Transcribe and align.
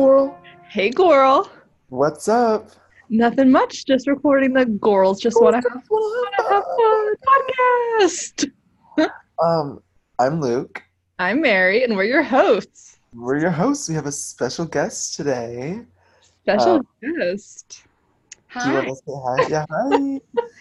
Coral. 0.00 0.36
Hey, 0.68 0.90
Goral. 0.90 1.48
What's 1.88 2.28
up? 2.28 2.68
Nothing 3.08 3.50
much. 3.50 3.86
Just 3.86 4.06
recording 4.06 4.52
the 4.52 4.66
Gorals. 4.66 5.18
Just 5.18 5.40
want 5.40 5.54
to 5.56 5.70
have 5.70 5.82
fun 5.86 7.14
podcast. 7.32 8.50
Um, 9.42 9.80
I'm 10.18 10.38
Luke. 10.42 10.82
I'm 11.18 11.40
Mary, 11.40 11.82
and 11.82 11.96
we're 11.96 12.04
your 12.04 12.22
hosts. 12.22 12.98
We're 13.14 13.38
your 13.38 13.50
hosts. 13.50 13.88
We 13.88 13.94
have 13.94 14.04
a 14.04 14.12
special 14.12 14.66
guest 14.66 15.14
today. 15.16 15.80
Special 16.42 16.72
Um, 16.76 16.86
guest. 17.18 17.82
Do 18.52 18.68
you 18.68 18.74
want 18.74 18.84
Hi. 18.88 18.90
to 18.90 18.96
say 18.96 19.12
hi? 19.24 19.48
Yeah, 19.48 19.64
hi. 19.70 20.20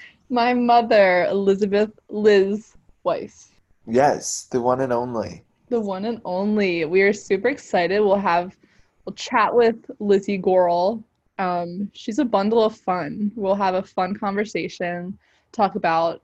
My 0.29 0.53
mother, 0.53 1.25
Elizabeth 1.25 1.91
Liz 2.07 2.71
Weiss. 3.03 3.51
yes, 3.85 4.47
the 4.49 4.61
one 4.61 4.79
and 4.79 4.93
only. 4.93 5.43
The 5.67 5.81
one 5.81 6.05
and 6.05 6.21
only. 6.23 6.85
We 6.85 7.01
are 7.01 7.11
super 7.11 7.49
excited. 7.49 7.99
We'll 7.99 8.15
have 8.15 8.55
we'll 9.05 9.15
chat 9.15 9.53
with 9.53 9.75
Lizzie 9.99 10.37
Goral. 10.37 11.03
Um, 11.37 11.89
she's 11.93 12.19
a 12.19 12.25
bundle 12.25 12.63
of 12.63 12.75
fun. 12.75 13.31
We'll 13.35 13.55
have 13.55 13.75
a 13.75 13.83
fun 13.83 14.15
conversation, 14.15 15.17
talk 15.51 15.75
about 15.75 16.21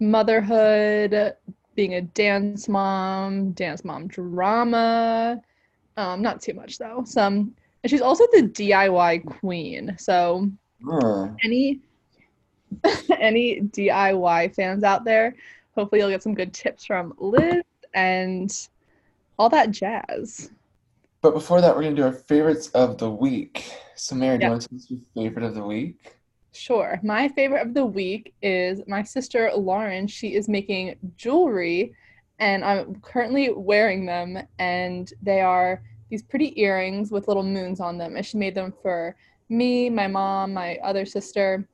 motherhood, 0.00 1.34
being 1.74 1.94
a 1.94 2.02
dance 2.02 2.68
mom, 2.68 3.52
dance 3.52 3.84
mom 3.84 4.06
drama. 4.08 5.40
Um, 5.96 6.22
not 6.22 6.40
too 6.40 6.54
much 6.54 6.78
though. 6.78 7.02
Some 7.04 7.54
and 7.82 7.90
she's 7.90 8.00
also 8.00 8.24
the 8.32 8.42
DIY 8.42 9.26
queen. 9.26 9.94
So 9.98 10.48
Hmm. 10.84 11.34
any 11.44 11.80
any 13.20 13.60
DIY 13.60 14.54
fans 14.54 14.84
out 14.84 15.04
there, 15.04 15.34
hopefully 15.74 16.00
you'll 16.00 16.10
get 16.10 16.22
some 16.22 16.34
good 16.34 16.52
tips 16.52 16.84
from 16.84 17.12
Liz 17.18 17.62
and 17.94 18.68
all 19.38 19.48
that 19.50 19.70
jazz. 19.70 20.50
But 21.22 21.34
before 21.34 21.60
that, 21.60 21.74
we're 21.74 21.84
gonna 21.84 21.94
do 21.94 22.02
our 22.02 22.12
favorites 22.12 22.68
of 22.70 22.98
the 22.98 23.08
week. 23.08 23.72
So, 23.94 24.16
Mary, 24.16 24.38
do 24.38 24.44
you 24.44 24.50
want 24.50 24.62
to 24.62 24.68
tell 24.68 24.76
us 24.76 24.90
your 24.90 25.00
favorite 25.14 25.44
of 25.44 25.54
the 25.54 25.62
week? 25.62 26.16
Sure. 26.50 26.98
My 27.04 27.28
favorite 27.28 27.62
of 27.62 27.74
the 27.74 27.86
week 27.86 28.34
is 28.42 28.82
my 28.88 29.04
sister 29.04 29.50
Lauren. 29.54 30.08
She 30.08 30.34
is 30.34 30.48
making 30.48 30.96
jewelry 31.16 31.94
and 32.40 32.64
I'm 32.64 32.96
currently 32.96 33.50
wearing 33.52 34.04
them 34.04 34.36
and 34.58 35.12
they 35.22 35.40
are 35.40 35.82
these 36.10 36.22
pretty 36.22 36.60
earrings 36.60 37.12
with 37.12 37.28
little 37.28 37.44
moons 37.44 37.78
on 37.78 37.96
them. 37.96 38.16
And 38.16 38.26
she 38.26 38.36
made 38.36 38.56
them 38.56 38.74
for 38.82 39.16
me, 39.48 39.88
my 39.88 40.08
mom, 40.08 40.52
my 40.52 40.76
other 40.82 41.06
sister. 41.06 41.66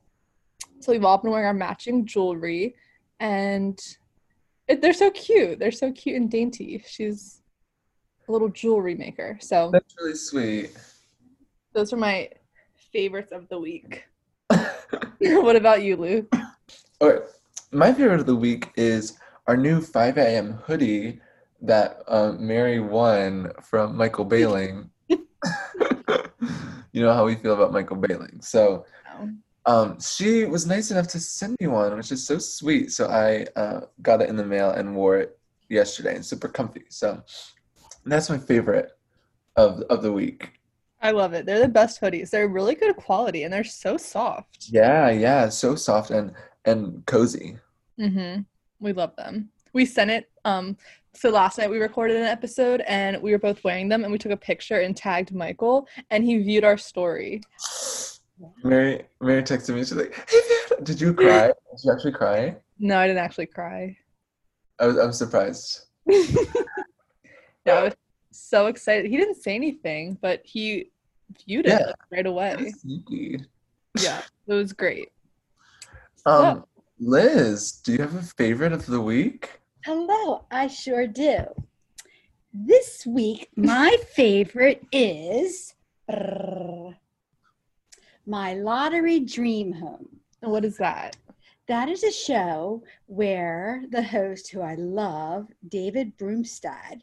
So 0.79 0.91
we've 0.91 1.03
all 1.03 1.17
been 1.17 1.31
wearing 1.31 1.47
our 1.47 1.53
matching 1.53 2.05
jewelry 2.05 2.75
and 3.19 3.81
it, 4.67 4.81
they're 4.81 4.93
so 4.93 5.09
cute. 5.09 5.57
They're 5.57 5.71
so 5.71 5.91
cute 5.91 6.17
and 6.17 6.29
dainty. 6.29 6.83
She's 6.87 7.38
a 8.29 8.31
little 8.31 8.49
jewelry 8.49 8.95
maker. 8.95 9.37
So 9.41 9.69
That's 9.73 9.95
really 9.99 10.15
sweet. 10.15 10.77
those 11.73 11.91
are 11.91 11.97
my 11.97 12.29
favorites 12.93 13.31
of 13.31 13.49
the 13.49 13.59
week. 13.59 14.05
what 15.19 15.55
about 15.55 15.81
you, 15.83 15.97
Luke? 15.97 16.33
Okay, 17.01 17.25
my 17.71 17.91
favorite 17.91 18.19
of 18.19 18.25
the 18.25 18.35
week 18.35 18.71
is 18.75 19.17
our 19.47 19.57
new 19.57 19.81
5 19.81 20.17
a.m. 20.17 20.53
hoodie 20.65 21.19
that 21.61 22.01
um, 22.07 22.45
Mary 22.45 22.79
won 22.79 23.51
from 23.61 23.97
Michael 23.97 24.25
Baling. 24.25 24.89
you 25.09 27.01
know 27.01 27.13
how 27.13 27.25
we 27.25 27.35
feel 27.35 27.53
about 27.53 27.73
Michael 27.73 27.97
Baling. 27.97 28.41
So, 28.41 28.85
Oh. 29.11 29.29
um, 29.65 29.99
she 29.99 30.45
was 30.45 30.65
nice 30.67 30.91
enough 30.91 31.07
to 31.09 31.19
send 31.19 31.57
me 31.59 31.67
one, 31.67 31.97
which 31.97 32.11
is 32.11 32.25
so 32.25 32.37
sweet. 32.37 32.91
So 32.91 33.07
I 33.07 33.45
uh, 33.59 33.81
got 34.01 34.21
it 34.21 34.29
in 34.29 34.35
the 34.37 34.45
mail 34.45 34.69
and 34.71 34.95
wore 34.95 35.17
it 35.17 35.37
yesterday, 35.67 36.15
and 36.15 36.25
super 36.25 36.47
comfy. 36.47 36.83
So 36.89 37.21
that's 38.11 38.29
my 38.29 38.37
favorite 38.37 38.91
of 39.55 39.81
of 39.89 40.01
the 40.01 40.11
week. 40.11 40.53
I 41.01 41.11
love 41.11 41.33
it. 41.33 41.45
They're 41.45 41.59
the 41.59 41.67
best 41.67 42.01
hoodies. 42.01 42.29
They're 42.29 42.49
really 42.49 42.75
good 42.75 42.95
quality 42.97 43.43
and 43.43 43.53
they're 43.53 43.63
so 43.63 43.97
soft. 43.97 44.67
Yeah, 44.69 45.09
yeah, 45.09 45.49
so 45.49 45.75
soft 45.75 46.11
and 46.11 46.33
and 46.65 47.05
cozy. 47.05 47.57
Mm-hmm. 47.99 48.41
We 48.79 48.93
love 48.93 49.15
them. 49.15 49.49
We 49.73 49.85
sent 49.85 50.11
it. 50.11 50.29
Um, 50.45 50.77
so 51.13 51.29
last 51.29 51.57
night 51.57 51.69
we 51.69 51.79
recorded 51.79 52.17
an 52.17 52.23
episode 52.23 52.81
and 52.81 53.21
we 53.21 53.31
were 53.31 53.39
both 53.39 53.63
wearing 53.63 53.89
them 53.89 54.03
and 54.03 54.11
we 54.11 54.17
took 54.17 54.31
a 54.31 54.37
picture 54.37 54.79
and 54.79 54.95
tagged 54.95 55.33
Michael 55.33 55.87
and 56.11 56.23
he 56.23 56.37
viewed 56.37 56.63
our 56.63 56.77
story. 56.77 57.41
Mary 58.63 59.03
Mary 59.21 59.43
texted 59.43 59.75
me. 59.75 59.81
She's 59.81 59.93
like, 59.93 60.15
"Hey, 60.29 60.39
did 60.83 61.01
you 61.01 61.13
cry? 61.13 61.47
Did 61.47 61.83
you 61.83 61.91
actually 61.91 62.13
cry?" 62.13 62.55
No, 62.79 62.97
I 62.97 63.07
didn't 63.07 63.19
actually 63.19 63.47
cry. 63.47 63.97
I 64.79 64.87
was 64.87 64.97
I'm 64.97 65.11
surprised. 65.11 65.81
Yeah, 67.69 67.79
I 67.79 67.83
was 67.85 67.95
so 68.31 68.65
excited. 68.67 69.09
He 69.09 69.17
didn't 69.17 69.41
say 69.41 69.55
anything, 69.55 70.17
but 70.21 70.41
he 70.43 70.91
viewed 71.45 71.65
it 71.67 71.69
Yeah. 71.69 71.85
like, 71.87 71.95
right 72.11 72.25
away. 72.25 72.71
Sneaky. 72.77 73.45
Yeah, 74.01 74.21
it 74.47 74.53
was 74.53 74.73
great. 74.73 75.09
Um, 76.25 76.65
Liz, 76.99 77.71
do 77.83 77.93
you 77.93 77.99
have 77.99 78.15
a 78.15 78.21
favorite 78.21 78.73
of 78.73 78.85
the 78.85 78.99
week? 79.01 79.61
Hello, 79.85 80.45
I 80.51 80.67
sure 80.67 81.07
do. 81.07 81.45
This 82.53 83.05
week, 83.05 83.49
my 83.55 83.95
favorite 84.13 84.83
is 84.91 85.75
My 88.25 88.53
Lottery 88.55 89.19
Dream 89.19 89.71
Home. 89.73 90.07
What 90.41 90.65
is 90.65 90.77
that? 90.77 91.15
That 91.67 91.87
is 91.89 92.03
a 92.03 92.11
show 92.11 92.83
where 93.05 93.83
the 93.91 94.01
host, 94.01 94.49
who 94.49 94.61
I 94.61 94.73
love, 94.75 95.47
David 95.67 96.17
Bromstad, 96.17 97.01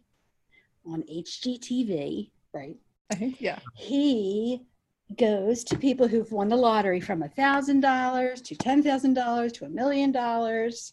on 0.87 1.03
HGTV, 1.03 2.31
right? 2.53 2.77
Yeah. 3.39 3.59
he 3.77 4.63
goes 5.17 5.63
to 5.65 5.79
people 5.79 6.09
who've 6.09 6.33
won 6.33 6.49
the 6.49 6.57
lottery 6.57 7.01
from 7.01 7.23
a 7.23 7.29
thousand 7.29 7.81
dollars 7.81 8.41
to 8.43 8.57
ten 8.57 8.83
thousand 8.83 9.15
dollars 9.15 9.53
to 9.53 9.65
a 9.65 9.69
million 9.69 10.11
dollars 10.11 10.93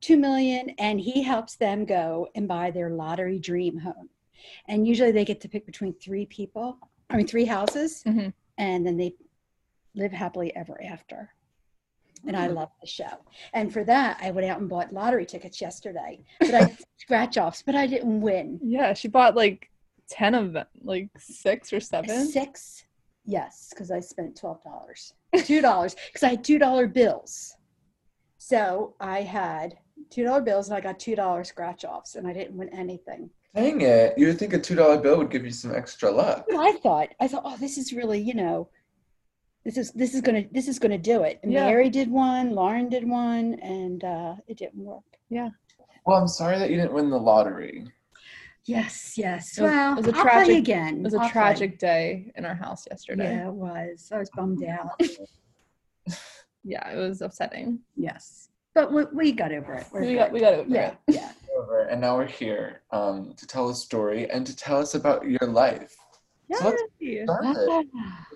two 0.00 0.16
million 0.16 0.70
and 0.78 1.00
he 1.00 1.20
helps 1.20 1.56
them 1.56 1.84
go 1.84 2.28
and 2.36 2.46
buy 2.46 2.70
their 2.70 2.90
lottery 2.90 3.40
dream 3.40 3.76
home 3.76 4.08
and 4.68 4.86
usually 4.86 5.10
they 5.10 5.24
get 5.24 5.40
to 5.40 5.48
pick 5.48 5.66
between 5.66 5.92
three 5.94 6.24
people 6.26 6.78
i 7.10 7.16
mean 7.16 7.26
three 7.26 7.44
houses 7.44 8.04
Mhm. 8.06 8.32
and 8.58 8.86
then 8.86 8.96
they 8.96 9.16
live 9.96 10.12
happily 10.12 10.54
ever 10.54 10.80
after 10.84 11.28
and 12.26 12.36
i 12.36 12.46
mm-hmm. 12.46 12.56
love 12.56 12.70
the 12.80 12.86
show 12.86 13.18
and 13.52 13.72
for 13.72 13.84
that 13.84 14.18
i 14.22 14.30
went 14.30 14.46
out 14.46 14.60
and 14.60 14.68
bought 14.68 14.92
lottery 14.92 15.26
tickets 15.26 15.60
yesterday 15.60 16.18
but 16.40 16.54
i 16.54 16.76
scratch 16.98 17.38
offs 17.38 17.62
but 17.62 17.74
i 17.74 17.86
didn't 17.86 18.20
win 18.20 18.58
Yeah, 18.62 18.94
she 18.94 19.08
bought 19.08 19.34
like 19.34 19.70
10 20.10 20.34
of 20.34 20.52
them, 20.52 20.66
like 20.82 21.10
six 21.18 21.72
or 21.72 21.80
seven. 21.80 22.26
Six? 22.26 22.84
Yes, 23.24 23.68
because 23.70 23.90
I 23.90 24.00
spent 24.00 24.36
twelve 24.36 24.62
dollars. 24.64 25.12
Two 25.44 25.60
dollars 25.60 25.94
because 26.06 26.22
I 26.22 26.30
had 26.30 26.44
two 26.44 26.58
dollar 26.58 26.86
bills. 26.86 27.54
So 28.38 28.94
I 29.00 29.20
had 29.20 29.76
two 30.08 30.24
dollar 30.24 30.40
bills 30.40 30.68
and 30.68 30.76
I 30.76 30.80
got 30.80 30.98
two 30.98 31.14
dollar 31.14 31.44
scratch 31.44 31.84
offs 31.84 32.14
and 32.14 32.26
I 32.26 32.32
didn't 32.32 32.56
win 32.56 32.70
anything. 32.70 33.28
Dang 33.54 33.82
it! 33.82 34.16
You 34.16 34.28
would 34.28 34.38
think 34.38 34.54
a 34.54 34.58
two 34.58 34.74
dollar 34.74 34.96
bill 34.96 35.18
would 35.18 35.30
give 35.30 35.44
you 35.44 35.50
some 35.50 35.74
extra 35.74 36.10
luck. 36.10 36.46
I 36.56 36.72
thought 36.82 37.10
I 37.20 37.28
thought, 37.28 37.42
oh, 37.44 37.58
this 37.58 37.76
is 37.76 37.92
really, 37.92 38.18
you 38.18 38.32
know, 38.32 38.70
this 39.68 39.76
is 39.76 39.92
this 39.92 40.14
is 40.14 40.22
gonna 40.22 40.44
this 40.50 40.66
is 40.66 40.78
gonna 40.78 40.96
do 40.96 41.24
it. 41.24 41.40
Yeah. 41.44 41.66
Mary 41.66 41.90
did 41.90 42.10
one, 42.10 42.54
Lauren 42.54 42.88
did 42.88 43.06
one, 43.06 43.52
and 43.60 44.02
uh, 44.02 44.34
it 44.46 44.56
didn't 44.56 44.82
work. 44.82 45.04
Yeah. 45.28 45.50
Well, 46.06 46.16
I'm 46.16 46.26
sorry 46.26 46.58
that 46.58 46.70
you 46.70 46.76
didn't 46.76 46.94
win 46.94 47.10
the 47.10 47.18
lottery. 47.18 47.86
Yes, 48.64 49.14
yes. 49.18 49.58
It 49.58 49.62
was- 49.62 49.70
well, 49.70 49.92
it 49.92 49.96
was 49.96 50.06
a 50.06 50.16
I'll 50.16 50.22
play 50.22 50.30
tragic- 50.32 50.56
again. 50.58 50.96
It 51.00 51.02
was 51.02 51.12
a 51.12 51.18
I'll 51.18 51.22
play. 51.24 51.32
tragic 51.32 51.78
day 51.78 52.32
in 52.36 52.46
our 52.46 52.54
house 52.54 52.86
yesterday. 52.90 53.34
Yeah, 53.34 53.48
it 53.48 53.52
was. 53.52 54.08
I 54.10 54.18
was 54.18 54.30
bummed 54.34 54.64
out. 54.64 54.98
Yeah, 56.64 56.86
it 56.90 56.96
was 56.96 57.20
upsetting. 57.22 57.78
yes, 57.96 58.48
but 58.74 58.92
we, 58.92 59.04
we 59.12 59.32
got 59.32 59.52
over 59.52 59.74
it. 59.74 59.86
We're 59.92 60.00
We 60.00 60.14
got 60.16 60.32
we 60.32 60.40
got 60.40 60.54
over 60.54 60.68
yeah, 60.68 60.94
it. 61.06 61.14
yeah. 61.14 61.32
Over, 61.58 61.82
and 61.84 62.00
now 62.00 62.16
we're 62.16 62.26
here 62.26 62.82
um, 62.92 63.34
to 63.36 63.46
tell 63.46 63.68
a 63.70 63.74
story 63.74 64.30
and 64.30 64.46
to 64.46 64.54
tell 64.54 64.78
us 64.78 64.94
about 64.94 65.24
your 65.28 65.48
life. 65.48 65.96
So 66.54 66.76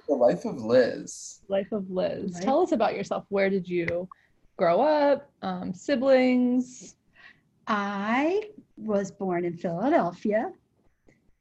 let's 0.09 0.21
Yay. 0.21 0.41
start 0.41 0.47
it 0.47 0.47
with 0.47 0.47
the 0.47 0.47
life 0.47 0.57
of 0.57 0.65
Liz. 0.65 1.41
Life 1.49 1.73
of 1.73 1.91
Liz. 1.91 2.35
Life- 2.35 2.45
Tell 2.45 2.63
us 2.63 2.73
about 2.73 2.95
yourself. 2.97 3.25
Where 3.29 3.51
did 3.51 3.69
you 3.69 4.09
grow 4.57 4.81
up? 4.81 5.31
Um, 5.43 5.75
siblings. 5.75 6.97
I 7.67 8.51
was 8.77 9.11
born 9.11 9.45
in 9.45 9.57
Philadelphia, 9.57 10.53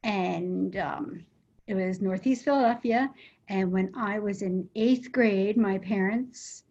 and 0.04 0.76
um, 0.76 1.24
it 1.66 1.74
was 1.74 2.00
Northeast 2.00 2.44
Philadelphia. 2.44 3.10
And 3.48 3.72
when 3.72 3.92
I 3.96 4.18
was 4.18 4.42
in 4.42 4.68
eighth 4.76 5.12
grade, 5.12 5.56
my 5.56 5.78
parents 5.78 6.64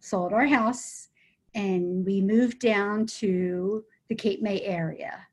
sold 0.00 0.32
our 0.32 0.46
house 0.46 1.08
and 1.54 2.04
we 2.04 2.20
moved 2.20 2.58
down 2.58 3.06
to 3.06 3.84
the 4.08 4.14
Cape 4.14 4.42
May 4.42 4.60
area. 4.62 5.26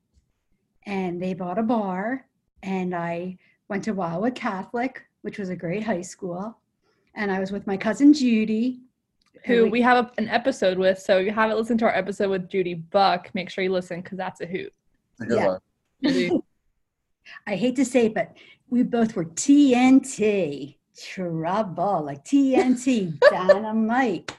And 0.86 1.22
they 1.22 1.34
bought 1.34 1.60
a 1.60 1.64
bar, 1.64 2.28
and 2.64 2.96
I 2.96 3.38
went 3.70 3.84
to 3.86 3.94
Wildwood 3.94 4.36
Catholic, 4.36 5.04
which 5.22 5.38
was 5.38 5.50
a 5.50 5.56
great 5.56 5.84
high 5.84 6.02
school. 6.02 6.58
And 7.16 7.32
I 7.32 7.40
was 7.40 7.52
with 7.52 7.68
my 7.68 7.78
cousin 7.78 8.14
Judy, 8.14 8.80
and 9.36 9.44
who 9.46 9.70
we 9.70 9.82
have 9.82 10.06
a, 10.06 10.12
an 10.18 10.30
episode 10.30 10.78
with. 10.78 11.00
So 11.00 11.18
if 11.18 11.26
you 11.26 11.32
haven't 11.32 11.58
listened 11.58 11.80
to 11.80 11.86
our 11.86 11.96
episode 11.96 12.30
with 12.30 12.50
Judy 12.50 12.76
Buck, 12.76 13.30
make 13.34 13.50
sure 13.50 13.64
you 13.64 13.72
listen 13.72 14.02
because 14.02 14.18
that's 14.18 14.42
a 14.42 14.46
hoot. 14.46 14.74
It's 15.14 15.22
a 15.22 15.26
good 15.26 15.60
Yeah. 16.02 16.38
I 17.48 17.56
hate 17.56 17.76
to 17.76 17.86
say 17.86 18.08
it, 18.08 18.14
but 18.14 18.36
we 18.70 18.84
both 18.84 19.16
were 19.16 19.26
TNT. 19.26 20.76
Trouble, 21.02 22.04
like 22.06 22.24
TNT, 22.26 23.18
dynamite. 23.32 24.36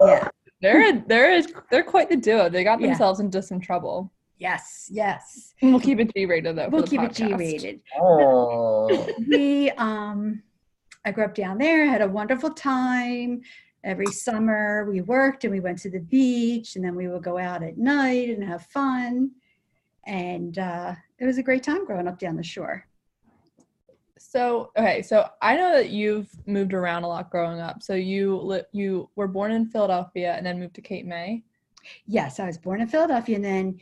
Yeah. 0.00 0.28
They're 0.60 1.00
they're 1.06 1.42
they're 1.70 1.82
quite 1.82 2.08
the 2.08 2.16
duo. 2.16 2.48
They 2.48 2.62
got 2.64 2.80
Yeah. 2.80 2.88
themselves 2.88 3.18
into 3.20 3.42
some 3.42 3.60
trouble. 3.60 4.10
Yes, 4.42 4.88
yes. 4.90 5.54
We'll 5.62 5.78
keep 5.78 6.00
it 6.00 6.12
G 6.16 6.26
rated 6.26 6.56
though. 6.56 6.68
We'll 6.68 6.82
the 6.82 6.88
keep 6.88 7.00
it 7.02 7.14
G 7.14 7.32
rated. 7.32 7.80
Oh, 7.96 9.06
we 9.28 9.70
um 9.72 10.42
I 11.04 11.12
grew 11.12 11.24
up 11.24 11.36
down 11.36 11.58
there, 11.58 11.86
had 11.86 12.02
a 12.02 12.08
wonderful 12.08 12.50
time. 12.50 13.42
Every 13.84 14.06
summer 14.06 14.84
we 14.90 15.00
worked 15.00 15.44
and 15.44 15.52
we 15.52 15.60
went 15.60 15.78
to 15.82 15.90
the 15.90 16.00
beach 16.00 16.74
and 16.74 16.84
then 16.84 16.96
we 16.96 17.06
would 17.06 17.22
go 17.22 17.38
out 17.38 17.62
at 17.62 17.78
night 17.78 18.30
and 18.30 18.42
have 18.42 18.66
fun. 18.66 19.30
And 20.06 20.58
uh, 20.58 20.94
it 21.20 21.24
was 21.24 21.38
a 21.38 21.42
great 21.44 21.62
time 21.62 21.86
growing 21.86 22.08
up 22.08 22.18
down 22.18 22.34
the 22.34 22.42
shore. 22.42 22.84
So 24.18 24.72
okay, 24.76 25.02
so 25.02 25.28
I 25.40 25.56
know 25.56 25.70
that 25.70 25.90
you've 25.90 26.30
moved 26.46 26.74
around 26.74 27.04
a 27.04 27.08
lot 27.08 27.30
growing 27.30 27.60
up. 27.60 27.80
So 27.80 27.94
you 27.94 28.38
li- 28.38 28.70
you 28.72 29.08
were 29.14 29.28
born 29.28 29.52
in 29.52 29.66
Philadelphia 29.66 30.34
and 30.36 30.44
then 30.44 30.58
moved 30.58 30.74
to 30.74 30.80
Cape 30.80 31.06
May. 31.06 31.44
Yes, 32.06 32.40
I 32.40 32.46
was 32.46 32.58
born 32.58 32.80
in 32.80 32.88
Philadelphia 32.88 33.36
and 33.36 33.44
then 33.44 33.80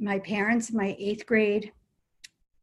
my 0.00 0.18
parents, 0.20 0.70
in 0.70 0.76
my 0.76 0.96
eighth 0.98 1.26
grade, 1.26 1.72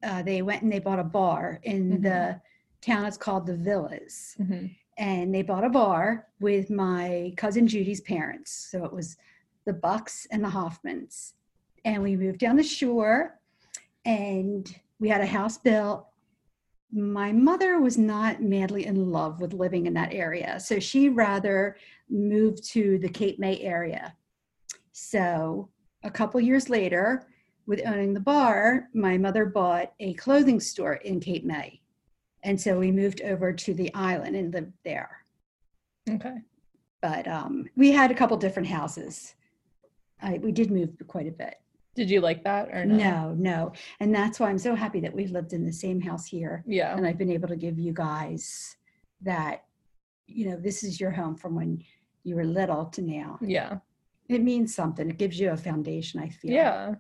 uh, 0.04 0.24
they 0.24 0.42
went 0.42 0.64
and 0.64 0.72
they 0.72 0.80
bought 0.80 1.00
a 1.00 1.04
bar 1.04 1.60
in 1.64 2.00
Mhm. 2.00 2.02
the 2.04 2.42
town. 2.82 3.06
It's 3.06 3.18
called 3.18 3.46
the 3.46 3.56
Villas. 3.56 4.36
Mm-hmm. 4.40 4.66
and 5.00 5.32
they 5.36 5.44
bought 5.44 5.64
a 5.64 5.70
bar 5.70 6.26
with 6.40 6.72
my 6.72 7.32
cousin 7.38 7.68
Judy's 7.68 8.02
parents. 8.02 8.52
So 8.72 8.84
it 8.84 8.92
was 8.92 9.16
the 9.66 9.74
Bucks 9.74 10.26
and 10.32 10.44
the 10.44 10.48
Hoffmans. 10.50 11.34
And 11.86 12.02
we 12.02 12.18
moved 12.18 12.40
down 12.40 12.56
the 12.56 12.64
shore 12.64 13.40
and 14.04 14.76
we 15.00 15.08
had 15.08 15.22
a 15.22 15.26
house 15.28 15.60
built. 15.60 16.08
My 16.92 17.32
mother 17.32 17.80
was 17.80 18.00
not 18.00 18.42
madly 18.42 18.88
in 18.88 19.12
love 19.12 19.40
with 19.40 19.54
living 19.54 19.86
in 19.86 19.94
that 19.94 20.14
area. 20.16 20.60
So 20.60 20.80
she 20.80 21.10
rather 21.10 21.78
moved 22.10 22.64
to 22.72 22.98
the 22.98 23.10
Cape 23.10 23.38
May 23.38 23.60
area. 23.60 24.16
So 24.94 25.70
a 26.04 26.12
couple 26.12 26.40
years 26.40 26.70
later, 26.70 27.28
with 27.66 27.82
owning 27.86 28.14
the 28.14 28.20
bar, 28.20 28.88
my 28.94 29.18
mother 29.18 29.46
bought 29.46 29.94
a 30.00 30.14
clothing 30.14 30.60
store 30.60 30.94
in 30.94 31.20
Cape 31.20 31.44
May. 31.44 31.82
And 32.44 32.60
so 32.60 32.80
we 32.80 32.92
moved 32.92 33.22
over 33.22 33.52
to 33.52 33.74
the 33.74 33.94
island 33.94 34.36
and 34.36 34.54
lived 34.54 34.74
there. 34.86 35.24
Okay. 36.10 36.38
But 37.02 37.28
um, 37.28 37.70
we 37.76 37.92
had 37.92 38.10
a 38.10 38.16
couple 38.16 38.38
different 38.38 38.70
houses. 38.70 39.36
I, 40.22 40.38
we 40.38 40.52
did 40.52 40.72
move 40.72 40.92
quite 41.08 41.28
a 41.28 41.32
bit. 41.32 41.56
Did 41.96 42.10
you 42.10 42.22
like 42.22 42.44
that 42.44 42.70
or 42.70 42.86
no? 42.86 42.96
No, 42.96 43.34
no. 43.34 43.74
And 44.00 44.14
that's 44.14 44.40
why 44.40 44.50
I'm 44.50 44.60
so 44.60 44.76
happy 44.76 45.00
that 45.02 45.14
we've 45.14 45.32
lived 45.32 45.54
in 45.54 45.66
the 45.66 45.74
same 45.74 46.00
house 46.00 46.26
here. 46.26 46.64
Yeah. 46.66 46.96
And 46.96 47.06
I've 47.06 47.18
been 47.18 47.32
able 47.32 47.48
to 47.50 47.56
give 47.56 47.78
you 47.78 47.92
guys 47.92 48.78
that, 49.22 49.66
you 50.28 50.50
know, 50.50 50.58
this 50.58 50.84
is 50.84 51.02
your 51.02 51.12
home 51.12 51.36
from 51.36 51.56
when 51.56 51.84
you 52.24 52.36
were 52.36 52.46
little 52.46 52.86
to 52.86 53.02
now. 53.02 53.40
Yeah. 53.42 53.78
It 54.30 54.44
means 54.44 54.76
something. 54.76 55.10
It 55.10 55.18
gives 55.18 55.40
you 55.40 55.52
a 55.52 55.58
foundation, 55.58 56.20
I 56.20 56.30
feel. 56.30 56.52
Yeah. 56.52 56.96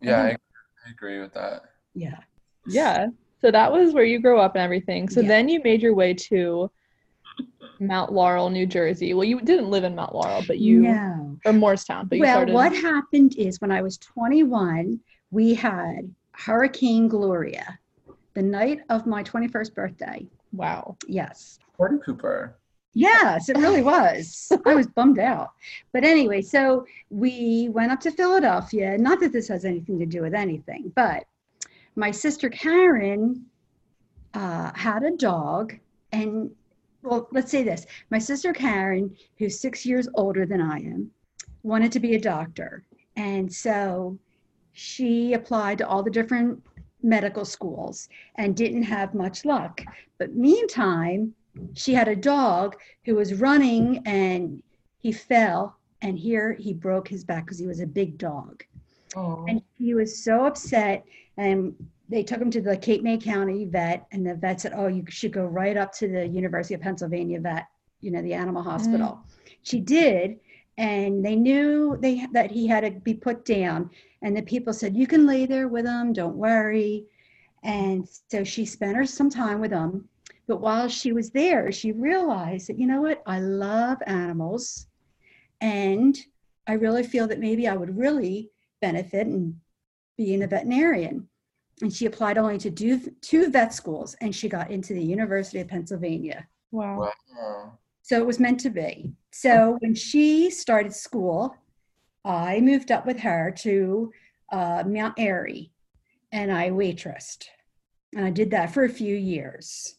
yeah, 0.00 0.22
I, 0.22 0.28
I 0.30 0.90
agree 0.90 1.20
with 1.20 1.34
that. 1.34 1.62
Yeah. 1.94 2.18
Yeah. 2.66 3.08
So 3.40 3.50
that 3.50 3.70
was 3.70 3.92
where 3.92 4.04
you 4.04 4.20
grew 4.20 4.38
up 4.38 4.54
and 4.54 4.62
everything. 4.62 5.08
So 5.08 5.20
Yeah. 5.20 5.28
then 5.28 5.48
you 5.48 5.60
made 5.62 5.82
your 5.82 5.94
way 5.94 6.14
to 6.14 6.70
Mount 7.78 8.12
Laurel, 8.12 8.48
New 8.48 8.66
Jersey. 8.66 9.12
Well, 9.12 9.24
you 9.24 9.40
didn't 9.40 9.68
live 9.68 9.84
in 9.84 9.94
Mount 9.94 10.14
Laurel, 10.14 10.42
but 10.46 10.58
you 10.58 10.82
No. 10.82 11.36
or 11.44 11.52
Morristown, 11.52 12.06
but 12.06 12.16
you 12.16 12.22
well, 12.22 12.36
started. 12.36 12.54
what 12.54 12.74
happened 12.74 13.36
is 13.36 13.60
when 13.60 13.70
I 13.70 13.82
was 13.82 13.98
21, 13.98 14.98
we 15.30 15.52
had 15.54 16.14
Hurricane 16.32 17.08
Gloria 17.08 17.78
the 18.34 18.42
night 18.42 18.80
of 18.88 19.06
my 19.06 19.22
21st 19.22 19.74
birthday. 19.74 20.26
Wow. 20.52 20.96
Yes. 21.06 21.58
Party 21.76 21.96
Cooper. 22.04 22.56
Yes, 22.94 23.48
it 23.48 23.58
really 23.58 23.82
was. 23.82 24.52
I 24.64 24.74
was 24.74 24.86
bummed 24.86 25.18
out. 25.18 25.50
But 25.92 26.04
anyway, 26.04 26.40
so 26.42 26.86
we 27.10 27.68
went 27.72 27.90
up 27.90 28.00
to 28.00 28.12
Philadelphia. 28.12 28.96
Not 28.96 29.20
that 29.20 29.32
this 29.32 29.48
has 29.48 29.64
anything 29.64 29.98
to 29.98 30.06
do 30.06 30.22
with 30.22 30.32
anything, 30.32 30.92
but 30.94 31.24
my 31.96 32.12
sister 32.12 32.48
Karen 32.48 33.44
uh, 34.32 34.70
had 34.74 35.02
a 35.02 35.16
dog. 35.16 35.74
And 36.12 36.50
well, 37.02 37.28
let's 37.32 37.50
say 37.50 37.64
this 37.64 37.84
my 38.10 38.18
sister 38.18 38.52
Karen, 38.52 39.14
who's 39.38 39.58
six 39.58 39.84
years 39.84 40.08
older 40.14 40.46
than 40.46 40.60
I 40.60 40.78
am, 40.78 41.10
wanted 41.64 41.90
to 41.92 42.00
be 42.00 42.14
a 42.14 42.20
doctor. 42.20 42.84
And 43.16 43.52
so 43.52 44.18
she 44.72 45.34
applied 45.34 45.78
to 45.78 45.88
all 45.88 46.02
the 46.02 46.10
different 46.10 46.62
medical 47.02 47.44
schools 47.44 48.08
and 48.36 48.56
didn't 48.56 48.82
have 48.84 49.14
much 49.14 49.44
luck. 49.44 49.82
But 50.18 50.34
meantime, 50.34 51.34
she 51.74 51.94
had 51.94 52.08
a 52.08 52.16
dog 52.16 52.76
who 53.04 53.14
was 53.14 53.34
running 53.34 54.02
and 54.06 54.62
he 54.98 55.12
fell 55.12 55.76
and 56.02 56.18
here 56.18 56.52
he 56.54 56.72
broke 56.72 57.08
his 57.08 57.24
back 57.24 57.44
because 57.44 57.58
he 57.58 57.66
was 57.66 57.80
a 57.80 57.86
big 57.86 58.18
dog. 58.18 58.62
Oh, 59.16 59.44
and 59.48 59.62
he 59.78 59.94
was 59.94 60.22
so 60.22 60.44
upset 60.44 61.04
and 61.36 61.74
they 62.08 62.22
took 62.22 62.40
him 62.40 62.50
to 62.50 62.60
the 62.60 62.76
cape 62.76 63.02
may 63.02 63.16
county 63.16 63.64
vet 63.64 64.06
and 64.12 64.26
the 64.26 64.34
vet 64.34 64.60
said 64.60 64.72
oh 64.76 64.88
you 64.88 65.04
should 65.08 65.32
go 65.32 65.44
right 65.46 65.76
up 65.76 65.92
to 65.92 66.08
the 66.08 66.26
university 66.26 66.74
of 66.74 66.80
pennsylvania 66.80 67.40
vet 67.40 67.66
you 68.00 68.10
know 68.10 68.22
the 68.22 68.34
animal 68.34 68.62
mm. 68.62 68.66
hospital. 68.66 69.20
She 69.62 69.80
did 69.80 70.38
and 70.76 71.24
they 71.24 71.36
knew 71.36 71.96
they 72.00 72.26
that 72.32 72.50
he 72.50 72.66
had 72.66 72.80
to 72.80 72.90
be 72.90 73.14
put 73.14 73.44
down 73.44 73.90
and 74.22 74.36
the 74.36 74.42
people 74.42 74.72
said 74.72 74.96
you 74.96 75.06
can 75.06 75.26
lay 75.26 75.46
there 75.46 75.68
with 75.68 75.86
him 75.86 76.12
don't 76.12 76.36
worry. 76.36 77.06
And 77.62 78.06
so 78.28 78.44
she 78.44 78.66
spent 78.66 78.96
her 78.96 79.06
some 79.06 79.30
time 79.30 79.60
with 79.60 79.72
him 79.72 80.06
but 80.46 80.60
while 80.60 80.88
she 80.88 81.12
was 81.12 81.30
there 81.30 81.70
she 81.72 81.92
realized 81.92 82.68
that 82.68 82.78
you 82.78 82.86
know 82.86 83.00
what 83.02 83.22
i 83.26 83.38
love 83.40 83.98
animals 84.06 84.86
and 85.60 86.18
i 86.66 86.72
really 86.72 87.02
feel 87.02 87.26
that 87.26 87.40
maybe 87.40 87.66
i 87.68 87.76
would 87.76 87.96
really 87.96 88.50
benefit 88.80 89.26
in 89.26 89.58
being 90.16 90.42
a 90.42 90.46
veterinarian 90.46 91.28
and 91.82 91.92
she 91.92 92.06
applied 92.06 92.38
only 92.38 92.58
to 92.58 92.70
do 92.70 93.00
two 93.20 93.50
vet 93.50 93.74
schools 93.74 94.14
and 94.20 94.34
she 94.34 94.48
got 94.48 94.70
into 94.70 94.94
the 94.94 95.02
university 95.02 95.60
of 95.60 95.68
pennsylvania 95.68 96.46
Wow. 96.74 97.12
wow. 97.36 97.78
so 98.02 98.18
it 98.18 98.26
was 98.26 98.40
meant 98.40 98.58
to 98.60 98.70
be. 98.70 99.12
So 99.30 99.78
when 99.78 99.94
she 99.94 100.50
started 100.50 100.92
school, 100.92 101.54
I 102.24 102.60
moved 102.60 102.90
up 102.90 103.06
with 103.06 103.20
her 103.20 103.54
to 103.58 104.12
uh, 104.50 104.82
Mount 104.84 105.14
Airy 105.16 105.70
and 106.32 106.50
I 106.50 106.70
waitressed. 106.70 107.44
And 108.16 108.24
I 108.24 108.30
did 108.30 108.50
that 108.50 108.74
for 108.74 108.82
a 108.82 108.88
few 108.88 109.14
years. 109.14 109.96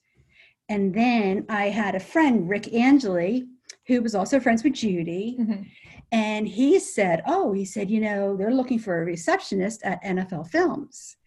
And 0.70 0.94
then 0.94 1.46
I 1.50 1.70
had 1.70 1.96
a 1.96 2.00
friend, 2.00 2.50
Rick 2.50 2.74
Angeli, 2.74 3.48
who 3.88 4.02
was 4.02 4.16
also 4.16 4.40
friends 4.40 4.64
with 4.64 4.74
Judy. 4.74 5.38
Mhm. 5.40 5.68
And 6.12 6.48
he 6.48 6.80
said, 6.80 7.22
Oh, 7.28 7.52
he 7.54 7.66
said, 7.66 7.90
you 7.92 8.00
know, 8.02 8.36
they're 8.36 8.54
looking 8.54 8.80
for 8.80 9.02
a 9.02 9.06
receptionist 9.06 9.84
at 9.84 10.04
NFL 10.04 10.48
Films. 10.50 11.18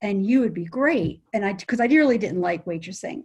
And 0.00 0.26
you 0.26 0.40
would 0.40 0.52
be 0.54 0.64
great. 0.64 1.22
And 1.32 1.44
I, 1.44 1.52
because 1.52 1.80
I 1.80 1.86
really 1.86 2.18
didn't 2.18 2.40
like 2.40 2.64
waitressing. 2.64 3.24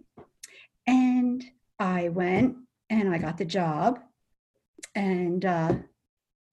And 0.86 1.44
I 1.78 2.08
went 2.08 2.56
and 2.88 3.08
I 3.12 3.18
got 3.18 3.36
the 3.36 3.44
job. 3.44 4.00
And 4.94 5.44
uh, 5.44 5.74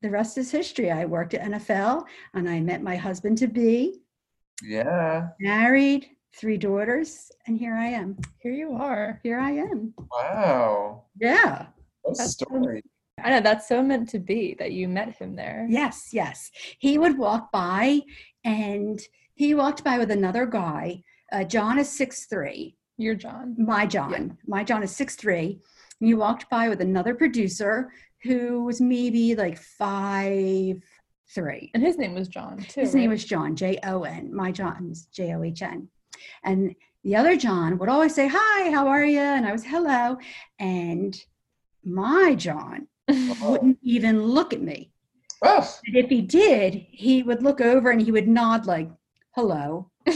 the 0.01 0.09
rest 0.09 0.37
is 0.37 0.51
history. 0.51 0.91
I 0.91 1.05
worked 1.05 1.33
at 1.35 1.49
NFL 1.51 2.05
and 2.33 2.49
I 2.49 2.59
met 2.59 2.81
my 2.81 2.95
husband 2.95 3.37
to 3.39 3.47
be, 3.47 4.01
Yeah. 4.63 5.29
married, 5.39 6.07
three 6.39 6.57
daughters, 6.57 7.31
and 7.47 7.57
here 7.57 7.75
I 7.75 7.87
am. 7.87 8.17
Here 8.39 8.51
you 8.51 8.73
are. 8.73 9.19
Here 9.23 9.39
I 9.39 9.51
am. 9.51 9.93
Wow. 10.11 11.03
Yeah. 11.19 11.67
What 12.01 12.13
a 12.13 12.17
That's 12.17 12.31
story. 12.31 12.83
I 13.23 13.29
know 13.29 13.41
that's 13.41 13.67
so 13.67 13.81
meant 13.81 14.09
to 14.09 14.19
be 14.19 14.55
that 14.59 14.73
you 14.73 14.87
met 14.87 15.15
him 15.15 15.35
there. 15.35 15.65
Yes, 15.69 16.09
yes. 16.11 16.51
He 16.79 16.97
would 16.97 17.17
walk 17.17 17.51
by 17.51 18.01
and 18.43 18.99
he 19.35 19.55
walked 19.55 19.83
by 19.83 19.97
with 19.97 20.11
another 20.11 20.45
guy. 20.45 21.01
Uh, 21.31 21.43
John 21.43 21.79
is 21.79 21.89
six 21.89 22.25
three. 22.25 22.75
You're 22.97 23.15
John. 23.15 23.55
My 23.57 23.85
John. 23.85 24.37
My 24.47 24.63
John 24.63 24.83
is 24.83 24.95
six 24.95 25.15
three. 25.15 25.59
And 26.01 26.09
you 26.09 26.17
walked 26.17 26.49
by 26.49 26.67
with 26.67 26.81
another 26.81 27.15
producer 27.15 27.91
who 28.21 28.63
was 28.65 28.81
maybe 28.81 29.35
like 29.35 29.57
five 29.57 30.83
three. 31.33 31.71
And 31.73 31.81
his 31.81 31.97
name 31.97 32.13
was 32.13 32.27
John 32.27 32.57
too. 32.57 32.81
His 32.81 32.93
name 32.93 33.09
was 33.11 33.23
John, 33.23 33.55
J 33.55 33.79
O 33.83 34.03
N. 34.03 34.35
My 34.35 34.51
John 34.51 34.89
is 34.91 35.05
J 35.05 35.33
O 35.33 35.41
H 35.41 35.61
N. 35.61 35.87
And 36.43 36.75
the 37.03 37.15
other 37.15 37.35
John 37.35 37.77
would 37.77 37.89
always 37.89 38.15
say, 38.15 38.27
Hi, 38.31 38.71
how 38.71 38.87
are 38.87 39.05
you? 39.05 39.19
And 39.19 39.45
I 39.45 39.51
was, 39.51 39.63
Hello. 39.63 40.17
And 40.59 41.19
my 41.83 42.35
John 42.35 42.87
wouldn't 43.41 43.79
even 43.81 44.23
look 44.23 44.53
at 44.53 44.61
me. 44.61 44.91
Oh, 45.43 45.69
And 45.85 45.95
if 45.95 46.09
he 46.09 46.21
did, 46.21 46.85
he 46.89 47.21
would 47.23 47.43
look 47.43 47.61
over 47.61 47.91
and 47.91 48.01
he 48.01 48.11
would 48.11 48.27
nod, 48.27 48.65
like, 48.65 48.89
Hello. 49.31 49.91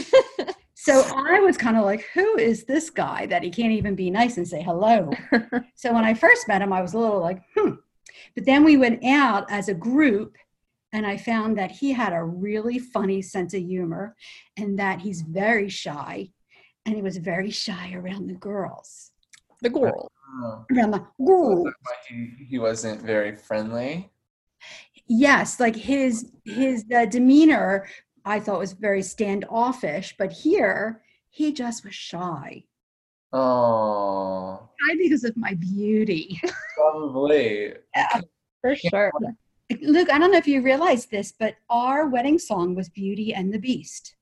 So 0.82 1.02
I 1.14 1.40
was 1.40 1.58
kind 1.58 1.76
of 1.76 1.84
like, 1.84 2.06
Who 2.14 2.38
is 2.38 2.64
this 2.64 2.88
guy 2.88 3.26
that 3.26 3.42
he 3.42 3.50
can't 3.50 3.72
even 3.72 3.94
be 3.94 4.10
nice 4.10 4.38
and 4.38 4.48
say 4.48 4.62
hello? 4.62 5.10
So 5.74 5.92
when 5.92 6.06
I 6.06 6.14
first 6.14 6.48
met 6.48 6.62
him, 6.62 6.72
I 6.72 6.80
was 6.80 6.94
a 6.94 6.98
little 6.98 7.20
like, 7.20 7.42
hmm. 7.54 7.72
But 8.34 8.46
then 8.46 8.64
we 8.64 8.78
went 8.78 9.04
out 9.04 9.50
as 9.50 9.68
a 9.68 9.74
group 9.74 10.36
and 10.92 11.06
I 11.06 11.16
found 11.16 11.56
that 11.58 11.70
he 11.70 11.92
had 11.92 12.12
a 12.12 12.22
really 12.24 12.78
funny 12.78 13.22
sense 13.22 13.54
of 13.54 13.62
humor 13.62 14.16
and 14.56 14.78
that 14.78 15.00
he's 15.00 15.22
very 15.22 15.68
shy 15.68 16.30
and 16.86 16.94
he 16.96 17.02
was 17.02 17.16
very 17.18 17.50
shy 17.50 17.92
around 17.94 18.26
the 18.26 18.34
girls. 18.34 19.12
The 19.62 19.70
girl. 19.70 20.10
Oh. 20.42 20.64
Around 20.74 20.90
the 20.92 20.98
So 21.18 21.24
girls. 21.26 21.68
he, 22.08 22.30
he 22.48 22.58
wasn't 22.58 23.02
very 23.02 23.36
friendly. 23.36 24.10
Yes, 25.06 25.58
like 25.60 25.74
his 25.76 26.30
his 26.44 26.84
uh, 26.94 27.04
demeanor 27.06 27.86
I 28.24 28.38
thought 28.38 28.58
was 28.58 28.72
very 28.72 29.02
standoffish, 29.02 30.14
but 30.18 30.30
here 30.32 31.02
he 31.30 31.52
just 31.52 31.84
was 31.84 31.94
shy. 31.94 32.64
Oh, 33.32 34.68
Shy 34.88 34.96
because 34.98 35.24
of 35.24 35.36
my 35.36 35.54
beauty. 35.54 36.40
probably. 36.76 37.74
yeah, 37.96 38.20
For 38.60 38.74
sure. 38.76 39.10
Luke, 39.82 40.10
I 40.10 40.18
don't 40.18 40.32
know 40.32 40.38
if 40.38 40.48
you 40.48 40.62
realize 40.62 41.06
this, 41.06 41.32
but 41.38 41.54
our 41.68 42.08
wedding 42.08 42.38
song 42.38 42.74
was 42.74 42.88
Beauty 42.88 43.32
and 43.34 43.52
the 43.52 43.58
Beast. 43.58 44.16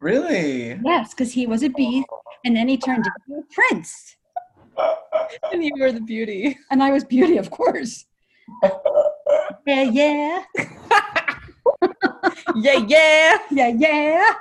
Really? 0.00 0.78
Yes, 0.84 1.12
because 1.14 1.32
he 1.32 1.46
was 1.46 1.62
a 1.62 1.68
beast 1.70 2.06
and 2.44 2.56
then 2.56 2.68
he 2.68 2.76
turned 2.76 3.06
into 3.28 3.40
a 3.40 3.54
prince. 3.54 4.16
And 5.52 5.64
you 5.64 5.72
were 5.78 5.92
the 5.92 6.00
beauty. 6.00 6.58
And 6.70 6.82
I 6.82 6.92
was 6.92 7.04
beauty, 7.04 7.36
of 7.38 7.50
course. 7.50 8.04
Yeah, 9.66 9.82
yeah, 9.82 10.44
Yeah, 12.54 12.74
yeah. 12.86 13.38
yeah, 13.50 13.68
yeah. 13.68 14.32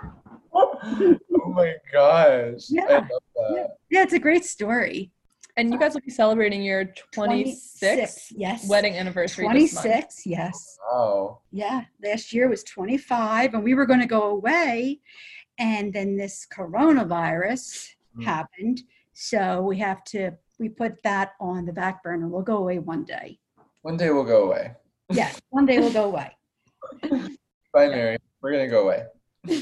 oh 0.53 1.17
my 1.47 1.73
gosh. 1.91 2.65
I 2.69 2.69
Yeah. 2.69 2.85
love 2.85 3.07
that. 3.35 3.67
Yeah, 3.89 4.03
it's 4.03 4.13
a 4.13 4.19
great 4.19 4.45
story. 4.45 5.11
And 5.57 5.71
you 5.71 5.79
guys 5.79 5.93
will 5.93 6.01
be 6.01 6.11
celebrating 6.11 6.63
your 6.63 6.85
26th 7.15 8.33
yes. 8.35 8.67
wedding 8.67 8.95
anniversary. 8.95 9.47
this 9.53 9.73
month. 9.73 9.85
26, 9.85 10.25
yes. 10.25 10.77
Oh. 10.91 11.39
Yeah, 11.51 11.85
last 12.03 12.33
year 12.33 12.49
was 12.49 12.63
25, 12.63 13.53
and 13.53 13.63
we 13.63 13.73
were 13.73 13.85
going 13.85 14.01
to 14.01 14.05
go 14.05 14.23
away. 14.23 14.99
And 15.57 15.93
then 15.93 16.17
this 16.17 16.45
coronavirus 16.53 17.89
Mm. 18.17 18.23
happened. 18.23 18.81
So 19.13 19.61
we 19.61 19.77
have 19.79 20.03
to, 20.05 20.31
we 20.59 20.69
put 20.69 21.01
that 21.03 21.33
on 21.39 21.65
the 21.65 21.73
back 21.73 22.03
burner. 22.03 22.27
We'll 22.27 22.41
go 22.43 22.57
away 22.57 22.79
one 22.79 23.03
day. 23.03 23.39
One 23.81 23.97
day 23.97 24.09
we'll 24.09 24.23
go 24.23 24.43
away. 24.43 24.73
Yes, 25.11 25.39
one 25.49 25.65
day 25.65 25.79
we'll 25.79 25.93
go 25.93 26.05
away. 26.05 26.31
Bye, 27.73 27.87
Mary. 27.89 28.17
We're 28.41 28.51
gonna 28.51 28.67
go 28.67 28.83
away. 28.83 29.03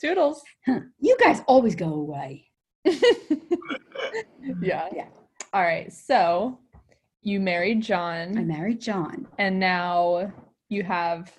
Toodles. 0.00 0.42
Huh. 0.64 0.80
You 0.98 1.16
guys 1.20 1.42
always 1.46 1.74
go 1.74 1.92
away. 1.92 2.46
yeah. 2.84 4.88
Yeah. 4.92 5.06
All 5.52 5.62
right. 5.62 5.92
So 5.92 6.58
you 7.22 7.40
married 7.40 7.82
John. 7.82 8.38
I 8.38 8.44
married 8.44 8.80
John. 8.80 9.26
and 9.38 9.58
now 9.58 10.32
you 10.68 10.82
have 10.84 11.32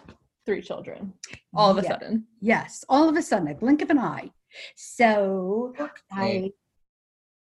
three 0.45 0.61
children 0.61 1.13
all 1.55 1.71
of 1.71 1.77
a 1.77 1.81
Yeah. 1.83 1.91
sudden. 1.93 2.27
Yes, 2.41 2.83
all 2.89 3.07
of 3.07 3.15
a 3.15 3.21
sudden, 3.21 3.47
a 3.47 3.55
blink 3.55 3.81
of 3.81 3.89
an 3.89 3.99
eye. 3.99 4.31
So 4.75 5.73
I 6.11 6.51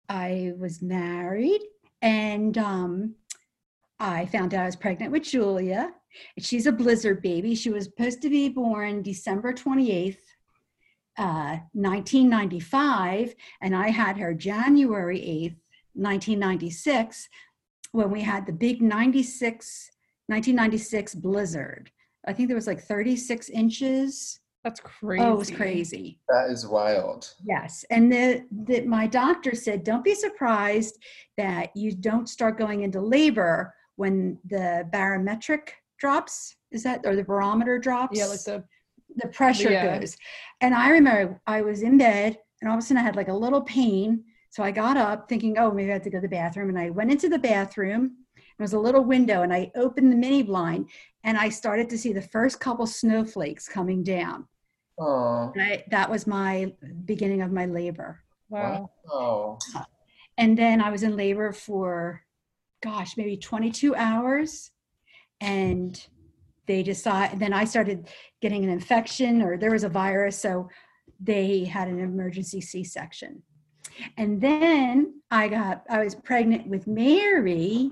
I 0.10 0.54
was 0.58 0.82
married 0.82 1.62
and 2.02 2.58
um 2.58 3.16
I 4.00 4.26
found 4.28 4.54
out 4.54 4.64
I 4.64 4.66
was 4.66 4.76
pregnant 4.76 5.12
with 5.12 5.24
Julia. 5.24 5.94
She's 6.38 6.68
a 6.68 6.72
blizzard 6.72 7.22
baby. 7.22 7.56
She 7.56 7.70
was 7.70 7.86
supposed 7.86 8.22
to 8.24 8.30
be 8.30 8.50
born 8.50 9.02
December 9.02 9.54
28th, 9.54 10.18
uh, 11.18 11.58
1995, 11.74 13.34
and 13.62 13.76
I 13.76 13.90
had 13.90 14.18
her 14.18 14.34
January 14.36 15.20
8th, 15.20 15.60
1996, 15.98 17.28
when 17.92 18.12
we 18.12 18.22
had 18.22 18.46
the 18.46 18.54
big 18.54 18.82
96, 18.82 19.90
1996 20.28 21.16
blizzard. 21.16 21.92
I 22.28 22.34
think 22.34 22.50
there 22.50 22.56
was 22.56 22.68
like 22.68 22.82
36 22.82 23.50
inches. 23.50 24.40
That's 24.64 24.80
crazy. 24.82 25.24
Oh, 25.24 25.34
it 25.34 25.38
was 25.38 25.52
crazy. 25.52 26.20
That 26.28 26.50
is 26.50 26.68
wild. 26.68 27.34
Yes, 27.46 27.86
and 27.90 28.12
the, 28.12 28.44
the 28.66 28.82
my 28.82 29.08
doctor 29.08 29.56
said, 29.56 29.84
don't 29.84 30.04
be 30.04 30.14
surprised 30.14 30.98
that 31.38 31.70
you 31.76 31.94
don't 31.94 32.28
start 32.28 32.58
going 32.58 32.82
into 32.82 33.00
labor 33.00 33.74
when 33.96 34.38
the 34.50 34.88
barometric 34.92 35.74
drops. 36.00 36.56
Is 36.72 36.84
that 36.84 37.06
or 37.06 37.16
the 37.16 37.24
barometer 37.24 37.80
drops? 37.80 38.18
Yeah, 38.18 38.26
like 38.26 38.44
the 38.44 38.64
the 39.16 39.30
pressure 39.30 39.72
Yeah. 39.72 40.00
goes. 40.00 40.18
And 40.62 40.76
I 40.76 40.90
remember 40.90 41.40
I 41.48 41.62
was 41.62 41.82
in 41.82 41.98
bed, 41.98 42.38
and 42.62 42.70
all 42.70 42.78
of 42.78 42.84
a 42.84 42.86
sudden 42.86 42.98
I 43.02 43.06
had 43.06 43.16
like 43.16 43.30
a 43.30 43.34
little 43.34 43.62
pain. 43.62 44.24
So 44.50 44.64
I 44.64 44.72
got 44.72 44.98
up 44.98 45.28
thinking, 45.28 45.58
oh, 45.58 45.72
maybe 45.72 45.92
I 45.92 45.94
have 45.94 46.04
to 46.04 46.10
go 46.10 46.18
to 46.18 46.22
the 46.22 46.28
bathroom. 46.28 46.70
And 46.70 46.80
I 46.80 46.90
went 46.90 47.12
into 47.12 47.30
the 47.30 47.40
bathroom. 47.40 48.18
There 48.36 48.64
was 48.64 48.74
a 48.74 48.80
little 48.80 49.04
window, 49.04 49.44
and 49.44 49.54
I 49.54 49.72
opened 49.76 50.12
the 50.12 50.16
mini 50.16 50.42
blind, 50.42 50.90
and 51.24 51.38
I 51.38 51.50
started 51.50 51.90
to 51.92 51.98
see 51.98 52.12
the 52.12 52.22
first 52.22 52.60
couple 52.60 52.88
snowflakes 52.88 53.68
coming 53.68 54.04
down. 54.04 54.48
Oh. 55.00 55.54
I, 55.56 55.84
that 55.92 56.10
was 56.10 56.26
my 56.26 56.74
beginning 57.06 57.42
of 57.42 57.52
my 57.52 57.66
labor. 57.66 58.24
wow. 58.50 58.90
Oh. 59.12 59.60
And 60.38 60.58
then 60.58 60.82
I 60.82 60.90
was 60.90 61.04
in 61.04 61.16
labor 61.16 61.52
for, 61.52 62.24
gosh, 62.82 63.18
maybe 63.18 63.38
22 63.38 63.96
hours. 63.96 64.72
And 65.42 66.04
they 66.68 66.84
decided, 66.84 67.40
then 67.40 67.54
I 67.54 67.66
started 67.66 68.10
getting 68.42 68.64
an 68.64 68.70
infection 68.70 69.42
or 69.42 69.58
there 69.58 69.72
was 69.72 69.84
a 69.84 69.90
virus. 69.90 70.40
So 70.40 70.70
they 71.20 71.64
had 71.66 71.88
an 71.88 72.00
emergency 72.00 72.62
C 72.62 72.84
section. 72.84 73.42
And 74.18 74.40
then 74.42 75.22
I 75.32 75.48
got, 75.48 75.84
I 75.90 76.04
was 76.04 76.16
pregnant 76.16 76.68
with 76.68 76.88
Mary 76.88 77.92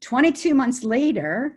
22 0.00 0.54
months 0.54 0.84
later. 0.84 1.56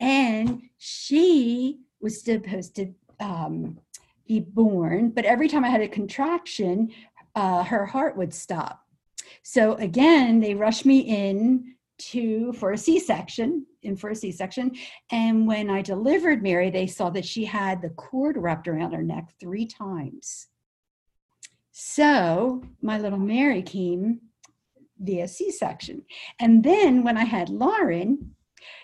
And 0.00 0.62
she 0.78 1.80
was 2.00 2.22
supposed 2.22 2.76
to 2.76 2.92
um, 3.20 3.78
be 4.26 4.40
born, 4.40 5.10
but 5.10 5.24
every 5.24 5.48
time 5.48 5.64
I 5.64 5.68
had 5.68 5.80
a 5.80 5.88
contraction, 5.88 6.90
uh, 7.34 7.62
her 7.64 7.86
heart 7.86 8.16
would 8.16 8.32
stop. 8.32 8.80
So 9.42 9.74
again, 9.74 10.40
they 10.40 10.54
rushed 10.54 10.86
me 10.86 11.00
in 11.00 11.74
to 11.96 12.52
for 12.54 12.72
a 12.72 12.78
C-section, 12.78 13.66
in 13.82 13.96
for 13.96 14.10
a 14.10 14.16
C-section. 14.16 14.72
And 15.10 15.46
when 15.46 15.70
I 15.70 15.82
delivered 15.82 16.42
Mary, 16.42 16.70
they 16.70 16.86
saw 16.86 17.10
that 17.10 17.24
she 17.24 17.44
had 17.44 17.82
the 17.82 17.90
cord 17.90 18.36
wrapped 18.36 18.68
around 18.68 18.92
her 18.92 19.02
neck 19.02 19.32
three 19.38 19.66
times. 19.66 20.48
So 21.76 22.62
my 22.82 22.98
little 22.98 23.18
Mary 23.18 23.60
came 23.60 24.20
via 25.00 25.26
C-section. 25.26 26.02
And 26.38 26.62
then 26.62 27.02
when 27.02 27.16
I 27.16 27.24
had 27.24 27.48
Lauren, 27.48 28.36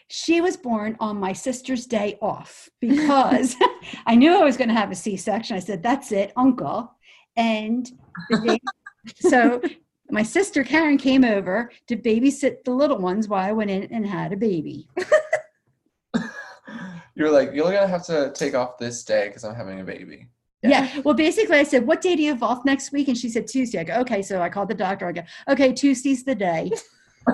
she 0.09 0.41
was 0.41 0.57
born 0.57 0.97
on 0.99 1.17
my 1.17 1.33
sister's 1.33 1.87
day 1.87 2.19
off 2.21 2.69
because 2.81 3.55
I 4.07 4.17
knew 4.17 4.35
I 4.35 4.43
was 4.43 4.57
going 4.57 4.71
to 4.71 4.75
have 4.75 4.91
a 4.91 4.97
C-section. 4.97 5.57
I 5.57 5.61
said, 5.61 5.85
"That's 5.85 6.11
it, 6.11 6.33
Uncle." 6.37 6.93
And 7.37 7.89
day, 8.45 8.59
so 9.21 9.63
my 10.11 10.25
sister 10.25 10.65
Karen 10.65 10.99
came 10.99 11.25
over 11.25 11.71
to 11.87 11.97
babysit 11.97 12.65
the 12.65 12.73
little 12.73 12.99
ones 12.99 13.29
while 13.29 13.49
I 13.49 13.53
went 13.53 13.71
in 13.71 13.85
and 13.85 14.05
had 14.05 14.33
a 14.33 14.37
baby. 14.37 14.89
You're 17.15 17.31
like, 17.31 17.51
you're 17.53 17.71
gonna 17.71 17.87
have 17.87 18.07
to 18.07 18.33
take 18.33 18.55
off 18.55 18.79
this 18.79 19.05
day 19.05 19.29
because 19.29 19.45
I'm 19.45 19.55
having 19.55 19.81
a 19.81 19.85
baby. 19.85 20.29
Yeah. 20.63 21.01
Well, 21.05 21.15
basically, 21.15 21.57
I 21.57 21.63
said, 21.63 21.87
"What 21.87 22.01
day 22.03 22.17
do 22.17 22.23
you 22.23 22.31
have 22.31 22.43
off 22.43 22.65
next 22.65 22.93
week?" 22.93 23.09
And 23.09 23.17
she 23.17 23.29
said 23.31 23.47
Tuesday. 23.47 23.79
I 23.79 23.85
go, 23.85 23.95
"Okay." 24.01 24.21
So 24.21 24.43
I 24.43 24.51
called 24.51 24.69
the 24.69 24.75
doctor. 24.75 25.07
I 25.09 25.13
go, 25.13 25.23
"Okay, 25.49 25.73
Tuesday's 25.73 26.23
the 26.25 26.35
day." 26.35 26.71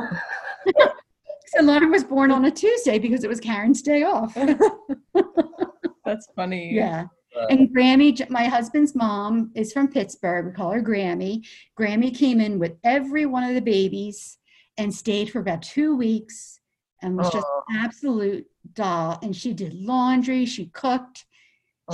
so 1.47 1.62
Lauren 1.62 1.90
was 1.90 2.04
born 2.04 2.30
on 2.30 2.45
a 2.45 2.50
Tuesday 2.50 2.99
because 2.99 3.25
it 3.25 3.28
was 3.28 3.40
Karen's 3.40 3.83
day 3.83 4.02
off. 4.04 4.35
That's 6.04 6.28
funny. 6.37 6.73
Yeah. 6.73 7.06
Uh, 7.37 7.47
And 7.50 7.75
Grammy, 7.75 8.28
my 8.30 8.45
husband's 8.45 8.95
mom 8.95 9.50
is 9.54 9.73
from 9.73 9.88
Pittsburgh. 9.88 10.47
We 10.47 10.52
call 10.52 10.71
her 10.71 10.83
Grammy. 10.83 11.45
Grammy 11.78 12.16
came 12.16 12.40
in 12.40 12.59
with 12.59 12.73
every 12.85 13.26
one 13.26 13.42
of 13.45 13.54
the 13.54 13.61
babies 13.61 14.38
and 14.78 14.95
stayed 14.95 15.30
for 15.30 15.40
about 15.40 15.62
two 15.62 15.97
weeks 15.97 16.61
and 17.02 17.16
was 17.16 17.30
just 17.30 17.47
an 17.68 17.76
absolute 17.76 18.47
doll. 18.73 19.18
And 19.23 19.35
she 19.35 19.52
did 19.52 19.75
laundry, 19.75 20.47
she 20.47 20.66
cooked, 20.66 21.25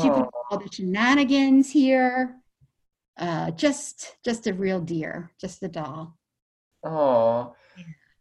she 0.01 0.09
put 0.09 0.19
Aw. 0.23 0.31
all 0.51 0.59
the 0.59 0.69
shenanigans 0.73 1.71
here. 1.71 2.37
Uh, 3.19 3.51
just, 3.53 4.17
just 4.25 4.47
a 4.47 4.55
real 4.55 4.81
dear, 4.81 5.31
just 5.39 5.63
a 5.63 5.69
doll. 5.69 6.17
Oh, 6.83 7.55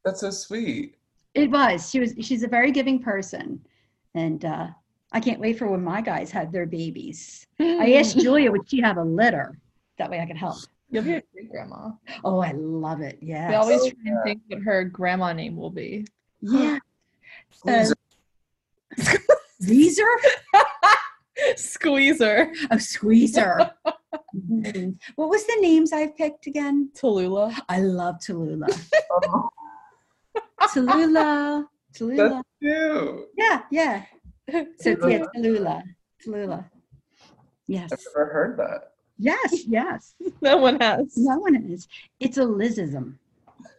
that's 0.03 0.19
so 0.19 0.29
sweet. 0.31 0.95
It 1.33 1.49
was. 1.49 1.89
She 1.89 1.99
was. 2.01 2.13
She's 2.21 2.43
a 2.43 2.47
very 2.47 2.71
giving 2.71 2.99
person, 3.01 3.61
and 4.15 4.43
uh, 4.43 4.67
I 5.13 5.19
can't 5.21 5.39
wait 5.39 5.57
for 5.57 5.67
when 5.67 5.81
my 5.83 6.01
guys 6.01 6.29
have 6.31 6.51
their 6.51 6.65
babies. 6.65 7.47
I 7.59 7.93
asked 7.93 8.17
Julia, 8.19 8.51
would 8.51 8.69
she 8.69 8.81
have 8.81 8.97
a 8.97 9.03
litter? 9.03 9.57
That 9.97 10.09
way 10.11 10.19
I 10.19 10.25
could 10.25 10.35
help. 10.37 10.57
You'll 10.89 11.03
be 11.05 11.13
a 11.13 11.23
great 11.33 11.49
grandma. 11.49 11.91
Oh, 12.25 12.39
I 12.39 12.51
love 12.51 12.99
it. 12.99 13.17
Yeah. 13.21 13.47
We 13.47 13.55
always 13.55 13.81
Oh, 13.81 13.89
try 13.91 13.95
and 14.05 14.23
think 14.25 14.41
what 14.47 14.61
her 14.63 14.83
grandma 14.83 15.31
name 15.31 15.55
will 15.55 15.69
be. 15.69 16.05
Yeah. 16.41 16.79
Squeeze 17.51 17.93
Uh, 18.99 19.03
Squeezer? 19.61 20.03
Squeezer. 21.57 22.51
Oh, 22.71 22.77
Squeezer. 22.77 23.71
Mhm. 24.35 24.97
What 25.15 25.29
was 25.29 25.45
the 25.45 25.57
names 25.61 25.93
I've 25.93 26.15
picked 26.17 26.47
again? 26.47 26.89
Tallulah. 26.93 27.57
I 27.69 27.79
love 27.79 28.15
Tallulah. 28.19 28.67
Oh, 29.09 29.49
Tallulah. 30.61 31.65
Tallulah. 31.93 32.29
that's 32.29 32.47
cute. 32.61 33.27
Yeah, 33.37 33.61
yeah. 33.71 34.03
So 34.49 34.65
it's, 34.91 35.05
yeah, 35.07 35.23
Tallulah. 35.35 35.83
Tallulah. 36.25 36.65
Yes. 37.67 37.91
I've 37.93 37.99
never 38.15 38.31
heard 38.31 38.57
that. 38.57 38.91
Yes, 39.17 39.65
yes. 39.67 40.15
no 40.41 40.57
one 40.57 40.79
has. 40.79 41.15
No 41.17 41.37
one 41.39 41.55
is. 41.55 41.87
It's 42.19 42.37
a 42.37 42.41
Lizism. 42.41 43.15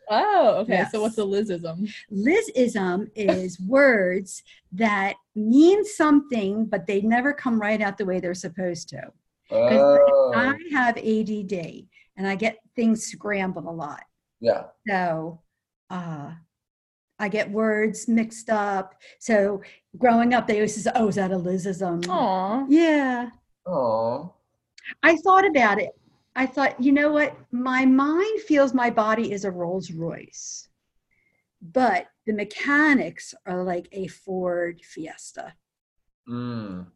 Oh, 0.08 0.58
okay. 0.60 0.74
Yes. 0.74 0.92
So 0.92 1.02
what's 1.02 1.18
a 1.18 1.22
Lizism? 1.22 1.92
Lizism 2.10 3.10
is 3.14 3.60
words 3.60 4.42
that 4.72 5.14
mean 5.34 5.84
something, 5.84 6.66
but 6.66 6.86
they 6.86 7.00
never 7.00 7.32
come 7.32 7.60
right 7.60 7.80
out 7.80 7.98
the 7.98 8.04
way 8.04 8.20
they're 8.20 8.34
supposed 8.34 8.88
to. 8.90 9.02
Oh, 9.50 10.32
I 10.34 10.54
have 10.72 10.96
ADD 10.96 11.86
and 12.16 12.26
I 12.26 12.34
get 12.36 12.58
things 12.74 13.04
scrambled 13.04 13.66
a 13.66 13.70
lot. 13.70 14.02
yeah. 14.40 14.64
So 14.88 15.40
uh, 15.90 16.32
I 17.18 17.28
get 17.28 17.50
words 17.50 18.08
mixed 18.08 18.50
up. 18.50 18.94
So 19.18 19.62
growing 19.98 20.34
up, 20.34 20.46
they 20.46 20.54
always 20.54 20.74
to 20.74 20.80
say, 20.80 20.90
oh, 20.94 21.08
is 21.08 21.16
that 21.16 21.32
a 21.32 21.36
Lizism? 21.36 22.08
Aw. 22.08 22.64
Yeah. 22.68 23.30
Oh, 23.66 24.34
I 25.02 25.16
thought 25.16 25.46
about 25.46 25.80
it. 25.80 25.90
I 26.34 26.46
thought, 26.46 26.80
you 26.82 26.92
know 26.92 27.12
what? 27.12 27.36
My 27.50 27.84
mind 27.84 28.40
feels 28.40 28.72
my 28.72 28.90
body 28.90 29.32
is 29.32 29.44
a 29.44 29.50
Rolls 29.50 29.90
Royce, 29.90 30.68
but 31.60 32.06
the 32.26 32.32
mechanics 32.32 33.34
are 33.46 33.62
like 33.64 33.88
a 33.92 34.06
Ford 34.08 34.80
Fiesta. 34.82 35.54
mm. 36.28 36.86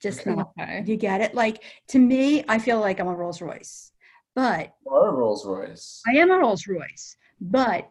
Just 0.00 0.26
Okay. 0.26 0.34
not. 0.34 0.86
You 0.86 0.96
get 0.96 1.20
it? 1.22 1.34
Like 1.34 1.62
to 1.88 1.98
me, 1.98 2.44
I 2.48 2.58
feel 2.58 2.78
like 2.78 3.00
I'm 3.00 3.06
a 3.08 3.14
Rolls 3.14 3.40
Royce, 3.40 3.92
but 4.34 4.74
You 4.84 4.92
are 4.92 5.08
a 5.08 5.12
Rolls 5.12 5.46
Royce. 5.46 6.02
I 6.06 6.16
am 6.18 6.30
a 6.30 6.36
Rolls 6.38 6.66
Royce, 6.66 7.16
but 7.40 7.88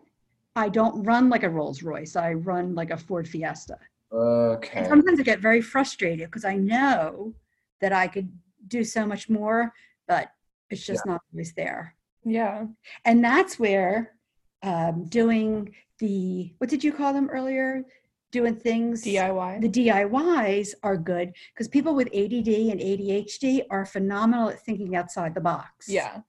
I 0.56 0.70
don't 0.70 1.04
run 1.04 1.30
like 1.30 1.42
a 1.44 1.50
Rolls 1.50 1.82
Royce. 1.82 2.16
I 2.16 2.34
run 2.34 2.76
like 2.76 2.92
a 2.92 2.98
Ford 2.98 3.28
Fiesta. 3.28 3.80
Okay. 4.12 4.80
And 4.80 4.88
sometimes 4.88 5.20
I 5.20 5.24
get 5.24 5.40
very 5.40 5.62
frustrated 5.62 6.28
because 6.28 6.46
I 6.46 6.56
know 6.56 7.34
that 7.82 7.94
I 7.94 8.08
could 8.08 8.32
do 8.68 8.84
so 8.84 9.08
much 9.08 9.28
more, 9.30 9.74
but 10.08 10.30
it's 10.70 10.86
just 10.86 11.06
not 11.08 11.22
always 11.34 11.54
there. 11.54 11.96
Yeah. 12.24 12.68
And 13.06 13.24
that's 13.24 13.58
where 13.58 14.12
um, 14.62 15.06
doing 15.06 15.74
the, 16.04 16.54
what 16.58 16.70
did 16.70 16.84
you 16.84 16.92
call 16.92 17.14
them 17.14 17.30
earlier? 17.32 17.84
Doing 18.32 18.56
things. 18.56 19.04
DIY. 19.04 19.62
The 19.62 19.70
DIYs 19.70 20.74
are 20.84 20.98
good 20.98 21.34
because 21.54 21.68
people 21.68 21.94
with 21.96 22.08
ADD 22.08 22.50
and 22.72 22.80
ADHD 22.80 23.62
are 23.70 23.86
phenomenal 23.86 24.50
at 24.50 24.60
thinking 24.66 24.96
outside 24.96 25.34
the 25.34 25.42
box. 25.42 25.88
yeah. 25.88 26.20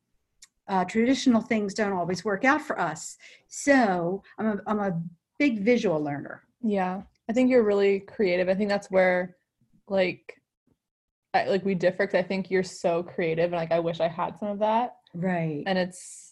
Uh, 0.66 0.82
traditional 0.82 1.42
things 1.42 1.74
don't 1.74 1.92
always 1.92 2.24
work 2.24 2.42
out 2.46 2.62
for 2.62 2.80
us. 2.80 3.18
So 3.48 4.22
I'm 4.38 4.46
a, 4.46 4.56
I'm 4.66 4.78
a 4.80 4.98
big 5.38 5.60
visual 5.62 6.02
learner. 6.02 6.40
Yeah. 6.62 7.02
I 7.28 7.34
think 7.34 7.50
you're 7.50 7.64
really 7.64 8.00
creative. 8.00 8.48
I 8.48 8.54
think 8.54 8.70
that's 8.70 8.90
where 8.90 9.36
like 9.88 10.40
I, 11.34 11.48
like 11.48 11.66
we 11.66 11.74
differ 11.74 12.06
'cause 12.06 12.14
I 12.14 12.22
think 12.22 12.50
you're 12.50 12.62
so 12.62 13.02
creative 13.02 13.52
and 13.52 13.60
like 13.60 13.72
I 13.72 13.78
wish 13.80 14.00
I 14.00 14.08
had 14.08 14.38
some 14.38 14.48
of 14.48 14.58
that. 14.60 14.96
Right. 15.12 15.64
And 15.66 15.76
it's 15.76 16.23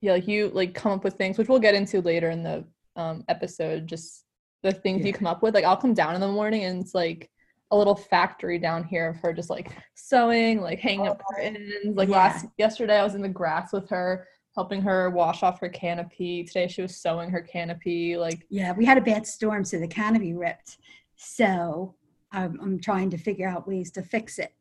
yeah, 0.00 0.12
like 0.12 0.28
you 0.28 0.50
like 0.54 0.74
come 0.74 0.92
up 0.92 1.04
with 1.04 1.14
things 1.14 1.38
which 1.38 1.48
we'll 1.48 1.58
get 1.58 1.74
into 1.74 2.00
later 2.00 2.30
in 2.30 2.42
the 2.42 2.64
um 2.96 3.24
episode 3.28 3.86
just 3.86 4.24
the 4.62 4.72
things 4.72 5.04
you 5.06 5.12
come 5.12 5.26
up 5.26 5.42
with. 5.42 5.54
Like 5.54 5.64
I'll 5.64 5.76
come 5.76 5.94
down 5.94 6.14
in 6.14 6.20
the 6.20 6.28
morning 6.28 6.64
and 6.64 6.82
it's 6.82 6.94
like 6.94 7.30
a 7.70 7.76
little 7.76 7.94
factory 7.94 8.58
down 8.58 8.82
here 8.82 9.08
of 9.08 9.16
her 9.18 9.32
just 9.32 9.50
like 9.50 9.70
sewing, 9.94 10.60
like 10.60 10.80
hanging 10.80 11.06
up 11.06 11.20
curtains. 11.30 11.96
Like 11.96 12.08
Yeah. 12.08 12.16
last 12.16 12.46
yesterday 12.58 12.98
I 12.98 13.04
was 13.04 13.14
in 13.14 13.22
the 13.22 13.28
grass 13.28 13.72
with 13.72 13.88
her 13.90 14.26
helping 14.54 14.80
her 14.82 15.10
wash 15.10 15.42
off 15.44 15.60
her 15.60 15.68
canopy. 15.68 16.42
Today 16.44 16.66
she 16.66 16.82
was 16.82 16.96
sewing 16.96 17.30
her 17.30 17.40
canopy 17.40 18.16
like 18.16 18.44
Yeah, 18.50 18.72
we 18.72 18.84
had 18.84 18.98
a 18.98 19.02
bad 19.02 19.26
storm, 19.26 19.64
so 19.64 19.78
the 19.78 19.86
canopy 19.86 20.34
ripped. 20.34 20.78
So 21.14 21.94
I'm, 22.32 22.58
I'm 22.60 22.80
trying 22.80 23.10
to 23.10 23.16
figure 23.18 23.48
out 23.48 23.66
ways 23.68 23.90
to 23.92 24.02
fix 24.02 24.38
it. 24.38 24.52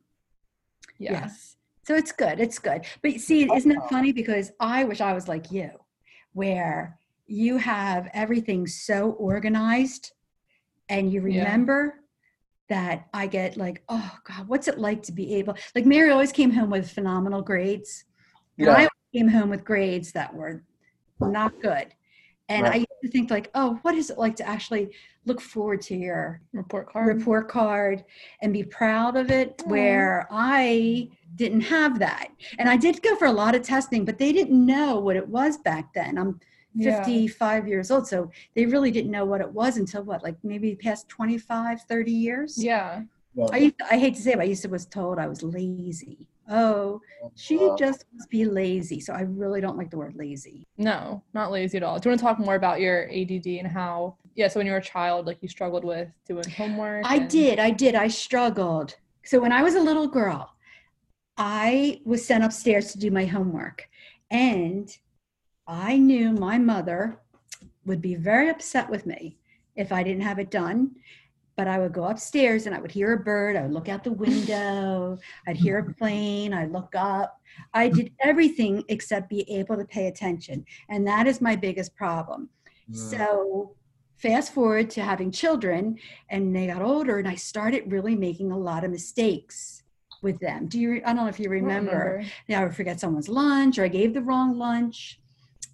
yeah. 1.00 1.14
Yes. 1.14 1.57
So 1.88 1.96
it's 1.96 2.12
good. 2.12 2.42
It's 2.42 2.60
good. 2.60 2.82
But 3.02 3.14
see, 3.22 3.50
isn't 3.50 3.72
it 3.72 3.80
funny? 3.90 4.10
Oh. 4.10 4.14
Because 4.14 4.52
I 4.60 4.84
wish 4.84 5.00
I 5.00 5.14
was 5.14 5.30
like 5.30 5.54
you, 5.54 5.70
where 6.34 7.00
you 7.28 7.56
have 7.56 8.10
everything 8.14 8.68
so 8.68 9.12
organized 9.12 10.12
and 10.90 11.10
you 11.10 11.22
Yeah. 11.22 11.40
remember 11.40 12.02
that 12.68 13.08
I 13.14 13.28
get 13.28 13.56
like, 13.56 13.84
oh 13.88 14.12
God, 14.26 14.50
what's 14.50 14.68
it 14.68 14.78
like 14.78 15.02
to 15.04 15.14
be 15.14 15.36
able, 15.36 15.56
like 15.76 15.86
Mary 15.86 16.12
always 16.12 16.34
came 16.34 16.52
home 16.52 16.70
with 16.70 16.92
phenomenal 16.92 17.42
grades. 17.42 18.04
And 18.60 18.70
I 18.70 18.90
came 19.14 19.30
home 19.30 19.50
with 19.50 19.64
grades 19.64 20.12
that 20.12 20.34
were 20.34 20.66
not 21.22 21.54
good. 21.62 21.94
And 22.50 22.66
I 22.66 22.76
used 22.76 22.88
to 23.04 23.10
think 23.10 23.30
like, 23.30 23.50
oh, 23.56 23.78
what 23.82 23.96
is 23.96 24.10
it 24.10 24.18
like 24.18 24.36
to 24.38 24.48
actually 24.48 24.92
look 25.26 25.42
forward 25.42 25.82
to 25.82 25.96
your 25.96 26.42
Report 26.54 26.90
card. 26.90 27.08
report 27.08 27.50
card 27.50 28.06
and 28.42 28.54
be 28.54 28.64
proud 28.64 29.18
of 29.18 29.30
it 29.30 29.62
Aw. 29.66 29.70
where 29.70 30.28
I 30.32 31.10
didn't 31.36 31.62
have 31.62 32.00
that. 32.00 32.30
And 32.58 32.70
I 32.70 32.78
did 32.78 33.02
go 33.02 33.16
for 33.18 33.26
a 33.26 33.32
lot 33.32 33.54
of 33.56 33.64
testing, 33.64 34.06
but 34.06 34.18
they 34.18 34.32
didn't 34.32 34.66
know 34.66 35.00
what 35.00 35.18
it 35.18 35.28
was 35.28 35.58
back 35.58 35.94
then. 35.94 36.18
I'm 36.18 36.40
Yeah. 36.74 37.04
55 37.04 37.68
years 37.68 37.92
old, 37.92 38.08
so 38.08 38.32
they 38.56 38.66
really 38.66 38.92
didn't 38.92 39.12
know 39.12 39.26
what 39.26 39.42
it 39.42 39.52
was 39.52 39.78
until 39.78 40.04
what, 40.04 40.24
like 40.24 40.38
maybe 40.44 40.76
past 40.76 41.10
25, 41.10 41.82
30 41.82 42.12
years? 42.12 42.64
Yeah. 42.64 43.02
Yeah. 43.34 43.46
I, 43.52 43.58
used 43.58 43.76
I 43.92 43.98
hate 43.98 44.16
to 44.16 44.22
say 44.22 44.32
it, 44.32 44.38
but 44.38 44.44
I 44.44 44.46
used 44.46 44.62
to 44.64 44.70
was 44.70 44.86
told 44.86 45.20
I 45.20 45.28
was 45.28 45.44
lazy. 45.44 46.28
Oh, 46.50 47.02
she 47.36 47.58
uh-huh. 47.58 47.76
just 47.78 48.06
must 48.14 48.30
be 48.30 48.46
lazy. 48.46 49.00
So 49.00 49.14
I 49.14 49.22
really 49.22 49.60
don't 49.60 49.78
like 49.78 49.90
the 49.90 49.98
word 49.98 50.16
lazy. 50.16 50.66
No, 50.78 51.24
not 51.34 51.52
lazy 51.52 51.78
at 51.78 51.84
all. 51.84 52.00
Do 52.00 52.08
you 52.08 52.12
want 52.12 52.20
to 52.20 52.26
talk 52.26 52.40
more 52.40 52.56
about 52.56 52.80
your 52.80 53.10
ADD 53.10 53.48
and 53.48 53.68
how, 53.68 54.16
yeah, 54.36 54.48
so 54.48 54.60
when 54.60 54.66
you 54.66 54.72
were 54.72 54.78
a 54.78 54.84
child, 54.84 55.26
like 55.28 55.40
you 55.42 55.50
struggled 55.50 55.84
with 55.84 56.08
doing 56.28 56.50
homework? 56.50 57.06
I 57.06 57.18
and- 57.18 57.30
did. 57.30 57.60
I 57.60 57.72
did. 57.72 57.96
I 57.96 58.08
struggled. 58.08 58.96
So 59.24 59.40
when 59.40 59.52
I 59.52 59.62
was 59.62 59.76
a 59.76 59.82
little 59.82 60.08
girl, 60.08 60.54
I 61.38 62.02
was 62.06 62.26
sent 62.26 62.44
upstairs 62.44 62.92
to 62.94 62.98
do 62.98 63.12
my 63.12 63.26
homework. 63.26 63.88
And 64.32 64.90
I 65.68 65.98
knew 65.98 66.32
my 66.32 66.58
mother 66.58 67.20
would 67.86 68.02
be 68.02 68.16
very 68.16 68.50
upset 68.50 68.90
with 68.90 69.06
me 69.06 69.38
if 69.76 69.92
I 69.92 70.04
didn't 70.04 70.24
have 70.24 70.40
it 70.40 70.50
done. 70.50 70.92
But 71.58 71.68
I 71.68 71.80
would 71.80 71.92
go 71.92 72.06
upstairs 72.06 72.66
and 72.66 72.76
I 72.76 72.80
would 72.80 72.92
hear 72.92 73.14
a 73.14 73.20
bird. 73.20 73.56
I 73.56 73.64
would 73.64 73.74
look 73.74 73.90
out 73.90 74.04
the 74.04 74.12
window. 74.14 75.18
I'd 75.48 75.58
hear 75.58 75.80
a 75.80 75.94
plane. 76.00 76.54
I'd 76.54 76.72
look 76.72 76.94
up. 76.96 77.42
I 77.74 77.90
did 77.90 78.14
everything 78.22 78.84
except 78.88 79.30
be 79.30 79.42
able 79.52 79.76
to 79.76 79.86
pay 79.86 80.08
attention. 80.08 80.66
And 80.90 81.06
that 81.08 81.28
is 81.28 81.42
my 81.42 81.56
biggest 81.56 81.96
problem. 81.96 82.50
So 82.92 83.76
fast 84.18 84.54
forward 84.54 84.90
to 84.92 85.04
having 85.04 85.32
children 85.32 85.98
and 86.30 86.56
they 86.56 86.68
got 86.68 86.82
older 86.82 87.20
and 87.20 87.28
I 87.28 87.36
started 87.36 87.92
really 87.92 88.16
making 88.16 88.52
a 88.52 88.58
lot 88.58 88.84
of 88.84 88.92
mistakes 88.92 89.84
with 90.22 90.40
them. 90.40 90.68
Do 90.68 90.80
you 90.80 91.02
I 91.06 91.14
don't 91.14 91.18
know 91.18 91.28
if 91.28 91.40
you 91.40 91.50
remember. 91.50 92.24
Yeah, 92.48 92.62
I 92.62 92.66
would 92.66 92.76
forget 92.76 93.00
someone's 93.00 93.30
lunch 93.30 93.78
or 93.78 93.84
I 93.84 93.90
gave 93.90 94.14
the 94.14 94.22
wrong 94.22 94.58
lunch. 94.58 95.20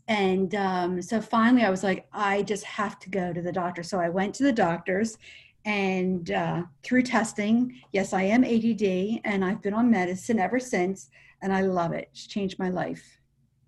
And 0.07 0.53
um, 0.55 1.01
so 1.01 1.21
finally 1.21 1.63
I 1.63 1.69
was 1.69 1.83
like, 1.83 2.07
I 2.11 2.43
just 2.43 2.65
have 2.65 2.99
to 2.99 3.09
go 3.09 3.31
to 3.31 3.41
the 3.41 3.53
doctor. 3.53 3.83
So 3.83 3.99
I 3.99 4.09
went 4.09 4.35
to 4.35 4.43
the 4.43 4.51
doctors 4.51 5.17
and 5.65 6.31
uh, 6.31 6.63
through 6.83 7.03
testing, 7.03 7.81
yes, 7.91 8.13
I 8.13 8.23
am 8.23 8.43
ADD 8.43 9.21
and 9.25 9.43
I've 9.45 9.61
been 9.61 9.73
on 9.73 9.89
medicine 9.89 10.39
ever 10.39 10.59
since 10.59 11.09
and 11.41 11.53
I 11.53 11.61
love 11.61 11.93
it. 11.93 12.09
It's 12.11 12.27
changed 12.27 12.59
my 12.59 12.69
life. 12.69 13.19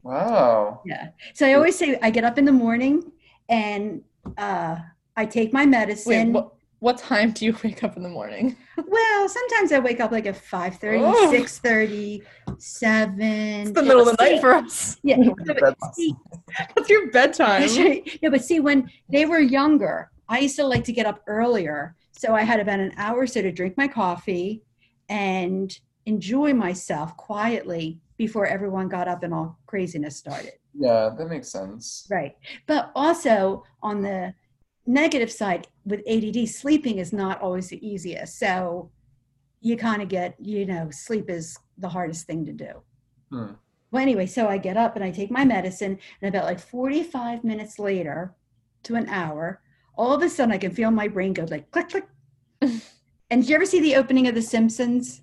Wow. 0.03 0.81
Yeah. 0.86 1.10
So 1.34 1.47
I 1.47 1.53
always 1.53 1.77
say 1.77 1.97
I 2.01 2.10
get 2.10 2.23
up 2.23 2.38
in 2.38 2.45
the 2.45 2.51
morning 2.51 3.12
and 3.49 4.01
uh, 4.38 4.77
I 5.15 5.25
take 5.25 5.53
my 5.53 5.62
Wait, 5.62 5.69
medicine. 5.69 6.34
what, 6.34 6.51
what 6.79 6.97
time 6.97 7.31
do 7.31 7.45
you 7.45 7.55
wake 7.63 7.84
up 7.84 7.97
in 7.97 8.03
the 8.03 8.10
morning? 8.10 8.55
Well, 8.86 9.29
sometimes 9.29 9.71
I 9.71 9.79
wake 9.79 9.99
up 10.01 10.12
like 10.12 10.25
at 10.25 10.36
5.30, 10.36 11.01
Oh. 11.01 11.31
6.30, 11.34 12.21
7. 12.60 13.21
It's 13.21 13.71
the 13.71 13.81
middle 13.81 14.08
of 14.08 14.17
the 14.17 14.23
night 14.23 14.41
for 14.41 14.53
us. 14.53 14.97
Yeah. 15.01 15.17
Yeah, 15.21 15.34
that's- 15.47 16.10
What's 16.73 16.89
your 16.89 17.10
bedtime? 17.12 17.62
That's 17.62 17.77
right. 17.77 18.19
Yeah, 18.21 18.29
but 18.29 18.43
see, 18.43 18.60
when 18.60 18.89
they 19.10 19.25
were 19.25 19.39
younger, 19.39 20.12
I 20.28 20.40
used 20.40 20.56
to 20.58 20.66
like 20.66 20.84
to 20.86 20.94
get 20.94 21.06
up 21.06 21.22
earlier. 21.28 21.96
So 22.12 22.34
I 22.34 22.44
had 22.44 22.60
about 22.60 22.80
an 22.80 22.94
hour 22.98 23.20
or 23.20 23.28
so 23.28 23.42
to 23.42 23.52
drink 23.52 23.78
my 23.78 23.88
coffee 23.88 24.64
and 25.10 25.78
enjoy 26.06 26.54
myself 26.54 27.16
quietly 27.18 28.00
before 28.18 28.46
everyone 28.46 28.88
got 28.88 29.08
up 29.08 29.24
and 29.24 29.34
all 29.34 29.60
craziness 29.68 30.16
started. 30.16 30.54
Yeah, 30.74 31.10
that 31.18 31.28
makes 31.28 31.50
sense. 31.50 32.08
Right. 32.10 32.36
But 32.68 32.92
also 32.96 33.64
on 33.82 34.02
the 34.02 34.34
negative 34.86 35.32
side 35.32 35.68
with 35.86 36.02
ADD, 36.08 36.48
sleeping 36.48 37.00
is 37.00 37.12
not 37.12 37.42
always 37.42 37.70
the 37.70 37.86
easiest. 37.86 38.40
So 38.40 38.92
you 39.62 39.78
kind 39.78 40.02
of 40.02 40.10
get, 40.10 40.36
you 40.40 40.66
know, 40.66 40.90
sleep 40.92 41.30
is 41.30 41.58
the 41.78 41.90
hardest 41.90 42.28
thing 42.28 42.46
to 42.46 42.54
do. 42.54 42.72
Hmm. 43.32 43.54
Well, 43.92 44.02
anyway, 44.02 44.26
so 44.26 44.48
I 44.48 44.58
get 44.58 44.78
up 44.78 44.96
and 44.96 45.04
I 45.04 45.12
take 45.12 45.32
my 45.32 45.46
medicine, 45.46 45.98
and 46.22 46.30
about 46.30 46.46
like 46.46 46.60
45 46.60 47.44
minutes 47.44 47.80
later 47.80 48.36
to 48.84 48.96
an 48.96 49.08
hour, 49.10 49.62
all 49.97 50.13
of 50.13 50.21
a 50.21 50.29
sudden 50.29 50.53
I 50.53 50.58
can 50.58 50.71
feel 50.71 50.91
my 50.91 51.08
brain 51.08 51.34
go 51.34 51.43
like 51.43 51.69
click, 51.71 51.89
click. 51.89 52.08
and 52.62 52.81
did 53.29 53.49
you 53.49 53.55
ever 53.55 53.65
see 53.65 53.79
the 53.79 53.95
opening 53.95 54.27
of 54.27 54.36
The 54.36 54.41
Simpsons? 54.41 55.21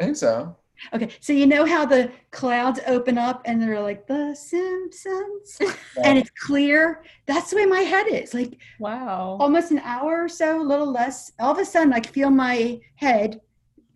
I 0.00 0.04
think 0.04 0.16
so. 0.16 0.56
Okay, 0.92 1.08
so 1.20 1.32
you 1.32 1.46
know 1.46 1.64
how 1.64 1.86
the 1.86 2.10
clouds 2.30 2.80
open 2.86 3.16
up 3.16 3.42
and 3.44 3.62
they're 3.62 3.80
like 3.80 4.06
the 4.06 4.34
Simpsons, 4.34 5.58
and 6.04 6.18
it's 6.18 6.30
clear. 6.30 7.04
That's 7.26 7.50
the 7.50 7.56
way 7.56 7.66
my 7.66 7.80
head 7.80 8.08
is. 8.08 8.34
Like 8.34 8.58
Wow. 8.80 9.38
almost 9.40 9.70
an 9.70 9.78
hour 9.78 10.24
or 10.24 10.28
so, 10.28 10.60
a 10.60 10.62
little 10.62 10.90
less. 10.90 11.32
All 11.38 11.52
of 11.52 11.58
a 11.58 11.64
sudden, 11.64 11.92
I 11.92 12.00
feel 12.00 12.30
my 12.30 12.80
head 12.96 13.40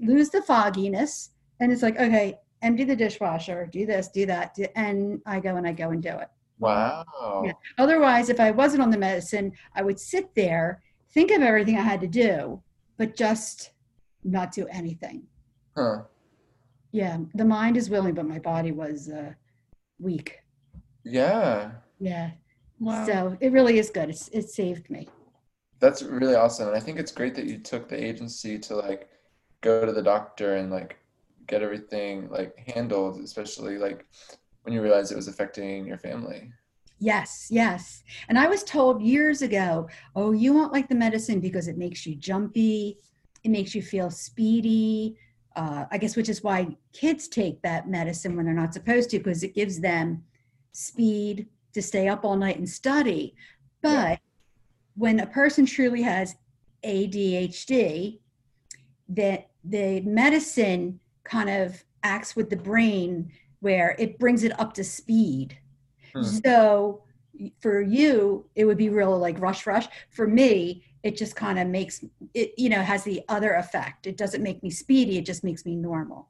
lose 0.00 0.30
the 0.30 0.40
fogginess, 0.42 1.30
and 1.60 1.72
it's 1.72 1.82
like, 1.82 1.98
okay, 1.98 2.38
empty 2.62 2.84
the 2.84 2.96
dishwasher, 2.96 3.68
do 3.70 3.84
this, 3.84 4.08
do 4.08 4.26
that, 4.26 4.54
do, 4.54 4.66
and 4.76 5.20
I 5.26 5.40
go 5.40 5.56
and 5.56 5.66
I 5.66 5.72
go 5.72 5.90
and 5.90 6.02
do 6.02 6.16
it. 6.16 6.28
Wow. 6.58 7.42
Yeah. 7.44 7.52
Otherwise, 7.78 8.28
if 8.28 8.40
I 8.40 8.50
wasn't 8.50 8.82
on 8.82 8.90
the 8.90 8.98
medicine, 8.98 9.52
I 9.74 9.82
would 9.82 9.98
sit 9.98 10.34
there, 10.34 10.82
think 11.12 11.30
of 11.30 11.42
everything 11.42 11.76
I 11.76 11.82
had 11.82 12.00
to 12.00 12.06
do, 12.06 12.62
but 12.96 13.16
just 13.16 13.70
not 14.24 14.52
do 14.52 14.66
anything. 14.68 15.22
Huh. 15.76 16.02
Yeah, 16.90 17.18
the 17.34 17.44
mind 17.44 17.76
is 17.76 17.90
willing, 17.90 18.14
but 18.14 18.26
my 18.26 18.38
body 18.38 18.72
was 18.72 19.08
uh, 19.08 19.32
weak. 20.00 20.38
Yeah. 21.04 21.72
Yeah. 22.00 22.30
Wow. 22.80 23.06
So 23.06 23.36
it 23.40 23.52
really 23.52 23.78
is 23.78 23.90
good. 23.90 24.08
It's, 24.08 24.28
it 24.28 24.48
saved 24.48 24.90
me. 24.90 25.08
That's 25.80 26.02
really 26.02 26.34
awesome. 26.34 26.68
And 26.68 26.76
I 26.76 26.80
think 26.80 26.98
it's 26.98 27.12
great 27.12 27.34
that 27.36 27.46
you 27.46 27.58
took 27.58 27.88
the 27.88 28.02
agency 28.02 28.58
to 28.58 28.74
like 28.74 29.08
go 29.60 29.84
to 29.86 29.92
the 29.92 30.02
doctor 30.02 30.56
and 30.56 30.70
like 30.70 30.98
get 31.46 31.62
everything 31.62 32.28
like 32.30 32.56
handled, 32.74 33.20
especially 33.20 33.78
like 33.78 34.06
when 34.68 34.74
you 34.74 34.82
realized 34.82 35.10
it 35.10 35.16
was 35.16 35.28
affecting 35.28 35.86
your 35.86 35.96
family. 35.96 36.52
Yes, 36.98 37.48
yes. 37.50 38.02
And 38.28 38.38
I 38.38 38.48
was 38.48 38.62
told 38.62 39.00
years 39.00 39.40
ago, 39.40 39.88
oh, 40.14 40.32
you 40.32 40.52
won't 40.52 40.74
like 40.74 40.90
the 40.90 40.94
medicine 40.94 41.40
because 41.40 41.68
it 41.68 41.78
makes 41.78 42.04
you 42.04 42.14
jumpy, 42.16 42.98
it 43.44 43.50
makes 43.50 43.74
you 43.74 43.80
feel 43.80 44.10
speedy. 44.10 45.16
Uh, 45.56 45.86
I 45.90 45.96
guess, 45.96 46.16
which 46.16 46.28
is 46.28 46.42
why 46.42 46.76
kids 46.92 47.28
take 47.28 47.62
that 47.62 47.88
medicine 47.88 48.36
when 48.36 48.44
they're 48.44 48.54
not 48.54 48.74
supposed 48.74 49.08
to, 49.10 49.18
because 49.18 49.42
it 49.42 49.54
gives 49.54 49.80
them 49.80 50.22
speed 50.72 51.46
to 51.72 51.80
stay 51.80 52.06
up 52.06 52.22
all 52.22 52.36
night 52.36 52.58
and 52.58 52.68
study. 52.68 53.34
But 53.80 53.90
Yeah. 53.90 54.16
when 54.96 55.20
a 55.20 55.26
person 55.26 55.64
truly 55.64 56.02
has 56.02 56.36
ADHD, 56.84 58.20
that 59.08 59.48
the 59.64 60.02
medicine 60.02 61.00
kind 61.24 61.48
of 61.48 61.82
acts 62.02 62.36
with 62.36 62.50
the 62.50 62.56
brain 62.56 63.32
where 63.60 63.96
it 63.98 64.18
brings 64.18 64.44
it 64.44 64.58
up 64.60 64.74
to 64.74 64.84
speed. 64.84 65.58
Hmm. 66.14 66.22
So 66.22 67.02
for 67.60 67.80
you, 67.80 68.46
it 68.54 68.64
would 68.64 68.78
be 68.78 68.88
real 68.88 69.18
like 69.18 69.40
rush, 69.40 69.66
rush. 69.66 69.86
For 70.10 70.26
me, 70.26 70.84
it 71.02 71.16
just 71.16 71.36
kind 71.36 71.58
of 71.58 71.68
makes 71.68 72.04
it, 72.34 72.52
you 72.58 72.68
know, 72.68 72.82
has 72.82 73.04
the 73.04 73.22
other 73.28 73.54
effect. 73.54 74.06
It 74.06 74.16
doesn't 74.16 74.42
make 74.42 74.62
me 74.62 74.70
speedy, 74.70 75.18
it 75.18 75.26
just 75.26 75.44
makes 75.44 75.64
me 75.64 75.76
normal. 75.76 76.28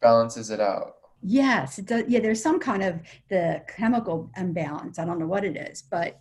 Balances 0.00 0.50
it 0.50 0.58
out. 0.58 0.96
Yes, 1.22 1.78
it 1.78 1.86
does. 1.86 2.04
Yeah, 2.08 2.20
there's 2.20 2.42
some 2.42 2.58
kind 2.60 2.82
of 2.82 3.00
the 3.28 3.62
chemical 3.68 4.30
imbalance. 4.36 4.98
I 4.98 5.04
don't 5.04 5.18
know 5.18 5.26
what 5.26 5.44
it 5.44 5.56
is, 5.56 5.82
but 5.82 6.20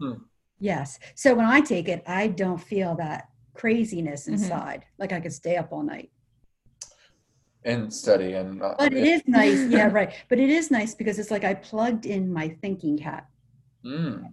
Hmm. 0.00 0.28
yes. 0.58 0.98
So 1.14 1.34
when 1.34 1.46
I 1.46 1.60
take 1.60 1.88
it, 1.88 2.02
I 2.06 2.28
don't 2.28 2.58
feel 2.60 2.94
that 2.96 3.28
craziness 3.54 4.28
Mhm. 4.28 4.34
inside. 4.34 4.84
Like 4.98 5.12
I 5.12 5.20
could 5.20 5.32
stay 5.32 5.56
up 5.56 5.72
all 5.72 5.82
night. 5.82 6.10
And 7.64 7.92
study 7.92 8.34
and 8.34 8.58
not 8.58 8.78
But 8.78 8.92
it 8.92 9.04
is 9.04 9.22
nice. 9.26 9.68
Yeah, 9.68 9.88
right. 9.92 10.12
But 10.28 10.38
it 10.38 10.48
is 10.48 10.70
nice 10.70 10.94
because 10.94 11.18
it's 11.18 11.30
like 11.30 11.44
I 11.44 11.54
plugged 11.54 12.06
in 12.06 12.32
my 12.32 12.48
thinking 12.62 12.96
cap. 12.98 13.28
Mm. 13.84 14.32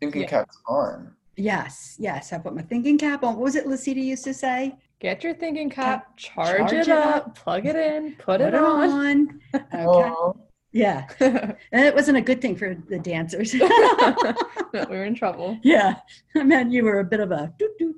Thinking 0.00 0.22
Yeah. 0.22 0.28
cap's 0.28 0.58
on. 0.68 1.14
Yes, 1.36 1.96
yes. 1.98 2.32
I 2.32 2.38
put 2.38 2.54
my 2.54 2.62
thinking 2.62 2.98
cap 2.98 3.22
on. 3.24 3.34
What 3.34 3.44
was 3.44 3.54
it 3.54 3.66
Lucita 3.66 4.02
used 4.02 4.24
to 4.24 4.34
say? 4.34 4.76
Get 4.98 5.24
your 5.24 5.32
thinking 5.34 5.70
cap, 5.70 6.14
charge, 6.18 6.58
charge 6.58 6.72
it, 6.72 6.78
it 6.80 6.88
up, 6.90 7.16
up, 7.28 7.34
plug 7.34 7.64
it 7.64 7.74
in, 7.76 8.14
put, 8.16 8.42
it 8.42 8.54
on. 8.54 9.40
Okay. 9.54 9.84
Oh, 9.86 10.36
Yeah. 10.72 11.06
And 11.20 11.84
it 11.86 11.94
wasn't 11.94 12.18
a 12.18 12.20
good 12.20 12.42
thing 12.42 12.54
for 12.56 12.74
the 12.74 12.98
dancers. 12.98 13.54
No, 13.54 14.84
we 14.90 14.96
were 14.96 15.04
in 15.04 15.14
trouble. 15.14 15.58
yeah. 15.62 15.94
I 16.36 16.42
meant 16.42 16.70
you 16.70 16.84
were 16.84 17.00
a 17.00 17.04
bit 17.04 17.20
of 17.20 17.30
a 17.32 17.52
doot 17.58 17.78
doot. 17.78 17.96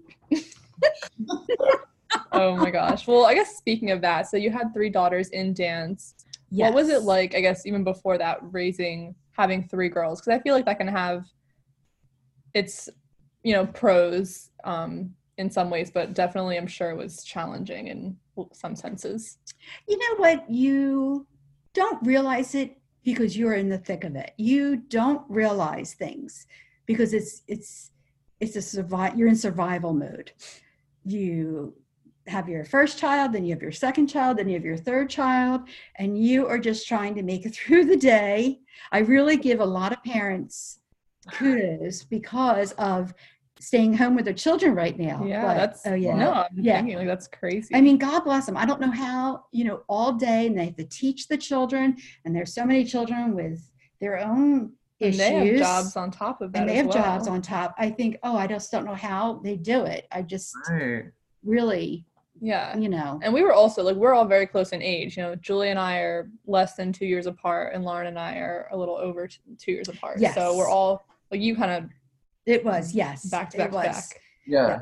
Oh 2.32 2.56
my 2.56 2.70
gosh. 2.70 3.06
Well, 3.06 3.24
I 3.24 3.34
guess 3.34 3.56
speaking 3.56 3.90
of 3.90 4.00
that, 4.00 4.28
so 4.28 4.36
you 4.36 4.50
had 4.50 4.72
three 4.72 4.90
daughters 4.90 5.28
in 5.28 5.52
dance. 5.52 6.14
What 6.50 6.74
was 6.74 6.88
it 6.90 7.02
like, 7.02 7.34
I 7.34 7.40
guess, 7.40 7.66
even 7.66 7.82
before 7.82 8.18
that, 8.18 8.38
raising, 8.42 9.14
having 9.32 9.66
three 9.68 9.88
girls? 9.88 10.20
Because 10.20 10.38
I 10.38 10.42
feel 10.42 10.54
like 10.54 10.66
that 10.66 10.78
can 10.78 10.88
have 10.88 11.24
its, 12.52 12.90
you 13.42 13.54
know, 13.54 13.66
pros 13.66 14.50
um, 14.64 15.14
in 15.38 15.50
some 15.50 15.70
ways, 15.70 15.90
but 15.90 16.14
definitely 16.14 16.58
I'm 16.58 16.66
sure 16.66 16.90
it 16.90 16.96
was 16.96 17.24
challenging 17.24 17.88
in 17.88 18.16
some 18.52 18.76
senses. 18.76 19.38
You 19.88 19.98
know 19.98 20.16
what? 20.16 20.50
You 20.50 21.26
don't 21.72 22.04
realize 22.06 22.54
it 22.54 22.78
because 23.02 23.36
you're 23.36 23.54
in 23.54 23.68
the 23.68 23.78
thick 23.78 24.04
of 24.04 24.14
it. 24.16 24.32
You 24.36 24.76
don't 24.76 25.22
realize 25.28 25.94
things 25.94 26.46
because 26.86 27.14
it's 27.14 27.42
it's 27.48 27.90
it's 28.40 28.56
a 28.56 28.62
survive 28.62 29.16
you're 29.16 29.28
in 29.28 29.36
survival 29.36 29.94
mode. 29.94 30.32
You 31.04 31.74
have 32.26 32.48
your 32.48 32.64
first 32.64 32.98
child, 32.98 33.32
then 33.32 33.44
you 33.44 33.52
have 33.52 33.62
your 33.62 33.72
second 33.72 34.06
child, 34.06 34.38
then 34.38 34.48
you 34.48 34.54
have 34.54 34.64
your 34.64 34.76
third 34.76 35.10
child, 35.10 35.62
and 35.96 36.16
you 36.22 36.46
are 36.46 36.58
just 36.58 36.86
trying 36.86 37.14
to 37.16 37.22
make 37.22 37.44
it 37.46 37.54
through 37.56 37.84
the 37.86 37.96
day. 37.96 38.60
I 38.90 38.98
really 39.00 39.36
give 39.36 39.60
a 39.60 39.64
lot 39.64 39.92
of 39.92 40.02
parents 40.04 40.78
kudos 41.30 42.02
because 42.04 42.72
of 42.72 43.14
staying 43.60 43.94
home 43.94 44.16
with 44.16 44.24
their 44.24 44.34
children 44.34 44.74
right 44.74 44.98
now. 44.98 45.24
Yeah, 45.24 45.42
But- 45.46 45.54
that's, 45.54 45.86
oh 45.86 45.94
yeah. 45.94 46.16
no, 46.16 46.32
I'm 46.32 46.46
Yeah. 46.56 46.78
thinking 46.78 46.98
like 46.98 47.06
that's 47.06 47.28
crazy. 47.28 47.74
I 47.74 47.80
mean, 47.80 47.96
God 47.96 48.20
bless 48.24 48.46
them. 48.46 48.56
I 48.56 48.66
don't 48.66 48.80
know 48.80 48.90
how, 48.90 49.44
you 49.52 49.64
know, 49.64 49.82
all 49.88 50.12
day 50.14 50.48
and 50.48 50.58
they 50.58 50.66
have 50.66 50.76
to 50.76 50.84
teach 50.84 51.28
the 51.28 51.36
children, 51.36 51.96
and 52.24 52.34
there's 52.34 52.52
so 52.52 52.64
many 52.64 52.84
children 52.84 53.34
with 53.36 53.70
their 54.00 54.18
own 54.18 54.72
issues 54.98 55.20
and 55.20 55.44
issues. 55.44 55.60
they 55.60 55.64
have 55.64 55.82
jobs 55.84 55.96
on 55.96 56.10
top 56.10 56.40
of 56.40 56.52
that. 56.52 56.60
and 56.60 56.68
they 56.68 56.78
as 56.78 56.86
have 56.86 56.92
jobs 56.92 57.28
on 57.28 57.40
top. 57.40 57.74
I 57.78 57.90
think, 57.90 58.18
oh, 58.24 58.36
I 58.36 58.48
just 58.48 58.72
don't 58.72 58.84
know 58.84 58.94
how 58.94 59.40
they 59.44 59.56
do 59.56 59.84
it. 59.84 60.06
I 60.10 60.22
just 60.22 60.54
right. 60.68 61.04
really, 61.44 62.04
Yeah. 62.44 62.76
you 62.76 62.88
know, 62.88 63.20
And 63.22 63.32
we 63.32 63.42
were 63.42 63.52
also 63.52 63.84
like 63.84 63.94
we're 63.96 64.12
all 64.14 64.24
very 64.24 64.46
close 64.48 64.70
in 64.72 64.82
age. 64.82 65.16
You 65.16 65.22
know, 65.22 65.34
Julie 65.36 65.68
and 65.70 65.78
I 65.78 65.98
are 65.98 66.28
less 66.46 66.74
than 66.74 66.92
two 66.92 67.06
years 67.06 67.26
apart, 67.26 67.72
and 67.72 67.84
Lauren 67.84 68.08
and 68.08 68.18
I 68.18 68.38
are 68.38 68.68
a 68.72 68.76
little 68.76 68.96
over 68.96 69.28
t- 69.28 69.38
two 69.58 69.70
years 69.70 69.88
apart. 69.88 70.20
So 70.34 70.56
we're 70.56 70.68
all 70.68 71.06
like 71.30 71.40
you 71.40 71.54
kind 71.54 71.70
of 71.70 71.90
it 72.44 72.64
was, 72.64 72.92
yes. 72.92 73.26
back 73.30 73.50
to 73.50 73.58
back 73.58 73.70
to 73.70 73.76
was. 73.76 73.86
back. 73.86 74.20
Yeah. 74.46 74.80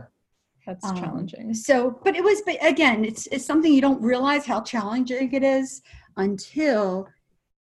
That's 0.67 0.85
Um, 0.87 0.97
challenging. 0.97 1.53
So, 1.53 1.99
but 2.03 2.17
it 2.17 2.25
was, 2.25 2.43
but 2.47 2.57
again, 2.63 3.05
it's 3.05 3.27
it's 3.29 3.45
something 3.45 3.73
you 3.73 3.81
don't 3.83 4.01
realize 4.03 4.47
how 4.47 4.63
challenging 4.63 5.33
it 5.33 5.43
is 5.43 5.83
until 6.17 7.07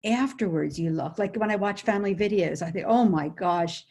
afterwards 0.03 0.77
you 0.77 0.91
look. 0.91 1.17
Like 1.17 1.35
when 1.37 1.51
I 1.51 1.55
watch 1.55 1.83
family 1.83 2.13
videos, 2.15 2.61
I 2.61 2.71
think, 2.71 2.85
oh 2.87 3.05
my 3.05 3.29
gosh, 3.29 3.85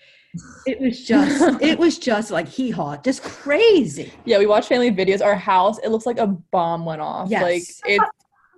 it 0.66 0.80
was 0.80 1.04
just, 1.04 1.42
it 1.62 1.78
was 1.78 1.98
just 1.98 2.30
like 2.30 2.48
hee 2.48 2.70
haw, 2.70 2.96
just 2.96 3.22
crazy. 3.22 4.12
Yeah, 4.24 4.38
we 4.38 4.46
watch 4.46 4.66
family 4.68 4.90
videos. 4.90 5.24
Our 5.24 5.34
house, 5.34 5.78
it 5.78 5.88
looks 5.88 6.06
like 6.06 6.18
a 6.18 6.26
bomb 6.26 6.84
went 6.84 7.00
off. 7.00 7.30
Like 7.30 7.62
Yes. 7.62 7.80
it's 7.86 8.04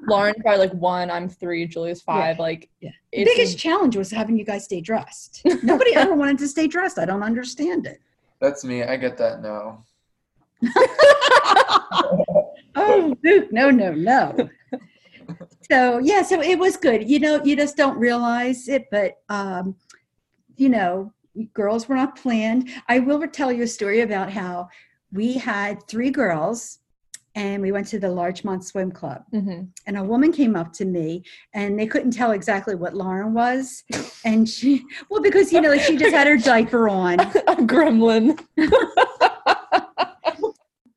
Lauren's 0.09 0.37
probably 0.41 0.59
like 0.67 0.75
one, 0.75 1.11
I'm 1.11 1.29
three, 1.29 1.67
Julie's 1.67 2.03
five. 2.03 2.39
Like 2.39 2.69
Yeah. 2.81 2.91
The 3.13 3.23
it's 3.23 3.31
biggest 3.31 3.59
challenge 3.59 3.97
was 3.97 4.11
having 4.11 4.37
you 4.39 4.45
guys 4.45 4.65
stay 4.65 4.81
dressed. 4.81 5.43
Nobody 5.63 5.95
ever 5.95 6.15
wanted 6.15 6.39
to 6.39 6.49
stay 6.49 6.67
dressed. 6.67 6.99
I 6.99 7.05
don't 7.05 7.23
understand 7.23 7.87
it. 7.87 8.01
That's 8.41 8.65
me. 8.65 8.83
I 8.83 8.97
get 8.97 9.17
that 9.19 9.43
now. 9.43 9.85
Oh, 12.79 13.17
Luke, 13.25 13.51
no, 13.53 13.71
no, 13.71 13.93
no. 13.93 14.49
So 15.71 15.99
yeah, 15.99 16.23
so 16.23 16.41
it 16.43 16.59
was 16.59 16.77
good. 16.77 17.09
You 17.09 17.19
know, 17.19 17.43
you 17.43 17.57
just 17.57 17.77
don't 17.77 17.99
realize 17.99 18.69
it, 18.69 18.87
but 18.91 19.15
um, 19.29 19.75
you 20.57 20.69
know, 20.69 21.13
girls 21.55 21.89
were 21.89 21.97
not 21.97 22.17
planned. 22.17 22.69
I 22.89 22.99
will 22.99 23.27
tell 23.29 23.53
you 23.53 23.63
a 23.63 23.69
story 23.69 24.01
about 24.01 24.31
how 24.31 24.69
we 25.13 25.35
had 25.35 25.87
three 25.89 26.11
girls 26.11 26.79
and 27.35 27.63
we 27.63 27.71
went 27.71 27.87
to 27.89 27.99
the 27.99 28.09
Larchmont 28.09 28.65
Swim 28.65 28.91
Club. 28.91 29.23
Mhm. 29.33 29.69
And 29.87 29.99
a 29.99 30.03
woman 30.03 30.33
came 30.33 30.57
up 30.57 30.73
to 30.75 30.87
me 30.87 31.23
and 31.53 31.79
they 31.79 31.87
couldn't 31.87 32.13
tell 32.13 32.33
exactly 32.33 32.75
what 32.75 32.95
Lauren 32.95 33.35
was. 33.35 33.85
And 34.25 34.49
she 34.49 34.85
well, 35.11 35.21
because 35.23 35.53
you 35.53 35.61
know, 35.61 35.69
like 35.69 35.83
she 35.83 35.97
just 35.97 36.15
had 36.15 36.27
her 36.27 36.39
diaper 36.39 36.89
on. 36.89 37.21
a 37.21 37.57
gremlin. 37.57 38.39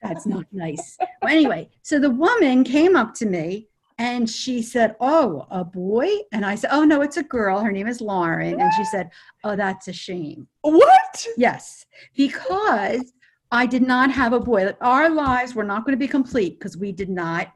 That's 0.01 0.25
not 0.25 0.45
nice. 0.51 0.97
Well, 1.21 1.31
anyway, 1.31 1.69
so 1.83 1.99
the 1.99 2.09
woman 2.09 2.63
came 2.63 2.95
up 2.95 3.13
to 3.15 3.25
me 3.25 3.68
and 3.99 4.29
she 4.29 4.61
said, 4.61 4.95
Oh, 5.01 5.45
a 5.51 5.63
boy? 5.63 6.07
And 6.31 6.45
I 6.45 6.55
said, 6.55 6.69
Oh, 6.71 6.85
no, 6.85 7.01
it's 7.01 7.17
a 7.17 7.23
girl. 7.23 7.59
Her 7.59 7.71
name 7.71 7.87
is 7.87 7.99
Lauren. 8.01 8.59
And 8.59 8.73
she 8.73 8.85
said, 8.85 9.11
Oh, 9.43 9.55
that's 9.55 9.87
a 9.89 9.93
shame. 9.93 10.47
What? 10.61 11.27
Yes, 11.37 11.85
because 12.15 13.13
I 13.51 13.65
did 13.65 13.81
not 13.83 14.09
have 14.11 14.31
a 14.33 14.39
boy. 14.39 14.73
Our 14.81 15.09
lives 15.09 15.53
were 15.53 15.65
not 15.65 15.85
going 15.85 15.93
to 15.93 15.99
be 15.99 16.07
complete 16.07 16.57
because 16.57 16.77
we 16.77 16.91
did 16.93 17.09
not 17.09 17.51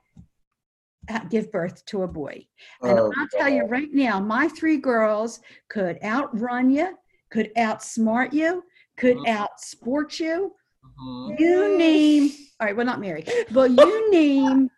give 1.29 1.51
birth 1.51 1.85
to 1.85 2.03
a 2.03 2.07
boy. 2.07 2.45
And 2.81 2.99
Oh, 2.99 3.13
I'll 3.17 3.27
tell 3.31 3.49
you 3.49 3.63
right 3.65 3.91
now, 3.93 4.19
my 4.19 4.47
three 4.49 4.77
girls 4.77 5.39
could 5.69 5.97
outrun 6.03 6.69
you, 6.69 6.97
could 7.29 7.53
outsmart 7.55 8.33
you, 8.33 8.63
could 8.97 9.17
Mhm. 9.17 9.47
outsport 9.47 10.19
you. 10.19 10.53
Mhm. 10.99 11.39
You 11.39 11.77
name, 11.77 12.31
all 12.59 12.67
right, 12.67 12.75
well, 12.75 12.85
not 12.85 12.99
Mary, 12.99 13.25
but 13.51 13.71
you 13.71 14.11
name 14.11 14.69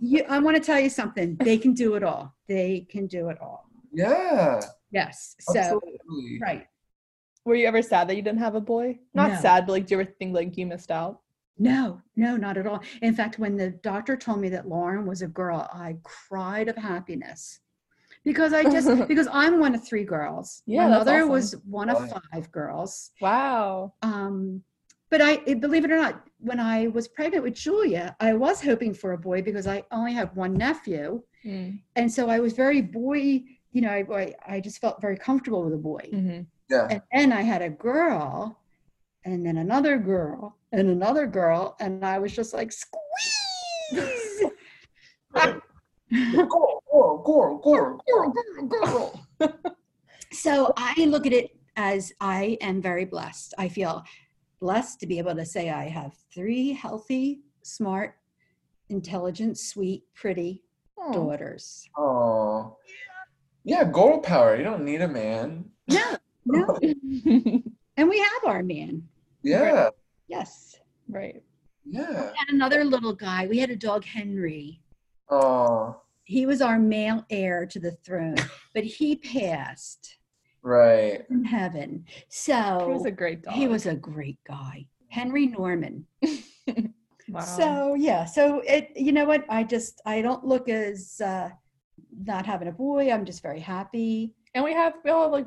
you, 0.00 0.24
I 0.28 0.38
want 0.38 0.56
to 0.56 0.62
tell 0.62 0.80
you 0.80 0.90
something. 0.90 1.36
They 1.36 1.58
can 1.58 1.74
do 1.74 1.94
it 1.94 2.02
all. 2.02 2.34
They 2.48 2.86
can 2.90 3.06
do 3.06 3.28
it 3.28 3.38
all. 3.40 3.68
Yeah. 3.92 4.60
Yes. 4.90 5.36
So 5.40 5.58
absolutely. 5.58 6.38
right. 6.42 6.66
Were 7.44 7.54
you 7.54 7.66
ever 7.66 7.82
sad 7.82 8.08
that 8.08 8.16
you 8.16 8.22
didn't 8.22 8.40
have 8.40 8.54
a 8.54 8.60
boy? 8.60 8.98
Not 9.14 9.30
No. 9.32 9.40
sad, 9.40 9.66
but 9.66 9.72
like, 9.72 9.86
do 9.86 9.94
you 9.94 10.00
ever 10.00 10.10
think 10.18 10.34
like 10.34 10.56
you 10.56 10.66
missed 10.66 10.90
out? 10.90 11.20
No, 11.58 12.00
no, 12.16 12.36
not 12.36 12.56
at 12.56 12.66
all. 12.66 12.80
In 13.02 13.14
fact, 13.14 13.38
when 13.38 13.56
the 13.56 13.70
doctor 13.70 14.16
told 14.16 14.40
me 14.40 14.48
that 14.50 14.66
Lauren 14.68 15.04
was 15.06 15.20
a 15.22 15.26
girl, 15.26 15.68
I 15.72 15.96
cried 16.04 16.68
of 16.68 16.76
happiness 16.76 17.60
because 18.24 18.52
I 18.54 18.62
just 18.64 18.88
because 19.08 19.28
I'm 19.30 19.58
one 19.60 19.74
of 19.74 19.84
three 19.86 20.04
girls. 20.04 20.62
Yeah, 20.66 20.84
My 20.88 20.98
mother 20.98 21.16
awesome. 21.18 21.28
was 21.28 21.52
one 21.66 21.90
of 21.90 21.98
five 22.32 22.50
girls. 22.50 23.10
Wow. 23.20 23.92
Um, 24.02 24.62
but 25.10 25.20
I 25.20 25.36
believe 25.54 25.84
it 25.84 25.90
or 25.90 25.96
not, 25.96 26.24
when 26.38 26.60
I 26.60 26.86
was 26.88 27.08
pregnant 27.08 27.42
with 27.44 27.54
Julia, 27.54 28.16
I 28.20 28.34
was 28.34 28.62
hoping 28.62 28.94
for 28.94 29.12
a 29.12 29.18
boy 29.18 29.42
because 29.42 29.66
I 29.66 29.82
only 29.90 30.12
have 30.14 30.36
one 30.36 30.54
nephew, 30.54 31.22
Mm. 31.44 31.80
and 31.96 32.12
so 32.12 32.28
I 32.28 32.38
was 32.38 32.52
very 32.52 32.82
boy. 32.82 33.42
You 33.72 33.80
know, 33.82 33.88
I 33.90 34.04
I, 34.12 34.34
I 34.56 34.60
just 34.60 34.78
felt 34.80 35.00
very 35.00 35.16
comfortable 35.16 35.62
with 35.64 35.72
a 35.72 35.78
boy. 35.78 36.06
hmm 36.10 36.40
Yeah. 36.68 36.86
And 36.90 37.02
then 37.12 37.32
I 37.32 37.40
had 37.42 37.62
a 37.62 37.70
girl, 37.70 38.60
and 39.24 39.44
then 39.46 39.56
another 39.58 39.96
girl, 39.98 40.58
and 40.72 40.88
another 40.90 41.26
girl, 41.26 41.76
and 41.80 42.04
I 42.04 42.18
was 42.18 42.32
just 42.34 42.52
like 42.54 42.70
squeeze. 42.72 44.44
Girl, 46.12 46.82
girl, 46.90 47.22
girl, 47.24 47.58
girl, 47.58 48.00
girl. 48.06 48.32
girl, 48.32 48.66
girl. 48.66 49.26
so 50.32 50.72
I 50.76 51.04
look 51.04 51.24
at 51.26 51.32
it 51.32 51.50
as 51.76 52.12
I 52.20 52.58
am 52.60 52.82
very 52.82 53.04
blessed. 53.04 53.54
I 53.58 53.68
feel 53.68 54.02
blessed 54.60 55.00
to 55.00 55.06
be 55.06 55.18
able 55.18 55.34
to 55.34 55.44
say 55.44 55.70
I 55.70 55.88
have 55.88 56.14
three 56.32 56.72
healthy, 56.72 57.40
smart, 57.62 58.16
intelligent, 58.88 59.58
sweet, 59.58 60.04
pretty 60.14 60.62
hmm. 60.98 61.10
Aw. 61.10 61.12
daughters. 61.12 61.88
Oh. 61.96 62.76
Yeah, 63.64 63.84
girl 63.84 64.18
power. 64.18 64.56
You 64.56 64.64
don't 64.64 64.84
need 64.84 65.02
a 65.02 65.08
man. 65.08 65.64
No, 65.88 66.16
no, 66.46 66.78
and 66.82 68.08
we 68.08 68.18
have 68.18 68.44
our 68.46 68.62
man. 68.62 69.02
Yeah. 69.42 69.90
Yes. 70.28 70.78
right. 71.08 71.42
Yeah. 71.84 72.30
And 72.38 72.50
another 72.50 72.84
little 72.84 73.14
guy. 73.14 73.46
We 73.46 73.58
had 73.58 73.70
a 73.70 73.76
dog, 73.76 74.04
Henry. 74.04 74.80
Oh. 75.28 76.00
He 76.24 76.46
was 76.46 76.62
our 76.62 76.78
male 76.78 77.24
heir 77.28 77.66
to 77.66 77.80
the 77.80 77.90
throne, 77.90 78.36
but 78.74 78.84
he 78.84 79.16
passed 79.16 80.19
Right. 80.62 81.22
in 81.30 81.44
heaven. 81.44 82.04
so 82.28 82.52
He 82.52 82.84
So 82.84 82.88
was 82.92 83.06
a 83.06 83.10
great 83.10 83.42
dog. 83.42 83.54
he 83.54 83.66
was 83.68 83.86
a 83.86 83.94
great 83.94 84.38
guy, 84.46 84.86
Henry 85.08 85.46
Norman. 85.46 86.06
Wow. 87.28 87.40
So 87.42 87.94
yeah, 87.94 88.24
so 88.24 88.60
it 88.66 88.90
you 88.96 89.12
know 89.12 89.24
what? 89.24 89.44
I 89.48 89.62
just 89.62 90.00
I 90.04 90.20
don't 90.20 90.44
look 90.44 90.68
as 90.68 91.20
uh 91.20 91.50
not 92.24 92.44
having 92.44 92.66
a 92.66 92.72
boy. 92.72 93.12
I'm 93.12 93.24
just 93.24 93.40
very 93.40 93.60
happy. 93.60 94.34
and 94.52 94.64
we 94.64 94.72
have 94.72 94.94
we 95.04 95.10
all 95.12 95.22
have 95.22 95.30
like, 95.30 95.46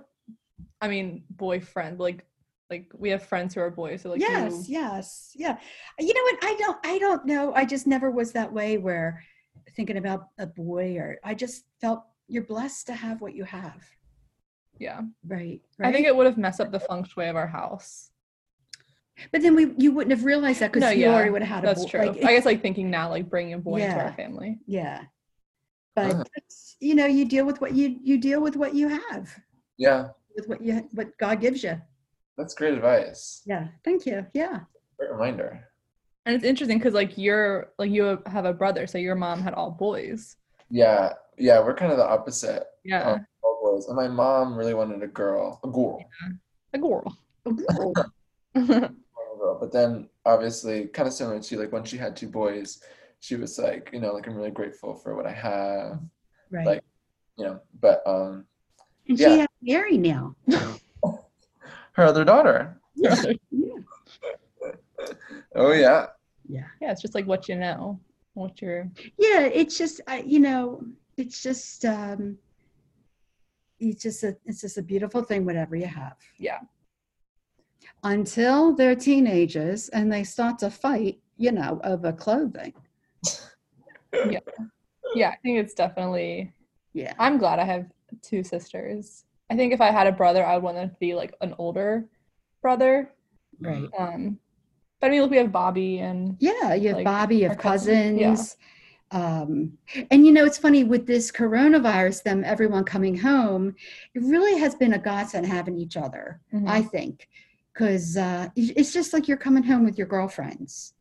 I 0.79 0.87
mean, 0.87 1.25
boyfriend 1.31 1.99
like 1.99 2.25
like 2.69 2.89
we 2.97 3.09
have 3.09 3.23
friends 3.25 3.53
who 3.53 3.59
are 3.59 3.69
boys. 3.69 4.03
So 4.03 4.11
like 4.11 4.21
yes, 4.21 4.69
you, 4.69 4.75
yes, 4.79 5.31
yeah. 5.35 5.57
You 5.99 6.13
know 6.13 6.21
what? 6.23 6.37
I 6.41 6.55
don't 6.57 6.77
I 6.85 6.97
don't 6.99 7.25
know. 7.25 7.53
I 7.53 7.65
just 7.65 7.85
never 7.85 8.09
was 8.11 8.31
that 8.31 8.53
way 8.53 8.77
where 8.77 9.21
thinking 9.75 9.97
about 9.97 10.27
a 10.39 10.47
boy 10.47 10.95
or 10.97 11.17
I 11.21 11.33
just 11.33 11.65
felt 11.81 12.03
you're 12.29 12.45
blessed 12.45 12.87
to 12.87 12.93
have 12.93 13.19
what 13.19 13.35
you 13.35 13.43
have. 13.43 13.83
Yeah. 14.83 15.01
Right. 15.25 15.61
I 15.81 15.91
think 15.91 16.05
it 16.05 16.15
would 16.15 16.25
have 16.25 16.37
messed 16.37 16.59
up 16.61 16.71
the 16.71 16.79
feng 16.79 17.03
shui 17.05 17.27
of 17.27 17.35
our 17.35 17.47
house. 17.47 18.09
but 19.31 19.41
then 19.41 19.55
we 19.55 19.73
you 19.77 19.91
wouldn't 19.91 20.11
have 20.15 20.25
realized 20.25 20.59
that 20.61 20.71
because 20.71 20.81
No, 20.87 20.89
you 20.89 21.03
yeah, 21.05 21.13
already 21.13 21.29
would 21.31 21.43
have 21.43 21.55
had 21.55 21.63
a 21.63 21.67
That's 21.67 21.83
boy. 21.85 21.89
true. 21.91 22.05
Like, 22.07 22.23
I 22.25 22.33
guess 22.35 22.45
like 22.45 22.61
thinking 22.61 22.89
now, 22.89 23.09
like 23.09 23.29
bringing 23.29 23.53
a 23.53 23.59
boy 23.59 23.81
into 23.81 23.97
our 23.99 24.13
family. 24.13 24.59
yeah. 24.67 25.03
But 25.95 26.11
Uh. 26.15 26.23
it's, 26.35 26.75
you 26.79 26.95
know, 26.95 27.05
you 27.05 27.25
deal 27.25 27.45
with 27.45 27.61
what 27.61 27.73
you 27.73 27.97
you 28.03 28.17
deal 28.17 28.41
with 28.41 28.55
what 28.55 28.73
you 28.73 28.87
have, 28.89 29.25
Yeah. 29.77 30.09
with 30.35 30.47
what 30.49 30.59
you 30.61 30.89
what 30.93 31.15
God 31.17 31.39
gives 31.41 31.63
you. 31.63 31.79
That's 32.37 32.55
great 32.55 32.73
advice. 32.73 33.43
Yeah. 33.45 33.67
Thank 33.85 34.05
you. 34.07 34.25
Yeah. 34.33 34.61
Great 34.97 35.11
reminder. 35.11 35.49
And 36.25 36.35
it's 36.35 36.43
interesting 36.45 36.79
because 36.79 36.95
like 36.95 37.15
you're 37.17 37.71
like 37.77 37.91
you 37.91 38.19
have 38.25 38.45
a 38.45 38.53
brother, 38.53 38.87
so 38.87 38.97
your 38.97 39.15
mom 39.15 39.41
had 39.41 39.53
all 39.53 39.69
boys. 39.71 40.37
Yeah. 40.71 41.13
Yeah. 41.37 41.59
We're 41.63 41.75
kind 41.75 41.91
of 41.91 41.99
the 41.99 42.07
opposite. 42.07 42.63
Yeah, 42.83 43.03
All 43.09 43.19
boys. 43.63 43.87
And 43.87 43.95
my 43.95 44.07
mom 44.07 44.55
really 44.55 44.73
wanted 44.73 45.01
a 45.03 45.07
girl. 45.07 45.59
A 45.63 45.67
girl. 45.67 46.03
a 46.73 46.77
girl. 46.77 47.17
A 47.45 48.61
girl. 48.61 48.89
But 49.59 49.73
then 49.73 50.07
obviously 50.25 50.87
kind 50.87 51.05
of 51.07 51.13
similar 51.13 51.39
to 51.41 51.57
like 51.59 51.71
when 51.73 51.83
she 51.83 51.97
had 51.97 52.15
two 52.15 52.29
boys, 52.29 52.81
she 53.19 53.35
was 53.35 53.59
like, 53.59 53.89
you 53.91 53.99
know, 53.99 54.13
like 54.13 54.25
I'm 54.25 54.35
really 54.35 54.51
grateful 54.51 54.95
for 54.95 55.15
what 55.15 55.25
I 55.25 55.33
have. 55.33 55.99
right. 56.49 56.65
Like, 56.65 56.83
You 57.37 57.45
know, 57.45 57.59
but 57.81 58.01
um 58.05 58.45
and 59.09 59.19
yeah. 59.19 59.27
she 59.27 59.39
has 59.39 59.47
Mary 59.61 59.97
now. 59.97 60.35
her 61.93 62.05
other 62.05 62.23
daughter. 62.25 62.79
Yeah. 62.95 63.15
Oh 65.55 65.73
yeah. 65.73 66.07
Yeah. 66.47 66.67
yeah, 66.81 66.91
it's 66.91 67.01
just 67.01 67.15
like 67.15 67.27
what 67.27 67.49
you 67.49 67.55
know, 67.55 67.99
what 68.33 68.61
you're. 68.61 68.89
Yeah. 69.17 69.41
It's 69.41 69.77
just, 69.77 69.99
I, 70.07 70.19
you 70.21 70.39
know, 70.39 70.85
it's 71.17 71.43
just, 71.43 71.83
um, 71.83 72.37
it's 73.91 74.03
just 74.03 74.23
a, 74.23 74.35
it's 74.45 74.61
just 74.61 74.77
a 74.77 74.81
beautiful 74.81 75.23
thing, 75.23 75.45
whatever 75.45 75.75
you 75.75 75.85
have. 75.87 76.15
Yeah. 76.37 76.59
Until 78.03 78.73
they're 78.75 78.95
teenagers 78.95 79.89
and 79.89 80.11
they 80.11 80.23
start 80.23 80.59
to 80.59 80.69
fight, 80.69 81.19
you 81.37 81.51
know, 81.51 81.79
over 81.83 82.11
clothing. 82.11 82.73
Yeah, 84.29 84.41
Yeah. 85.15 85.29
I 85.29 85.37
think 85.41 85.57
it's 85.57 85.73
definitely. 85.73 86.53
Yeah. 86.93 87.15
I'm 87.17 87.39
glad 87.39 87.57
I 87.57 87.63
have 87.63 87.87
two 88.21 88.43
sisters. 88.43 89.25
I 89.49 89.55
think 89.55 89.73
if 89.73 89.81
I 89.81 89.89
had 89.89 90.05
a 90.05 90.11
brother, 90.11 90.45
I 90.45 90.53
would 90.53 90.63
want 90.63 90.77
to 90.77 90.95
be 90.99 91.15
like 91.15 91.33
an 91.41 91.55
older 91.57 92.05
brother. 92.61 93.09
Right. 93.59 93.89
Um, 93.97 94.37
but 95.01 95.07
I 95.07 95.09
mean, 95.09 95.21
look, 95.23 95.31
we 95.31 95.37
have 95.37 95.51
Bobby 95.51 95.97
and 95.99 96.37
Yeah, 96.39 96.75
you 96.75 96.89
have 96.89 96.97
Like, 96.97 97.05
Bobby, 97.05 97.37
you 97.37 97.43
have 97.49 97.57
our 97.57 97.57
cousin, 97.57 98.19
yeah. 98.19 98.29
cousins. 98.29 98.57
Um, 99.13 99.77
and 100.11 100.25
you 100.25 100.31
know, 100.31 100.43
it's 100.43 100.57
funny 100.57 100.83
with 100.83 101.05
this 101.05 101.31
coronavirus, 101.31 102.23
them 102.23 102.43
everyone 102.43 102.83
coming 102.83 103.15
home, 103.15 103.75
it 104.15 104.19
really 104.23 104.59
has 104.59 104.73
been 104.75 104.93
a 104.93 104.97
godsend 104.97 105.45
having 105.45 105.77
each 105.77 105.95
other, 105.97 106.39
Mhm. 106.51 106.67
I 106.67 106.81
think, 106.81 107.29
because 107.71 108.17
uh, 108.17 108.49
it's 108.55 108.91
just 108.91 109.13
like 109.13 109.27
you're 109.27 109.37
coming 109.37 109.63
home 109.63 109.85
with 109.85 109.97
your 109.99 110.07
girlfriends, 110.07 110.95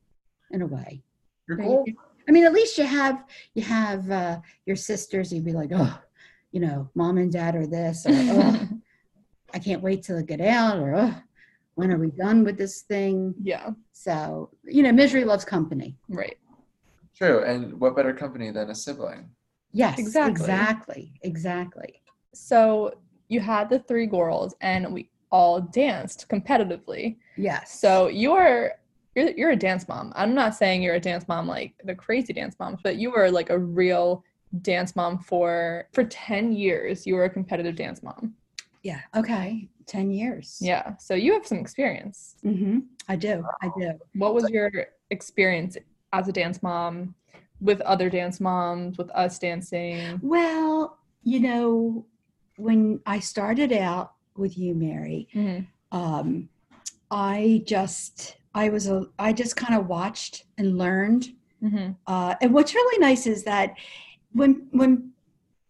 in 0.50 0.60
a 0.62 0.66
way. 0.66 1.02
Cool. 1.50 1.86
I 2.28 2.32
mean, 2.32 2.44
at 2.44 2.52
least 2.52 2.76
you 2.78 2.84
have 2.84 3.24
you 3.54 3.62
have 3.62 4.10
uh, 4.10 4.40
your 4.66 4.76
sisters. 4.76 5.32
You'd 5.32 5.44
be 5.44 5.52
like, 5.52 5.70
oh, 5.74 5.98
you 6.52 6.60
know, 6.60 6.88
mom 6.94 7.16
and 7.18 7.32
dad 7.32 7.56
are 7.56 7.66
this, 7.66 8.04
or 8.06 8.10
oh, 8.12 8.68
I 9.54 9.58
can't 9.58 9.82
wait 9.82 10.02
till 10.02 10.18
I 10.18 10.22
get 10.22 10.40
out, 10.40 10.78
or 10.78 10.94
oh, 10.94 11.14
when 11.74 11.90
are 11.90 11.98
we 11.98 12.10
done 12.10 12.44
with 12.44 12.58
this 12.58 12.82
thing? 12.82 13.34
yeah, 13.42 13.70
So 13.92 14.50
you 14.64 14.82
know, 14.82 14.92
misery 14.92 15.24
loves 15.24 15.44
company. 15.46 15.96
right. 16.10 16.36
True. 17.16 17.44
And 17.44 17.78
what 17.80 17.96
better 17.96 18.12
company 18.12 18.50
than 18.50 18.70
a 18.70 18.74
sibling? 18.74 19.30
Yes, 19.72 19.98
Exactly. 19.98 20.30
exactly, 20.30 21.12
exactly. 21.22 22.02
So 22.34 22.94
you 23.28 23.40
had 23.40 23.70
the 23.70 23.78
three 23.80 24.06
girls, 24.06 24.54
and 24.60 24.92
we 24.92 25.10
all 25.30 25.60
danced 25.60 26.26
competitively. 26.28 27.16
Yes. 27.36 27.80
So 27.80 28.08
you're 28.08 28.72
you're 29.14 29.30
you're 29.30 29.50
a 29.50 29.56
dance 29.56 29.88
mom. 29.88 30.12
I'm 30.16 30.34
not 30.34 30.54
saying 30.54 30.82
you're 30.82 30.94
a 30.96 31.00
dance 31.00 31.26
mom 31.28 31.46
like 31.46 31.74
the 31.84 31.94
crazy 31.94 32.32
dance 32.32 32.56
moms, 32.58 32.80
but 32.82 32.96
you 32.96 33.10
were 33.10 33.30
like 33.30 33.50
a 33.50 33.58
real 33.58 34.24
dance 34.60 34.94
mom 34.94 35.18
for 35.18 35.88
for 35.92 36.04
10 36.04 36.52
years. 36.52 37.06
You 37.06 37.14
were 37.16 37.24
a 37.24 37.30
competitive 37.30 37.76
dance 37.76 38.02
mom. 38.02 38.34
yeah, 38.82 39.00
okay, 39.16 39.68
ten 39.86 40.10
years. 40.10 40.58
Yeah. 40.60 40.96
So 40.98 41.14
you 41.14 41.32
have 41.34 41.46
some 41.46 41.58
experience. 41.58 42.36
hmm 42.42 42.80
I 43.08 43.16
do. 43.16 43.44
I 43.62 43.70
do. 43.78 43.92
What 44.14 44.34
was 44.34 44.48
your 44.50 44.70
experience 45.10 45.76
as 46.12 46.28
a 46.28 46.32
dance 46.32 46.62
mom 46.62 47.14
with 47.60 47.80
other 47.82 48.10
dance 48.10 48.40
moms, 48.40 48.98
with 48.98 49.10
us 49.10 49.38
dancing? 49.38 50.18
Well, 50.22 50.98
you 51.22 51.40
know, 51.40 52.06
when 52.56 53.00
I 53.06 53.20
started 53.20 53.72
out 53.72 54.12
with 54.36 54.58
you, 54.58 54.74
Mary, 54.74 55.28
Mhm. 55.34 55.66
um, 55.90 56.48
I 57.10 57.62
just 57.66 58.36
I 58.54 58.68
was 58.68 58.86
a 58.86 59.06
I 59.18 59.32
just 59.32 59.56
kind 59.56 59.74
of 59.74 59.88
watched 59.88 60.44
and 60.58 60.76
learned. 60.76 61.34
Mhm. 61.62 61.96
Uh, 62.06 62.34
and 62.42 62.52
what's 62.52 62.74
really 62.74 62.98
nice 62.98 63.26
is 63.26 63.44
that 63.44 63.74
when 64.32 64.68
when 64.72 65.10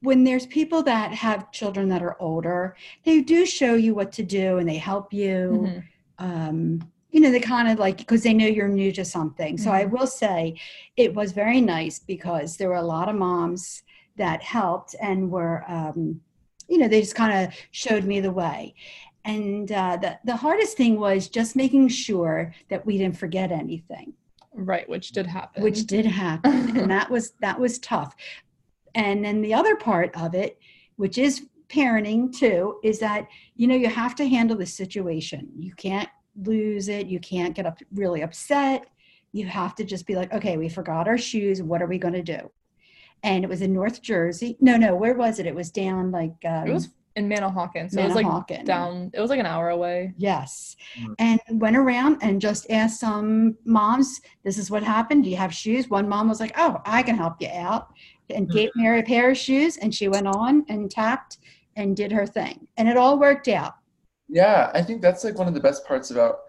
when 0.00 0.24
there's 0.24 0.46
people 0.46 0.82
that 0.82 1.12
have 1.12 1.52
children 1.52 1.88
that 1.88 2.02
are 2.02 2.16
older, 2.20 2.74
they 3.04 3.20
do 3.20 3.46
show 3.46 3.74
you 3.76 3.94
what 3.94 4.10
to 4.12 4.24
do 4.24 4.58
and 4.58 4.68
they 4.68 4.78
help 4.78 5.12
you. 5.12 5.68
Mhm. 5.68 5.82
um, 6.18 6.92
you 7.12 7.20
know, 7.20 7.30
they 7.30 7.40
kind 7.40 7.68
of 7.68 7.78
like 7.78 7.98
because 7.98 8.22
they 8.22 8.32
know 8.32 8.46
you're 8.46 8.68
new 8.68 8.90
to 8.92 9.04
something. 9.04 9.58
So 9.58 9.70
I 9.70 9.84
will 9.84 10.06
say 10.06 10.58
it 10.96 11.14
was 11.14 11.32
very 11.32 11.60
nice 11.60 11.98
because 11.98 12.56
there 12.56 12.68
were 12.68 12.76
a 12.76 12.82
lot 12.82 13.08
of 13.08 13.14
moms 13.14 13.82
that 14.16 14.42
helped 14.42 14.96
and 15.00 15.30
were, 15.30 15.62
um, 15.68 16.20
you 16.68 16.78
know, 16.78 16.88
they 16.88 17.00
just 17.00 17.14
kind 17.14 17.46
of 17.46 17.54
showed 17.70 18.04
me 18.04 18.20
the 18.20 18.32
way. 18.32 18.74
And 19.24 19.70
uh, 19.70 19.98
the, 19.98 20.18
the 20.24 20.36
hardest 20.36 20.76
thing 20.76 20.98
was 20.98 21.28
just 21.28 21.54
making 21.54 21.88
sure 21.88 22.54
that 22.70 22.84
we 22.84 22.98
didn't 22.98 23.18
forget 23.18 23.52
anything. 23.52 24.14
Right, 24.54 24.88
which 24.88 25.12
did 25.12 25.26
happen. 25.26 25.62
which 25.62 25.86
did 25.86 26.04
happen 26.04 26.76
and 26.76 26.90
that 26.90 27.10
was 27.10 27.32
that 27.40 27.58
was 27.58 27.78
tough 27.78 28.14
and 28.94 29.24
then 29.24 29.40
the 29.40 29.54
other 29.54 29.76
part 29.76 30.14
of 30.14 30.34
it 30.34 30.58
which 30.96 31.16
is 31.16 31.46
parenting 31.70 32.30
too 32.36 32.78
is 32.84 32.98
that 32.98 33.28
you 33.56 33.66
know 33.66 33.74
you 33.74 33.88
have 33.88 34.14
to 34.16 34.28
handle 34.28 34.54
the 34.54 34.66
situation 34.66 35.48
you 35.56 35.74
can't 35.74 36.10
lose 36.36 36.88
it 36.88 37.06
you 37.06 37.20
can't 37.20 37.54
get 37.54 37.66
up 37.66 37.78
really 37.94 38.22
upset 38.22 38.86
you 39.32 39.46
have 39.46 39.74
to 39.74 39.84
just 39.84 40.06
be 40.06 40.14
like 40.14 40.32
okay 40.32 40.56
we 40.56 40.68
forgot 40.68 41.08
our 41.08 41.18
shoes 41.18 41.62
what 41.62 41.82
are 41.82 41.86
we 41.86 41.98
going 41.98 42.14
to 42.14 42.22
do 42.22 42.50
and 43.22 43.44
it 43.44 43.48
was 43.48 43.62
in 43.62 43.72
north 43.72 44.00
jersey 44.02 44.56
no 44.60 44.76
no 44.76 44.94
where 44.94 45.14
was 45.14 45.38
it 45.38 45.46
it 45.46 45.54
was 45.54 45.70
down 45.70 46.10
like 46.10 46.34
um, 46.44 46.66
it 46.66 46.72
was 46.72 46.88
in 47.14 47.28
Manahawkin, 47.28 47.90
so 47.90 48.00
it 48.00 48.06
was 48.06 48.14
like 48.14 48.64
down. 48.64 49.10
It 49.12 49.20
was 49.20 49.28
like 49.28 49.38
an 49.40 49.46
hour 49.46 49.68
away. 49.70 50.14
Yes. 50.16 50.76
Mm. 50.98 51.14
And 51.18 51.60
went 51.60 51.76
around 51.76 52.18
and 52.22 52.40
just 52.40 52.70
asked 52.70 53.00
some 53.00 53.56
moms, 53.64 54.20
this 54.44 54.56
is 54.56 54.70
what 54.70 54.82
happened. 54.82 55.24
Do 55.24 55.30
you 55.30 55.36
have 55.36 55.52
shoes? 55.52 55.90
One 55.90 56.08
mom 56.08 56.28
was 56.28 56.40
like, 56.40 56.52
oh, 56.56 56.80
I 56.86 57.02
can 57.02 57.16
help 57.16 57.34
you 57.40 57.50
out. 57.52 57.88
And 58.30 58.48
Mm. 58.48 58.52
gave 58.52 58.70
Mary 58.76 59.00
a 59.00 59.02
pair 59.02 59.30
of 59.30 59.36
shoes. 59.36 59.76
And 59.76 59.94
she 59.94 60.08
went 60.08 60.26
on 60.26 60.64
and 60.68 60.90
tapped 60.90 61.38
and 61.76 61.94
did 61.94 62.12
her 62.12 62.26
thing. 62.26 62.66
And 62.78 62.88
it 62.88 62.96
all 62.96 63.18
worked 63.18 63.48
out. 63.48 63.74
Yeah, 64.32 64.70
I 64.74 64.82
think 64.82 65.02
that's 65.02 65.24
like 65.24 65.38
one 65.38 65.48
of 65.48 65.54
the 65.54 65.60
best 65.60 65.86
parts 65.86 66.10
about 66.10 66.40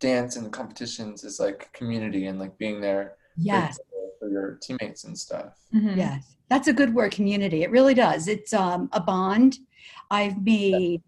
dance 0.00 0.36
and 0.36 0.52
competitions 0.52 1.24
is 1.24 1.40
like 1.40 1.72
community 1.72 2.26
and 2.26 2.38
like 2.38 2.56
being 2.58 2.80
there 2.80 3.16
for 3.36 3.42
Yes. 3.42 3.78
for 4.18 4.28
your 4.28 4.58
teammates 4.60 5.04
and 5.04 5.16
stuff. 5.16 5.54
Mhm. 5.74 5.96
Yes. 5.96 6.34
That's 6.48 6.66
a 6.68 6.72
good 6.72 6.94
word, 6.94 7.12
community. 7.12 7.62
It 7.62 7.70
really 7.70 7.94
does. 7.94 8.26
It's 8.26 8.52
um, 8.52 8.88
a 8.92 9.00
bond. 9.00 9.58
I've 10.10 10.42
made 10.42 11.02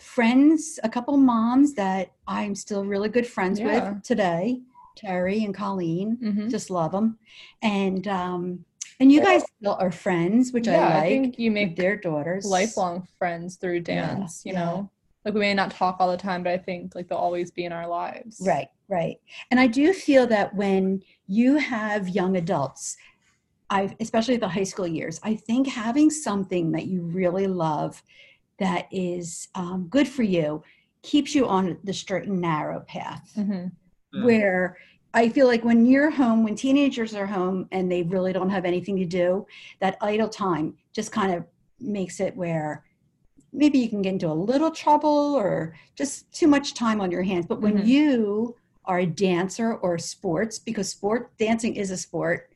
friends, 0.00 0.78
a 0.84 0.88
couple 0.88 1.16
moms 1.16 1.74
that 1.74 2.12
I'm 2.26 2.54
still 2.54 2.84
really 2.84 3.08
good 3.08 3.26
friends 3.26 3.58
Yeah. 3.58 3.90
with 3.92 4.02
today, 4.04 4.60
Terry 4.96 5.44
and 5.44 5.54
Colleen. 5.54 6.16
Mhm. 6.22 6.50
just 6.50 6.70
love 6.70 6.92
them 6.92 7.18
and 7.62 8.06
um 8.08 8.64
and 9.00 9.12
you 9.12 9.20
guys 9.22 9.42
still 9.60 9.76
are 9.78 9.92
friends 9.92 10.52
which 10.52 10.66
yeah, 10.66 10.80
i 10.88 10.90
I 10.90 10.94
like 11.00 11.08
think 11.08 11.38
you 11.38 11.50
make 11.52 11.76
their 11.76 11.96
daughters 11.96 12.44
lifelong 12.44 13.06
friends 13.18 13.56
through 13.56 13.76
Yeah, 13.86 14.14
dance. 14.16 14.42
You 14.44 14.52
yeah. 14.54 14.64
know, 14.64 14.90
like 15.28 15.34
we 15.34 15.40
may 15.40 15.54
not 15.54 15.70
talk 15.70 15.96
all 16.00 16.10
the 16.10 16.16
time, 16.16 16.42
but 16.42 16.52
I 16.52 16.58
think 16.58 16.94
like 16.94 17.08
they'll 17.08 17.18
always 17.18 17.50
be 17.50 17.64
in 17.64 17.72
our 17.72 17.86
lives. 17.86 18.40
right 18.46 18.68
right 18.90 19.16
and 19.50 19.60
i 19.60 19.66
do 19.66 19.92
feel 19.92 20.26
that 20.26 20.54
when 20.54 21.02
you 21.26 21.56
have 21.56 22.08
young 22.08 22.38
adults 22.38 22.96
i 23.68 23.94
especially 24.00 24.38
the 24.38 24.48
high 24.48 24.64
school 24.64 24.86
years 24.86 25.20
i 25.22 25.34
think 25.34 25.66
having 25.66 26.08
something 26.08 26.72
that 26.72 26.86
you 26.86 27.02
really 27.02 27.46
love 27.46 28.02
that 28.58 28.86
is 28.90 29.48
um, 29.54 29.86
good 29.90 30.08
for 30.08 30.22
you 30.22 30.62
keeps 31.02 31.34
you 31.34 31.46
on 31.46 31.78
the 31.84 31.92
straight 31.92 32.26
and 32.28 32.40
narrow 32.40 32.80
path 32.80 33.32
hmm 33.34 33.66
Mm. 34.14 34.24
where 34.24 34.78
I 35.12 35.28
feel 35.28 35.46
like 35.46 35.64
when 35.64 35.84
you're 35.84 36.08
home, 36.10 36.42
when 36.42 36.54
teenagers 36.54 37.14
are 37.14 37.26
home 37.26 37.68
and 37.72 37.92
they 37.92 38.02
really 38.04 38.32
don't 38.32 38.48
have 38.48 38.64
anything 38.64 38.96
to 38.96 39.04
do, 39.04 39.46
that 39.80 39.98
idle 40.00 40.30
time 40.30 40.76
just 40.94 41.12
kind 41.12 41.34
of 41.34 41.44
makes 41.78 42.18
it 42.18 42.34
where 42.34 42.84
maybe 43.58 43.78
you 43.78 43.88
can 43.88 44.00
get 44.02 44.12
into 44.12 44.28
a 44.30 44.32
little 44.32 44.70
trouble 44.70 45.34
or 45.34 45.74
just 45.96 46.32
too 46.32 46.46
much 46.46 46.74
time 46.74 47.00
on 47.00 47.10
your 47.10 47.24
hands. 47.24 47.44
But 47.46 47.60
when 47.60 47.76
Mhm. 47.78 47.86
you 47.86 48.56
are 48.84 49.00
a 49.00 49.06
dancer 49.06 49.74
or 49.74 49.98
sports, 49.98 50.58
because 50.60 50.88
sport 50.88 51.36
dancing 51.38 51.74
is 51.74 51.90
a 51.90 51.96
sport, 51.96 52.50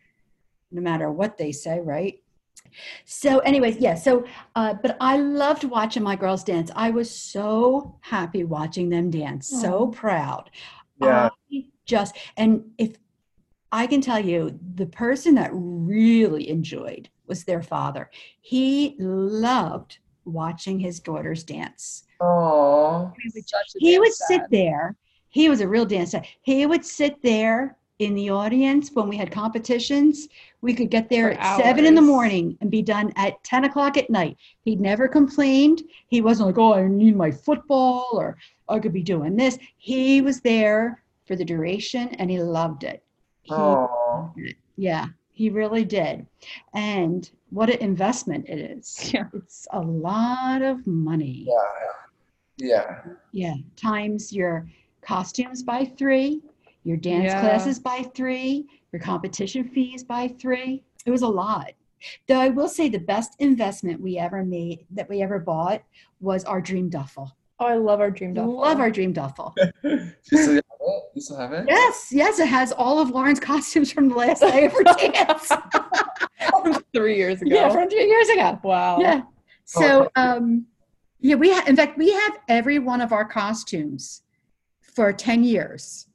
no 0.70 0.80
matter 0.80 1.10
what 1.10 1.36
they 1.36 1.50
say, 1.50 1.80
right? 1.80 2.22
So, 3.04 3.40
anyways, 3.40 3.78
yeah. 3.78 3.96
So, 3.96 4.24
uh, 4.54 4.74
but 4.74 4.96
I 5.00 5.16
loved 5.16 5.64
watching 5.64 6.02
my 6.04 6.16
girls 6.16 6.44
dance. 6.44 6.70
I 6.74 6.90
was 6.90 7.10
so 7.10 7.96
happy 8.00 8.44
watching 8.44 8.88
them 8.88 9.10
dance. 9.10 9.48
So 9.48 9.88
proud. 9.88 10.50
Yeah. 11.00 11.30
I 11.50 11.66
just 11.84 12.16
and 12.36 12.70
if 12.78 12.96
I 13.72 13.86
can 13.86 14.00
tell 14.00 14.24
you, 14.24 14.58
the 14.74 14.86
person 14.86 15.34
that 15.34 15.50
really 15.52 16.48
enjoyed 16.48 17.08
was 17.26 17.44
their 17.44 17.62
father. 17.62 18.10
He 18.40 18.96
loved 18.98 19.98
watching 20.24 20.78
his 20.78 21.00
daughters 21.00 21.44
dance. 21.44 22.04
Aww. 22.20 23.12
He 23.78 23.98
would 23.98 24.12
sit 24.12 24.42
there. 24.50 24.96
He 25.28 25.48
was 25.48 25.60
a 25.60 25.68
real 25.68 25.86
dancer. 25.86 26.22
He 26.42 26.66
would 26.66 26.84
sit 26.84 27.20
there 27.22 27.76
in 27.98 28.14
the 28.14 28.30
audience 28.30 28.90
when 28.92 29.08
we 29.08 29.16
had 29.16 29.30
competitions. 29.30 30.28
We 30.60 30.74
could 30.74 30.90
get 30.90 31.08
there 31.08 31.32
For 31.32 31.40
at 31.40 31.56
seven 31.56 31.86
in 31.86 31.94
the 31.94 32.02
morning 32.02 32.56
and 32.60 32.70
be 32.70 32.82
done 32.82 33.12
at 33.16 33.42
10 33.44 33.64
o'clock 33.64 33.96
at 33.96 34.10
night. 34.10 34.36
He'd 34.64 34.80
never 34.80 35.08
complained. 35.08 35.82
He 36.08 36.20
wasn't 36.20 36.48
like, 36.48 36.58
oh, 36.58 36.74
I 36.74 36.86
need 36.86 37.16
my 37.16 37.30
football 37.30 38.08
or 38.12 38.36
I 38.68 38.78
could 38.78 38.92
be 38.92 39.02
doing 39.02 39.36
this. 39.36 39.58
He 39.78 40.20
was 40.20 40.40
there 40.40 41.02
for 41.26 41.36
the 41.36 41.44
duration 41.44 42.08
and 42.16 42.30
he 42.30 42.40
loved 42.40 42.84
it. 42.84 43.02
He 43.42 43.52
Aww. 43.52 44.32
yeah, 44.76 45.06
he 45.42 45.50
really 45.50 45.84
did. 45.84 46.24
And 46.72 47.28
what 47.50 47.68
an 47.68 47.78
investment 47.78 48.48
it 48.48 48.58
is. 48.60 49.12
Yeah. 49.12 49.24
It's 49.34 49.66
a 49.72 49.80
lot 49.80 50.62
of 50.62 50.86
money. 50.86 51.48
Yeah. 51.48 51.88
Yeah. 52.58 52.98
Yeah. 53.32 53.54
Times 53.74 54.32
your 54.32 54.68
costumes 55.00 55.64
by 55.64 55.84
three, 55.84 56.42
your 56.84 56.96
dance 56.96 57.24
Yeah. 57.32 57.40
classes 57.40 57.80
by 57.80 58.04
three, 58.14 58.68
your 58.92 59.02
competition 59.02 59.68
fees 59.68 60.04
by 60.04 60.28
three. 60.28 60.84
It 61.06 61.10
was 61.10 61.22
a 61.22 61.28
lot. 61.28 61.72
Though 62.28 62.38
I 62.38 62.50
will 62.50 62.68
say 62.68 62.88
the 62.88 63.00
best 63.00 63.34
investment 63.40 64.00
we 64.00 64.18
ever 64.18 64.44
made 64.44 64.86
that 64.92 65.08
we 65.08 65.22
ever 65.22 65.40
bought 65.40 65.82
was 66.20 66.44
our 66.44 66.60
dream 66.60 66.88
duffel. 66.88 67.32
Oh, 67.58 67.66
I 67.66 67.74
love 67.74 67.98
our 67.98 68.12
dream 68.12 68.34
duffel. 68.34 68.58
Love 68.60 68.78
our 68.78 68.92
dream 68.92 69.12
duffel. 69.12 69.54
you 69.82 70.12
still 70.22 70.54
have 70.54 70.61
it? 70.86 71.02
You 71.14 71.20
still 71.22 71.36
have 71.36 71.52
it? 71.52 71.64
Yes, 71.68 72.08
yes, 72.10 72.38
it 72.38 72.46
has 72.48 72.72
all 72.72 72.98
of 73.00 73.10
Lauren's 73.10 73.40
costumes 73.40 73.90
from 73.92 74.08
the 74.08 74.14
last 74.14 74.40
day 74.40 74.64
of 74.66 74.72
her 74.72 74.82
dance. 74.98 75.50
three 76.94 77.16
years 77.16 77.40
ago. 77.42 77.54
yeah, 77.54 77.68
from 77.70 77.88
three 77.88 78.06
years 78.06 78.28
ago. 78.28 78.58
wow. 78.62 78.98
Yeah. 79.00 79.22
Oh, 79.24 79.28
So, 79.64 80.10
um, 80.16 80.66
yeah, 81.20 81.36
we 81.36 81.50
have, 81.50 81.68
in 81.68 81.76
fact, 81.76 81.96
we 81.98 82.10
have 82.12 82.38
every 82.48 82.78
one 82.78 83.00
of 83.00 83.12
our 83.12 83.24
costumes 83.24 84.22
for 84.82 85.12
10 85.12 85.44
years. 85.44 86.06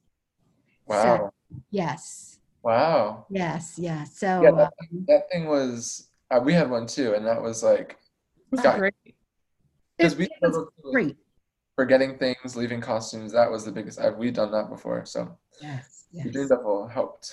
Wow. 0.86 1.32
Yes, 1.70 2.38
Wow. 2.62 3.26
yes, 3.30 3.74
yes. 3.78 4.18
So, 4.18 4.42
Yeah, 4.42 4.50
that, 4.52 4.72
um, 4.92 5.04
that 5.08 5.22
thing 5.32 5.46
was, 5.46 6.08
uh, 6.30 6.40
we 6.44 6.52
had 6.52 6.70
one 6.70 6.86
too, 6.86 7.14
and 7.14 7.26
that 7.26 7.40
was 7.42 7.62
like, 7.62 7.96
was 8.50 8.60
Got- 8.60 8.78
great. 8.78 8.94
because 9.96 10.16
we 10.16 10.24
it 10.24 10.30
was 10.42 10.50
struggled 10.52 10.68
too 10.82 10.90
great. 10.92 11.16
Forgetting 11.78 12.18
things, 12.18 12.56
leaving 12.56 12.80
costumes. 12.80 13.30
That 13.32 13.48
was 13.48 13.64
the 13.64 13.70
biggest. 13.70 14.00
I've, 14.00 14.16
we've 14.16 14.32
done 14.34 14.50
that 14.50 14.68
before. 14.68 15.04
So 15.06 15.38
Yes, 15.62 16.06
the. 16.12 16.28
Dream 16.28 16.48
Duffel 16.48 16.88
helped. 16.88 17.32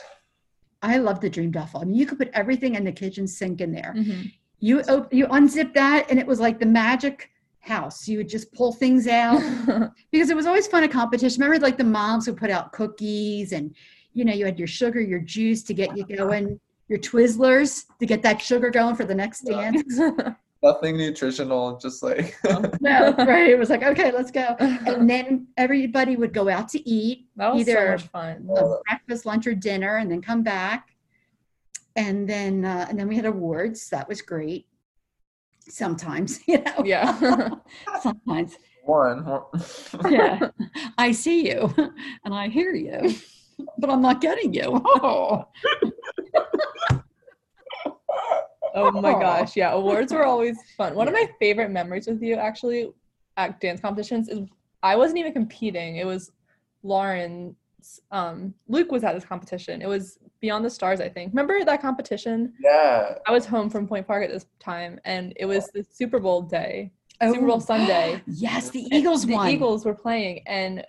I 0.83 0.97
love 0.97 1.19
the 1.19 1.31
dream 1.31 1.49
duffel. 1.49 1.81
I 1.81 1.85
mean, 1.85 1.95
you 1.95 2.05
could 2.05 2.19
put 2.19 2.29
everything 2.33 2.75
in 2.75 2.83
the 2.83 2.91
kitchen 2.91 3.25
sink 3.25 3.59
in 3.59 3.71
there. 3.71 3.95
Mhm. 3.97 4.31
You 4.59 4.81
op- 4.81 5.11
you 5.11 5.25
unzip 5.27 5.73
that, 5.73 6.11
and 6.11 6.19
it 6.19 6.27
was 6.27 6.39
like 6.39 6.59
the 6.59 6.65
magic 6.67 7.31
house. 7.61 8.07
You 8.07 8.19
would 8.19 8.29
just 8.29 8.53
pull 8.53 8.71
things 8.71 9.07
out. 9.07 9.41
because 10.11 10.29
it 10.29 10.35
was 10.35 10.45
always 10.45 10.67
fun 10.67 10.83
at 10.83 10.91
competition. 10.91 11.41
Remember, 11.41 11.59
like 11.65 11.79
the 11.79 11.83
moms 11.83 12.27
would 12.27 12.37
put 12.37 12.51
out 12.51 12.71
cookies, 12.71 13.51
and 13.51 13.75
you 14.13 14.25
know, 14.25 14.33
you 14.33 14.45
had 14.45 14.59
your 14.59 14.67
sugar, 14.67 15.01
your 15.01 15.19
juice 15.21 15.63
to 15.63 15.73
get 15.73 15.97
you 15.97 16.05
going, 16.05 16.59
your 16.87 16.99
Twizzlers 16.99 17.85
to 17.99 18.05
get 18.05 18.21
that 18.21 18.39
sugar 18.39 18.69
going 18.69 18.95
for 18.95 19.05
the 19.05 19.15
next 19.15 19.41
Yeah. 19.47 19.71
dance. 19.71 19.99
Nothing 20.65 20.97
nutritional, 20.97 21.77
just 21.77 22.01
like 22.01 22.35
no, 22.81 23.13
right? 23.19 23.49
It 23.49 23.59
was 23.59 23.69
like, 23.69 23.83
okay, 23.83 24.11
let's 24.11 24.31
go. 24.31 24.55
And 24.59 25.07
then 25.07 25.47
everybody 25.57 26.15
would 26.15 26.33
go 26.33 26.49
out 26.49 26.67
to 26.69 26.89
eat, 26.89 27.27
that 27.35 27.53
was 27.53 27.65
so 27.65 27.71
either- 27.71 27.91
much 27.91 28.07
fun. 28.07 28.49
A 28.57 28.77
breakfast, 28.89 29.27
lunch, 29.27 29.45
or 29.45 29.53
dinner, 29.53 29.97
and 29.97 30.09
then 30.11 30.23
come 30.23 30.41
back. 30.41 30.89
And 31.95 32.27
then, 32.27 32.65
uh, 32.65 32.87
and 32.89 32.99
then 32.99 33.07
we 33.07 33.15
had 33.15 33.25
awards. 33.25 33.89
That 33.89 34.09
was 34.09 34.23
great. 34.23 34.65
Sometimes, 35.69 36.39
you 36.47 36.61
know. 36.63 36.83
Yeah. 36.83 37.49
Sometimes. 38.01 38.57
one. 38.83 39.25
yeah 40.11 40.49
i 40.99 41.11
see 41.11 41.49
you 41.49 41.73
and 42.23 42.35
i 42.35 42.47
hear 42.47 42.71
you 42.75 43.15
but 43.79 43.89
i'm 43.89 43.99
not 43.99 44.21
getting 44.21 44.53
you 44.53 44.79
oh. 44.85 45.47
Oh 48.75 48.91
my 48.91 49.13
gosh, 49.13 49.55
yeah, 49.55 49.71
awards 49.71 50.11
were 50.13 50.25
always 50.25 50.57
fun. 50.77 50.93
One 50.95 51.07
of 51.07 51.13
my 51.13 51.27
favorite 51.39 51.69
memories 51.71 52.07
with 52.07 52.21
you 52.21 52.35
actually 52.35 52.91
at 53.37 53.59
dance 53.61 53.79
competitions 53.81 54.27
is 54.29 54.39
I 54.83 54.95
wasn't 54.95 55.19
even 55.19 55.33
competing. 55.33 55.95
It 55.97 56.05
was 56.05 56.31
Lauren's 56.83 57.55
um 58.11 58.53
Luke 58.67 58.91
was 58.91 59.03
at 59.03 59.13
this 59.13 59.25
competition. 59.25 59.81
It 59.81 59.87
was 59.87 60.19
Beyond 60.41 60.65
the 60.65 60.69
Stars, 60.69 60.99
I 61.01 61.09
think. 61.09 61.31
Remember 61.31 61.63
that 61.63 61.81
competition? 61.81 62.53
yeah. 62.61 63.15
I 63.27 63.31
was 63.31 63.45
home 63.45 63.69
from 63.69 63.87
Point 63.87 64.05
Park 64.07 64.23
at 64.23 64.29
this 64.29 64.45
time 64.59 64.99
and 65.05 65.33
it 65.37 65.45
was 65.45 65.67
the 65.73 65.83
Super 65.89 66.19
Bowl 66.19 66.41
day. 66.41 66.91
Oh. 67.21 67.31
Super 67.33 67.45
Oh. 67.45 67.47
Bowl 67.47 67.59
Sunday. 67.61 68.21
yes 68.27 68.69
the 68.71 68.83
And 68.83 68.93
eagles 68.93 69.25
the 69.25 69.35
Eagles 69.47 69.85
were 69.85 69.95
playing, 69.95 70.41
and 70.47 70.85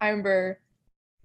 I 0.00 0.08
remember 0.08 0.60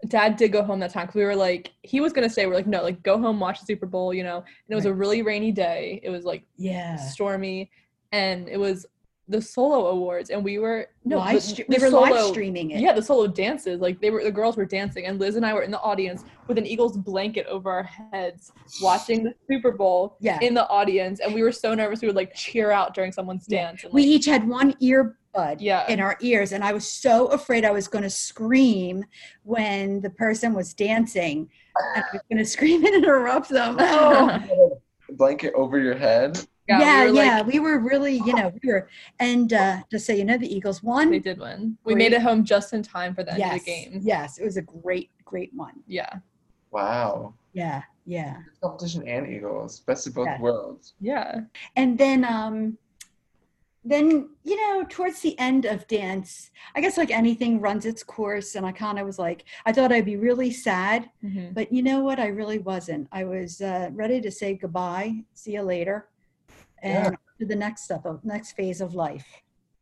Dad 0.07 0.35
did 0.37 0.51
go 0.51 0.63
home 0.63 0.79
that 0.81 0.91
time 0.91 1.05
because 1.07 1.15
we 1.19 1.23
were 1.25 1.35
like, 1.35 1.71
he 1.81 1.99
was 2.01 2.13
gonna 2.13 2.29
stay. 2.29 2.45
We're 2.45 2.53
like, 2.53 2.67
no, 2.67 2.83
like 2.83 3.01
go 3.03 3.17
home, 3.19 3.39
watch 3.39 3.59
the 3.61 3.65
Super 3.65 3.85
Bowl, 3.85 4.13
you 4.13 4.23
know. 4.23 4.37
And 4.37 4.45
it 4.69 4.75
was 4.75 4.85
a 4.85 4.93
really 4.93 5.21
rainy 5.21 5.51
day. 5.51 5.99
It 6.03 6.09
was 6.09 6.25
like 6.25 6.43
yeah 6.57 6.95
stormy, 6.97 7.71
and 8.11 8.47
it 8.47 8.57
was 8.57 8.85
the 9.27 9.41
solo 9.41 9.87
awards, 9.87 10.29
and 10.29 10.43
we 10.43 10.59
were 10.59 10.87
no, 11.03 11.17
live 11.17 11.33
the- 11.33 11.39
stre- 11.39 11.67
the 11.67 11.77
we 11.77 11.81
were 11.81 11.89
live 11.89 12.25
streaming 12.27 12.69
it. 12.71 12.79
Yeah, 12.81 12.93
the 12.93 13.01
solo 13.01 13.25
dances. 13.25 13.81
Like 13.81 13.99
they 13.99 14.11
were, 14.11 14.23
the 14.23 14.31
girls 14.31 14.55
were 14.57 14.65
dancing, 14.65 15.07
and 15.07 15.19
Liz 15.19 15.35
and 15.37 15.43
I 15.45 15.53
were 15.55 15.63
in 15.63 15.71
the 15.71 15.79
audience 15.81 16.23
with 16.47 16.59
an 16.59 16.67
Eagles 16.67 16.95
blanket 16.97 17.47
over 17.47 17.71
our 17.71 17.83
heads, 17.83 18.51
watching 18.83 19.23
the 19.23 19.33
Super 19.49 19.71
Bowl 19.71 20.17
Yeah. 20.19 20.37
in 20.41 20.53
the 20.53 20.67
audience, 20.69 21.21
and 21.21 21.33
we 21.33 21.41
were 21.41 21.51
so 21.51 21.73
nervous 21.73 22.01
we 22.01 22.07
would 22.07 22.15
like 22.15 22.35
cheer 22.35 22.69
out 22.69 22.93
during 22.93 23.11
someone's 23.11 23.47
dance. 23.47 23.83
And, 23.83 23.91
we 23.93 24.03
each 24.03 24.25
had 24.27 24.47
one 24.47 24.75
earbud 25.35 25.57
Yeah. 25.59 25.87
in 25.87 25.99
our 25.99 26.17
ears, 26.21 26.51
and 26.51 26.63
I 26.63 26.73
was 26.73 26.89
so 26.89 27.27
afraid 27.27 27.65
I 27.65 27.71
was 27.71 27.87
going 27.87 28.03
to 28.03 28.09
scream 28.09 29.05
when 29.43 30.01
the 30.01 30.09
person 30.09 30.53
was 30.53 30.73
dancing. 30.73 31.49
And 31.95 32.03
I 32.03 32.07
was 32.13 32.21
going 32.29 32.37
to 32.43 32.45
scream 32.45 32.85
and 32.85 32.95
interrupt 32.95 33.49
them. 33.49 33.77
Oh. 33.79 34.81
Blanket 35.11 35.53
over 35.53 35.77
your 35.77 35.95
head. 35.95 36.39
yeah, 36.67 37.05
we 37.05 37.11
were, 37.11 37.15
yeah, 37.17 37.37
like, 37.37 37.45
we 37.45 37.59
were 37.59 37.77
really, 37.79 38.15
you 38.25 38.33
know, 38.33 38.51
we 38.63 38.69
were, 38.73 38.89
and 39.19 39.53
uh, 39.53 39.77
just 39.91 40.07
so 40.07 40.13
you 40.13 40.25
know, 40.25 40.35
the 40.35 40.51
Eagles 40.51 40.81
won. 40.81 41.11
they 41.11 41.19
did 41.19 41.37
win. 41.39 41.77
We 41.85 41.93
made 41.93 42.11
it 42.11 42.23
home 42.23 42.43
just 42.43 42.73
in 42.73 42.81
time 42.81 43.13
for 43.13 43.23
the 43.23 43.29
end 43.33 43.39
yes, 43.39 43.59
of 43.59 43.65
the 43.65 43.71
game. 43.71 43.99
yes, 44.03 44.39
it 44.39 44.43
was 44.43 44.57
a 44.57 44.63
great, 44.63 45.11
great 45.23 45.51
one. 45.53 45.73
Yeah, 45.87 46.09
Wow. 46.71 47.35
Yeah, 47.53 47.83
yeah. 48.07 48.37
Competition 48.63 49.07
and 49.07 49.27
Eagles. 49.31 49.81
Best 49.81 50.07
of 50.07 50.15
both 50.15 50.25
Yeah. 50.27 50.41
worlds. 50.41 50.95
yeah. 50.99 51.41
and 51.75 51.97
then 51.99 52.25
um 52.25 52.77
then 53.87 54.29
you 54.43 54.55
know 54.59 54.83
towards 54.89 55.19
the 55.21 55.37
end 55.37 55.65
of 55.65 55.87
dance 55.87 56.49
i 56.75 56.81
guess 56.81 56.97
like 56.97 57.11
anything 57.11 57.61
runs 57.61 57.85
its 57.85 58.03
course 58.03 58.55
and 58.55 58.65
i 58.65 58.71
kind 58.71 58.97
of 58.97 59.05
was 59.05 59.19
like 59.19 59.45
i 59.67 59.71
thought 59.71 59.91
i'd 59.91 60.05
be 60.05 60.17
really 60.17 60.49
sad 60.51 61.07
Mhm. 61.23 61.53
but 61.53 61.71
you 61.71 61.83
know 61.83 61.99
what 61.99 62.19
i 62.19 62.25
really 62.27 62.57
wasn't 62.57 63.07
i 63.11 63.23
was 63.23 63.61
uh, 63.61 63.89
ready 63.93 64.19
to 64.21 64.31
say 64.31 64.55
goodbye 64.55 65.13
see 65.35 65.53
you 65.53 65.61
later 65.61 66.09
Yeah. 66.83 67.07
and 67.07 67.17
to 67.39 67.45
the 67.45 67.55
next 67.55 67.83
step 67.83 68.05
of 68.05 68.25
next 68.25 68.53
phase 68.53 68.81
of 68.81 68.95
life 68.95 69.27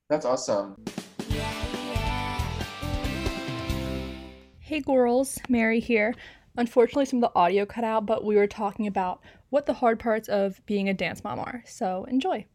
That's 0.09 0.25
awesome. 0.25 0.75
Hey 4.59 4.79
girls, 4.81 5.39
Mary 5.49 5.79
here. 5.79 6.13
Unfortunately, 6.57 7.05
some 7.05 7.23
of 7.23 7.29
the 7.31 7.39
audio 7.39 7.65
cut 7.65 7.83
out, 7.83 8.05
but 8.05 8.23
we 8.23 8.35
were 8.35 8.47
talking 8.47 8.85
about 8.87 9.21
what 9.49 9.65
the 9.65 9.73
hard 9.73 9.99
parts 9.99 10.27
of 10.29 10.61
being 10.65 10.89
a 10.89 10.93
dance 10.93 11.23
mom 11.23 11.39
are. 11.39 11.63
So 11.65 12.05
enjoy. 12.05 12.45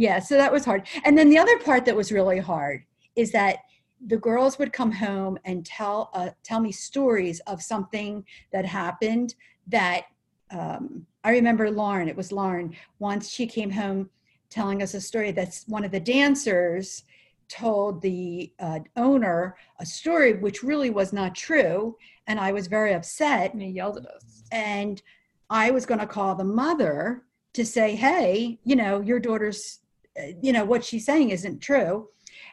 Yeah 0.00 0.18
so 0.18 0.36
that 0.36 0.50
was 0.50 0.64
hard 0.64 0.86
and 1.04 1.16
then 1.16 1.28
the 1.28 1.38
other 1.38 1.58
part 1.58 1.84
that 1.84 1.94
was 1.94 2.10
really 2.10 2.38
hard 2.38 2.82
is 3.16 3.30
that 3.32 3.58
the 4.06 4.16
girls 4.16 4.58
would 4.58 4.72
come 4.72 4.90
home 4.90 5.38
and 5.44 5.66
tell 5.66 6.08
uh, 6.14 6.30
tell 6.42 6.58
me 6.58 6.72
stories 6.72 7.38
of 7.40 7.62
something 7.62 8.24
that 8.50 8.64
happened 8.64 9.34
that 9.66 10.06
um, 10.50 11.06
i 11.22 11.30
remember 11.30 11.70
lauren 11.70 12.08
it 12.08 12.16
was 12.16 12.32
lauren 12.32 12.74
once 12.98 13.28
she 13.28 13.46
came 13.46 13.70
home 13.70 14.08
telling 14.48 14.82
us 14.82 14.94
a 14.94 15.00
story 15.00 15.32
that's 15.32 15.64
one 15.68 15.84
of 15.84 15.90
the 15.92 16.00
dancers 16.00 17.04
told 17.48 18.00
the 18.00 18.50
uh, 18.58 18.78
owner 18.96 19.54
a 19.80 19.86
story 19.86 20.32
which 20.32 20.62
really 20.62 20.88
was 20.88 21.12
not 21.12 21.34
true 21.34 21.94
and 22.26 22.40
i 22.40 22.50
was 22.50 22.68
very 22.68 22.94
upset 22.94 23.52
And 23.52 23.62
he 23.62 23.68
yelled 23.68 23.98
at 23.98 24.06
us. 24.06 24.44
and 24.50 25.02
I 25.52 25.72
was 25.72 25.84
going 25.84 25.98
to 25.98 26.06
call 26.06 26.36
the 26.36 26.44
mother 26.44 27.24
to 27.54 27.64
say, 27.66 27.96
"Hey, 27.96 28.60
you 28.64 28.76
know, 28.76 29.00
your 29.00 29.18
daughter's, 29.18 29.79
you 30.42 30.52
know, 30.52 30.64
what 30.64 30.84
she's 30.84 31.04
saying 31.06 31.30
isn't 31.30 31.60
true," 31.60 32.08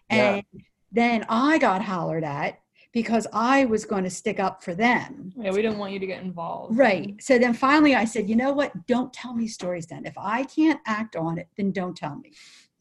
Yeah. 0.09 0.35
and 0.35 0.43
then 0.91 1.25
I 1.29 1.57
got 1.57 1.81
hollered 1.83 2.23
at 2.23 2.59
because 2.93 3.27
I 3.33 3.65
was 3.65 3.85
going 3.85 4.03
to 4.05 4.09
stick 4.09 4.39
up 4.39 4.63
for 4.63 4.73
them. 4.73 5.33
Yeah, 5.37 5.51
we 5.51 5.61
didn't 5.61 5.77
want 5.77 5.93
you 5.93 5.99
to 5.99 6.07
get 6.07 6.23
involved. 6.23 6.77
Right. 6.77 7.21
So 7.21 7.37
then 7.37 7.53
finally 7.53 7.95
I 7.95 8.05
said, 8.05 8.29
"You 8.29 8.35
know 8.35 8.51
what? 8.53 8.87
Don't 8.87 9.11
tell 9.13 9.33
me 9.33 9.47
stories 9.47 9.85
then. 9.87 10.05
If 10.05 10.17
I 10.17 10.43
can't 10.43 10.79
act 10.85 11.15
on 11.15 11.37
it, 11.37 11.47
then 11.57 11.71
don't 11.71 11.95
tell 11.95 12.15
me." 12.17 12.31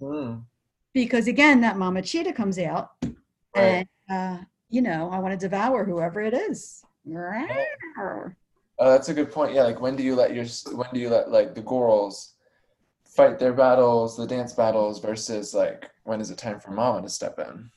Hmm. 0.01 0.35
Because 0.95 1.27
again, 1.27 1.61
that 1.61 1.77
mama 1.77 2.01
cheetah 2.03 2.33
comes 2.33 2.59
out, 2.59 2.93
Right. 3.03 3.15
and 3.55 3.89
uh, 4.11 4.45
you 4.69 4.81
know, 4.83 5.11
I 5.11 5.19
want 5.19 5.33
to 5.33 5.39
devour 5.39 5.85
whoever 5.85 6.21
it 6.23 6.35
is. 6.35 6.83
Oh, 8.79 8.91
that's 8.91 9.09
a 9.09 9.15
good 9.15 9.31
point. 9.31 9.55
Yeah, 9.55 9.63
like 9.65 9.81
when 9.81 9.97
do 9.97 10.03
you 10.03 10.15
let 10.15 10.35
your 10.35 10.45
when 10.75 10.89
do 10.93 11.01
you 11.01 11.09
let 11.09 11.31
like 11.31 11.55
the 11.55 11.63
girls 11.63 12.35
fight 13.17 13.39
their 13.39 13.55
battles, 13.55 14.17
the 14.17 14.27
dance 14.27 14.53
battles, 14.53 15.01
versus 15.01 15.55
like 15.55 15.91
when 16.05 16.21
is 16.21 16.31
it 16.31 16.39
time 16.39 16.61
for 16.61 16.71
mama 16.71 17.03
to 17.03 17.09
step 17.09 17.39
in? 17.39 17.71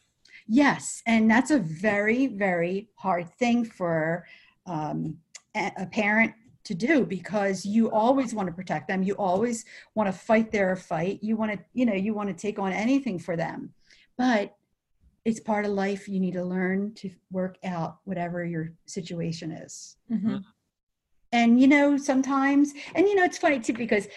Yes, 0.48 1.02
and 1.06 1.30
that's 1.30 1.52
a 1.52 1.60
very, 1.60 2.28
very 2.28 2.90
hard 2.96 3.30
thing 3.36 3.64
for 3.64 4.26
um, 4.66 5.18
a, 5.56 5.72
a 5.78 5.86
parent 5.86 6.34
to 6.66 6.74
do 6.74 7.06
because 7.06 7.66
you 7.66 7.90
always 7.92 8.34
want 8.34 8.48
to 8.48 8.54
protect 8.54 8.88
them. 8.88 9.02
You 9.02 9.14
always 9.16 9.66
want 9.96 10.08
to 10.08 10.14
fight 10.14 10.52
their 10.52 10.76
fight. 10.76 11.20
You 11.22 11.38
want 11.38 11.52
to, 11.52 11.60
you 11.74 11.86
know, 11.86 11.94
you 11.94 12.14
want 12.14 12.30
to 12.30 12.36
take 12.36 12.60
on 12.60 12.74
anything 12.74 13.18
for 13.18 13.36
them. 13.36 13.74
But 14.18 14.56
it's 15.24 15.40
part 15.40 15.66
of 15.66 15.72
life. 15.72 16.08
You 16.08 16.20
need 16.20 16.34
to 16.34 16.44
learn 16.44 16.94
to 16.96 17.10
work 17.32 17.58
out 17.64 18.00
whatever 18.04 18.44
your 18.44 18.74
situation 18.86 19.52
is. 19.52 19.98
Mhm. 20.12 20.44
And 21.32 21.60
you 21.62 21.68
know, 21.68 21.98
sometimes, 21.98 22.74
and 22.96 23.08
you 23.08 23.16
know, 23.16 23.24
it's 23.24 23.38
funny 23.38 23.60
too 23.60 23.74
because 23.74 24.08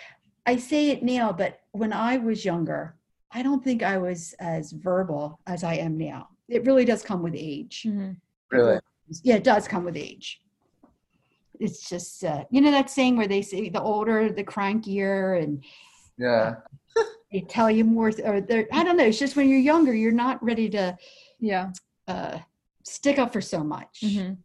I 0.47 0.57
say 0.57 0.91
it 0.91 1.03
now, 1.03 1.33
but 1.33 1.61
when 1.73 1.93
I 1.93 2.19
was 2.19 2.45
younger, 2.45 2.97
I 3.31 3.43
don't 3.43 3.63
think 3.63 3.83
I 3.83 3.99
was 3.99 4.35
as 4.41 4.73
verbal 4.73 5.39
as 5.47 5.65
I 5.65 5.75
am 5.75 5.97
now. 5.97 6.29
It 6.49 6.67
really 6.67 6.85
does 6.85 7.03
come 7.03 7.23
with 7.23 7.35
age. 7.37 7.85
Mhm. 7.89 8.17
Really? 8.51 8.79
Yeah, 9.23 9.37
it 9.37 9.45
does 9.45 9.69
come 9.69 9.85
with 9.85 9.97
age. 9.97 10.41
It's 11.61 11.89
just, 11.89 12.25
uh, 12.25 12.45
you 12.51 12.61
know, 12.61 12.71
that 12.73 12.91
saying 12.91 13.17
where 13.17 13.29
they 13.29 13.43
say 13.43 13.69
the 13.69 13.81
older, 13.81 14.31
the 14.33 14.45
crankier, 14.45 15.41
and 15.43 15.65
Yeah. 16.19 16.57
they 17.33 17.41
tell 17.43 17.71
you 17.71 17.85
more, 17.85 18.11
or 18.25 18.41
they're, 18.41 18.67
I 18.73 18.83
don't 18.85 18.97
know. 18.97 19.05
It's 19.05 19.19
just 19.19 19.37
when 19.37 19.49
you're 19.49 19.59
younger, 19.61 19.95
you're 19.95 20.13
not 20.13 20.43
ready 20.43 20.69
to 20.71 20.97
Yeah. 21.39 21.73
uh, 22.09 22.41
stick 22.83 23.19
up 23.19 23.33
for 23.33 23.41
so 23.41 23.63
much. 23.63 24.01
Mhm. 24.03 24.39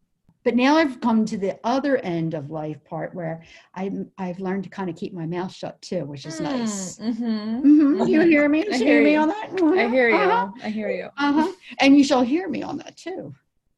But 0.44 0.56
now 0.56 0.78
I've 0.78 1.02
come 1.02 1.26
to 1.26 1.38
the 1.38 1.60
other 1.64 1.98
end 1.98 2.34
of 2.34 2.50
life 2.50 2.84
part 2.86 3.14
where 3.14 3.44
I'm 3.76 4.10
I've 4.18 4.40
learned 4.40 4.64
to 4.66 4.70
kind 4.70 4.90
of 4.90 4.96
keep 4.96 5.14
my 5.14 5.26
mouth 5.26 5.52
shut 5.54 5.82
too, 5.82 6.06
which 6.06 6.26
is 6.26 6.40
nice. 6.40 6.98
Mhm. 7.00 7.62
Mhm. 7.62 8.10
You 8.10 8.20
Mhm. 8.20 8.30
hear 8.30 8.50
me? 8.50 8.62
I 8.62 8.66
You 8.66 8.72
hear 8.78 8.88
hear 8.88 9.04
me 9.04 9.12
you. 9.14 9.20
on 9.20 9.28
that? 9.30 9.50
I 9.78 9.88
hear 9.90 10.10
you. 10.10 10.16
Uh-huh. 10.16 10.52
I 10.64 10.70
hear 10.70 10.90
you. 10.90 11.10
Uh-huh. 11.18 11.52
And 11.80 11.98
you 11.98 12.04
shall 12.04 12.22
hear 12.22 12.48
me 12.48 12.64
on 12.64 12.78
that 12.78 12.96
too. 12.98 13.34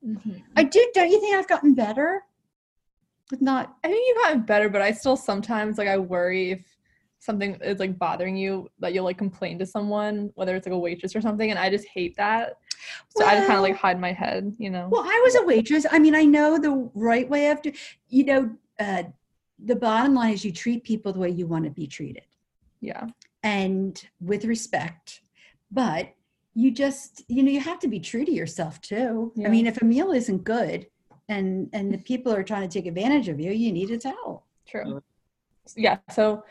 Mhm. 0.05 0.41
I 0.55 0.63
do. 0.63 0.91
Don't 0.93 1.09
you 1.09 1.19
think 1.19 1.35
I've 1.35 1.47
gotten 1.47 1.73
better? 1.73 2.23
With 3.31 3.41
not. 3.41 3.75
I 3.83 3.87
think 3.89 4.07
you've 4.07 4.23
gotten 4.23 4.41
better, 4.41 4.69
but 4.69 4.81
I 4.81 4.91
still 4.91 5.15
sometimes 5.17 5.77
like 5.77 5.87
I 5.87 5.97
worry 5.97 6.51
if 6.51 6.65
something 7.19 7.55
is 7.61 7.79
like 7.79 7.97
bothering 7.99 8.35
you 8.37 8.69
that 8.79 8.93
you'll 8.93 9.03
like 9.03 9.17
complain 9.17 9.59
to 9.59 9.65
someone, 9.65 10.31
whether 10.35 10.55
it's 10.55 10.65
like 10.65 10.73
a 10.73 10.79
waitress 10.79 11.15
or 11.15 11.21
something, 11.21 11.49
and 11.49 11.59
I 11.59 11.69
just 11.69 11.87
hate 11.87 12.15
that. 12.17 12.57
So 13.15 13.25
I 13.25 13.35
just 13.35 13.47
kind 13.47 13.57
of 13.57 13.63
like 13.63 13.75
hide 13.75 13.99
my 13.99 14.11
head, 14.13 14.55
you 14.57 14.69
know. 14.69 14.87
Well, 14.91 15.03
I 15.03 15.21
was 15.23 15.35
a 15.35 15.43
waitress. 15.45 15.85
I 15.91 15.99
mean, 15.99 16.15
I 16.15 16.23
know 16.25 16.57
the 16.57 16.89
right 16.93 17.27
way 17.29 17.49
of 17.49 17.61
do. 17.61 17.71
You 18.07 18.23
know, 18.25 18.51
uh, 18.79 19.03
the 19.63 19.75
bottom 19.75 20.13
line 20.15 20.33
is 20.33 20.45
you 20.45 20.51
treat 20.51 20.83
people 20.83 21.11
the 21.13 21.19
way 21.19 21.29
you 21.29 21.45
want 21.47 21.65
to 21.65 21.71
be 21.71 21.87
treated. 21.87 22.23
yeah. 22.81 23.07
and 23.43 24.03
with 24.21 24.43
respect 24.45 25.21
but 25.71 26.03
you 26.55 26.71
just 26.71 27.23
you 27.27 27.41
know 27.43 27.51
you 27.51 27.59
have 27.59 27.79
to 27.79 27.87
be 27.87 27.99
true 27.99 28.25
to 28.25 28.31
yourself 28.31 28.79
too 28.81 29.31
Yeah. 29.35 29.47
i 29.47 29.51
mean 29.51 29.67
if 29.67 29.81
a 29.81 29.85
meal 29.85 30.11
isn't 30.11 30.43
good 30.43 30.87
and 31.27 31.69
and 31.73 31.85
the 31.93 31.97
people 32.11 32.31
are 32.33 32.43
trying 32.43 32.65
to 32.67 32.73
take 32.77 32.87
advantage 32.87 33.27
of 33.29 33.39
you 33.39 33.51
you 33.51 33.71
need 33.71 33.89
to 33.89 33.97
tell 33.97 34.45
True. 34.67 35.01
Yeah. 35.75 35.97
So 36.11 36.43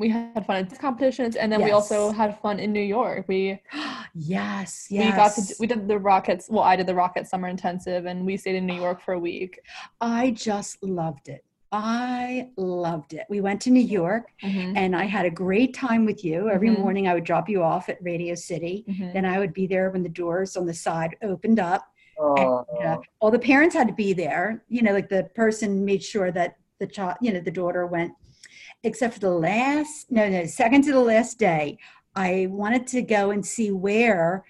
we 0.00 0.08
had 0.08 0.44
fun 0.46 0.56
at 0.56 0.78
competitions, 0.78 1.36
and 1.36 1.52
then 1.52 1.62
we 1.62 1.70
also 1.72 2.10
had 2.10 2.30
fun 2.40 2.58
in 2.58 2.72
New 2.72 2.80
York. 2.98 3.26
We 3.28 3.60
yes 4.14 4.86
yes 4.90 4.90
we 4.90 5.12
got 5.22 5.32
to 5.36 5.42
we 5.60 5.66
did 5.66 5.86
the 5.86 5.94
Rockettes. 6.10 6.50
Well, 6.50 6.64
I 6.64 6.74
did 6.76 6.86
the 6.86 6.94
Rockette 6.94 7.26
Summer 7.28 7.48
Intensive, 7.48 8.06
and 8.06 8.24
we 8.24 8.36
stayed 8.36 8.56
in 8.56 8.66
New 8.66 8.80
York 8.86 9.00
for 9.04 9.12
a 9.14 9.18
week. 9.30 9.60
i 10.00 10.30
just 10.48 10.82
loved 10.82 11.28
it 11.28 11.42
i 11.72 12.48
loved 12.56 13.12
it 13.18 13.24
we 13.34 13.40
went 13.48 13.60
to 13.64 13.70
new 13.70 13.86
york 14.00 14.24
Mhm. 14.42 14.72
and 14.82 14.90
i 15.02 15.04
had 15.16 15.24
a 15.24 15.30
great 15.44 15.72
time 15.86 16.02
with 16.10 16.20
you 16.28 16.38
every 16.56 16.68
Mhm. 16.70 16.78
morning 16.82 17.04
i 17.06 17.14
would 17.14 17.28
drop 17.30 17.46
you 17.52 17.62
off 17.62 17.84
at 17.92 17.98
radio 18.10 18.34
city 18.34 18.76
Mhm. 18.88 19.12
then 19.14 19.24
i 19.34 19.36
would 19.40 19.52
be 19.60 19.66
there 19.74 19.86
when 19.92 20.02
the 20.08 20.14
doors 20.22 20.56
on 20.56 20.64
the 20.66 20.78
side 20.86 21.12
opened 21.30 21.60
up 21.72 21.82
Oh, 22.22 22.66
uh, 22.84 22.98
all 23.20 23.30
the 23.30 23.38
parents 23.52 23.74
had 23.78 23.86
to 23.92 23.94
be 24.04 24.10
there 24.24 24.46
you 24.68 24.82
know 24.84 24.92
like 24.98 25.08
the 25.16 25.24
person 25.42 25.68
made 25.90 26.02
sure 26.12 26.30
that 26.38 26.50
the 26.80 26.88
child 26.96 27.14
you 27.24 27.30
know 27.32 27.42
the 27.50 27.56
daughter 27.62 27.82
went 27.96 28.12
except 28.82 29.14
for 29.14 29.20
the 29.20 29.30
last 29.30 30.10
no 30.10 30.28
no 30.28 30.44
second 30.46 30.82
to 30.82 30.92
the 30.92 31.00
last 31.00 31.38
day 31.38 31.78
i 32.16 32.46
wanted 32.50 32.86
to 32.86 33.02
go 33.02 33.30
and 33.30 33.44
see 33.44 33.70
where 33.70 34.44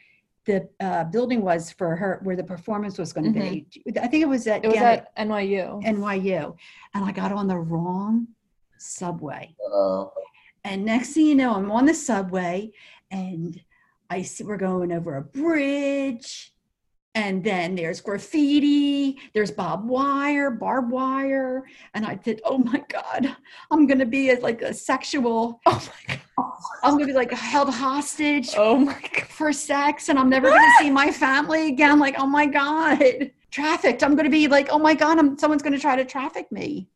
the 0.47 0.69
uh, 0.81 1.05
building 1.05 1.43
was 1.43 1.71
for 1.71 1.95
her 1.97 2.19
where 2.23 2.35
the 2.35 2.43
performance 2.43 2.99
was 2.99 3.13
going 3.13 3.33
to 3.33 3.39
be 3.39 3.67
i 4.01 4.07
think 4.07 4.23
it 4.23 4.29
was 4.29 4.47
at, 4.47 4.63
Mm-hmm. 4.63 4.65
It 4.67 4.69
was 4.69 4.81
Gannett, 4.81 5.07
at 5.17 5.29
NYU. 5.29 5.83
nyu 5.85 6.57
and 6.95 7.05
i 7.05 7.13
got 7.13 7.33
on 7.33 7.47
the 7.47 7.59
wrong 7.59 8.27
subway 8.79 9.55
oh. 9.73 10.13
and 10.65 10.85
next 10.85 11.13
thing 11.13 11.27
you 11.27 11.35
know, 11.35 11.55
I'm 11.55 11.71
on 11.71 11.85
the 11.85 11.95
subway 11.95 12.73
and 13.11 13.61
I 14.09 14.23
see 14.23 14.45
we're 14.45 14.57
going 14.57 14.93
over 14.93 15.17
a 15.17 15.23
bridge 15.23 16.53
And 17.17 17.43
then 17.43 17.75
there's 17.75 18.01
graffiti, 18.01 19.19
there's 19.35 19.51
barbed 19.51 19.89
wire, 19.89 20.51
barbed 20.51 20.93
wire. 20.93 21.65
And 21.95 22.07
I 22.07 22.19
said, 22.25 22.41
Oh 22.45 22.59
my 22.59 22.83
God, 22.89 23.37
I'm 23.71 23.87
gonna 23.87 24.07
be 24.07 24.31
a, 24.31 24.39
like 24.39 24.63
a 24.63 24.73
sexual, 24.73 25.61
Oh 25.67 25.89
my 26.09 26.15
god. 26.15 26.21
I'm 26.85 26.93
gonna 26.95 27.07
be 27.07 27.13
like 27.13 27.33
held 27.33 27.69
hostage 27.69 28.51
Oh 28.57 28.77
my 28.77 28.93
god. 28.93 29.27
for 29.29 29.53
sex 29.53 30.09
and 30.09 30.19
I'm 30.19 30.31
never 30.31 30.51
gonna 30.51 30.71
see 30.71 30.89
my 30.89 31.11
family 31.11 31.69
again. 31.69 31.99
Like, 31.99 32.15
oh 32.17 32.27
my 32.27 32.47
God. 32.47 33.33
Trafficked. 33.51 34.05
I'm 34.05 34.15
gonna 34.15 34.31
be 34.31 34.47
like, 34.47 34.69
oh 34.71 34.79
my 34.79 34.95
God, 34.95 35.19
I'm 35.19 35.37
someone's 35.37 35.63
gonna 35.63 35.79
try 35.81 35.97
to 35.97 36.05
traffic 36.05 36.51
me. 36.53 36.89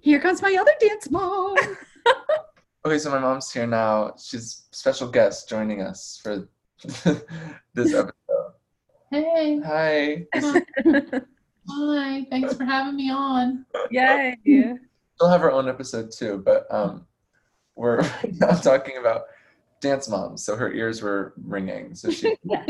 Here 0.00 0.20
comes 0.20 0.42
my 0.42 0.56
other 0.60 0.72
dance 0.80 1.08
mom. 1.10 1.56
Okay, 2.86 2.98
so 2.98 3.10
my 3.10 3.18
mom's 3.18 3.52
here 3.52 3.66
now. 3.66 4.14
She's 4.16 4.68
special 4.70 5.08
guest 5.08 5.48
joining 5.48 5.82
us 5.82 6.20
for 6.22 6.48
this 7.74 7.92
episode. 7.92 8.12
Hey, 9.10 9.58
Hi. 9.64 10.24
hi. 11.68 12.26
Thanks 12.30 12.54
for 12.54 12.64
having 12.64 12.94
me 12.94 13.10
on. 13.10 13.66
Yay. 13.90 14.36
She'll 14.44 15.28
have 15.28 15.40
her 15.40 15.50
own 15.50 15.68
episode 15.68 16.12
too, 16.12 16.40
but 16.44 16.72
um, 16.72 17.04
we're 17.74 18.08
now 18.34 18.52
talking 18.52 18.98
about 18.98 19.22
dance 19.80 20.08
moms. 20.08 20.44
So 20.44 20.54
her 20.54 20.72
ears 20.72 21.02
were 21.02 21.34
ringing. 21.42 21.92
So 21.96 22.12
she. 22.12 22.36
Yeah. 22.44 22.66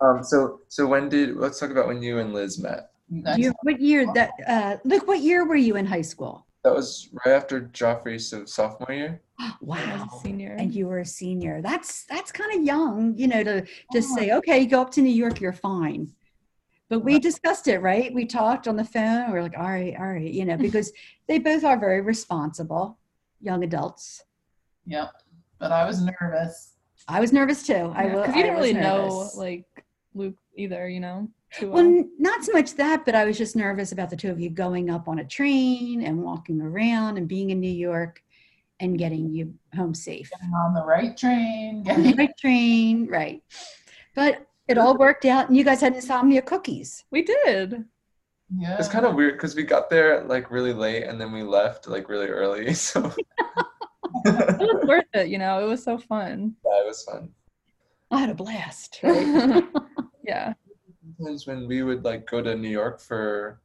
Um. 0.00 0.22
So 0.22 0.60
so 0.68 0.86
when 0.86 1.08
did 1.08 1.36
let's 1.36 1.58
talk 1.58 1.70
about 1.70 1.88
when 1.88 2.00
you 2.00 2.18
and 2.18 2.32
Liz 2.32 2.60
met. 2.60 2.92
You 3.10 3.22
guys, 3.22 3.52
what 3.62 3.80
year 3.80 4.06
that 4.14 4.30
uh 4.46 4.76
look 4.84 5.08
what 5.08 5.18
year 5.18 5.44
were 5.44 5.56
you 5.56 5.74
in 5.74 5.84
high 5.84 6.02
school? 6.02 6.46
That 6.68 6.74
was 6.74 7.08
right 7.24 7.34
after 7.34 7.62
Joffrey, 7.62 8.20
so 8.20 8.44
sophomore 8.44 8.94
year. 8.94 9.22
Wow. 9.62 10.20
senior. 10.22 10.54
And 10.58 10.74
you 10.74 10.86
were 10.86 10.98
a 10.98 11.06
senior. 11.06 11.62
That's 11.62 12.04
that's 12.04 12.30
kind 12.30 12.52
of 12.54 12.62
young, 12.62 13.16
you 13.16 13.26
know, 13.26 13.42
to 13.42 13.66
just 13.90 14.14
say, 14.14 14.32
okay, 14.32 14.66
go 14.66 14.82
up 14.82 14.90
to 14.90 15.00
New 15.00 15.14
York, 15.14 15.40
you're 15.40 15.54
fine. 15.54 16.12
But 16.90 17.00
we 17.00 17.18
discussed 17.18 17.68
it, 17.68 17.78
right? 17.78 18.12
We 18.12 18.26
talked 18.26 18.68
on 18.68 18.76
the 18.76 18.84
phone. 18.84 19.32
We 19.32 19.38
are 19.38 19.42
like, 19.42 19.56
all 19.56 19.70
right, 19.70 19.94
all 19.98 20.12
right, 20.12 20.30
you 20.30 20.44
know, 20.44 20.56
because 20.68 20.92
they 21.26 21.38
both 21.38 21.64
are 21.64 21.78
very 21.80 22.02
responsible 22.02 22.98
young 23.40 23.64
adults. 23.64 24.24
yep. 24.84 25.10
But 25.58 25.72
I 25.72 25.86
was 25.86 26.02
nervous. 26.02 26.74
I 27.08 27.18
was 27.18 27.32
nervous 27.32 27.66
too. 27.66 27.94
I 27.96 28.06
will. 28.06 28.20
because 28.20 28.36
you 28.36 28.42
didn't 28.42 28.58
was 28.58 28.68
really 28.68 28.78
know 28.78 29.30
like 29.36 29.64
Luke 30.14 30.36
either, 30.54 30.86
you 30.86 31.00
know. 31.00 31.30
Too 31.54 31.70
Well, 31.70 31.84
well. 31.84 32.04
not 32.18 32.44
so 32.44 32.52
much 32.52 32.74
that, 32.74 33.04
but 33.04 33.14
I 33.14 33.24
was 33.24 33.38
just 33.38 33.56
nervous 33.56 33.92
about 33.92 34.10
the 34.10 34.16
two 34.16 34.30
of 34.30 34.38
you 34.40 34.50
going 34.50 34.90
up 34.90 35.08
on 35.08 35.18
a 35.20 35.24
train 35.24 36.02
and 36.02 36.22
walking 36.22 36.60
around 36.60 37.16
and 37.16 37.26
being 37.26 37.50
in 37.50 37.60
New 37.60 37.70
York 37.70 38.22
and 38.80 38.98
getting 38.98 39.30
you 39.30 39.54
home 39.74 39.94
safe. 39.94 40.30
Getting 40.30 40.54
on 40.54 40.74
the 40.74 40.84
right 40.84 41.16
train. 41.16 41.84
On 41.88 42.02
the 42.02 42.14
right 42.14 42.36
train, 42.38 43.06
right. 43.08 43.42
But 44.14 44.46
it 44.68 44.78
all 44.78 44.96
worked 44.96 45.24
out 45.24 45.48
and 45.48 45.56
you 45.56 45.64
guys 45.64 45.80
had 45.80 45.94
insomnia 45.94 46.42
cookies. 46.42 47.04
We 47.10 47.22
did. 47.22 47.84
yeah. 48.56 48.76
It's 48.78 48.88
kind 48.88 49.06
of 49.06 49.14
weird 49.14 49.34
because 49.34 49.54
we 49.56 49.62
got 49.62 49.88
there 49.90 50.24
like 50.24 50.50
really 50.50 50.72
late 50.74 51.04
and 51.04 51.20
then 51.20 51.32
we 51.32 51.42
left 51.42 51.88
like 51.88 52.08
really 52.08 52.26
early. 52.28 52.74
So 52.74 53.12
It 54.24 54.58
was 54.58 54.86
worth 54.86 55.04
it, 55.14 55.28
you 55.28 55.38
know. 55.38 55.64
It 55.64 55.68
was 55.68 55.82
so 55.82 55.96
fun. 55.98 56.54
yeah, 56.64 56.82
it 56.82 56.86
was 56.86 57.02
fun. 57.04 57.30
I 58.10 58.20
had 58.20 58.30
a 58.30 58.34
blast. 58.34 59.00
Right? 59.02 59.64
yeah. 60.24 60.54
Sometimes 61.28 61.46
when 61.46 61.68
we 61.68 61.82
would 61.82 62.06
like 62.06 62.26
go 62.26 62.40
to 62.40 62.56
New 62.56 62.70
York 62.70 63.00
for 63.00 63.60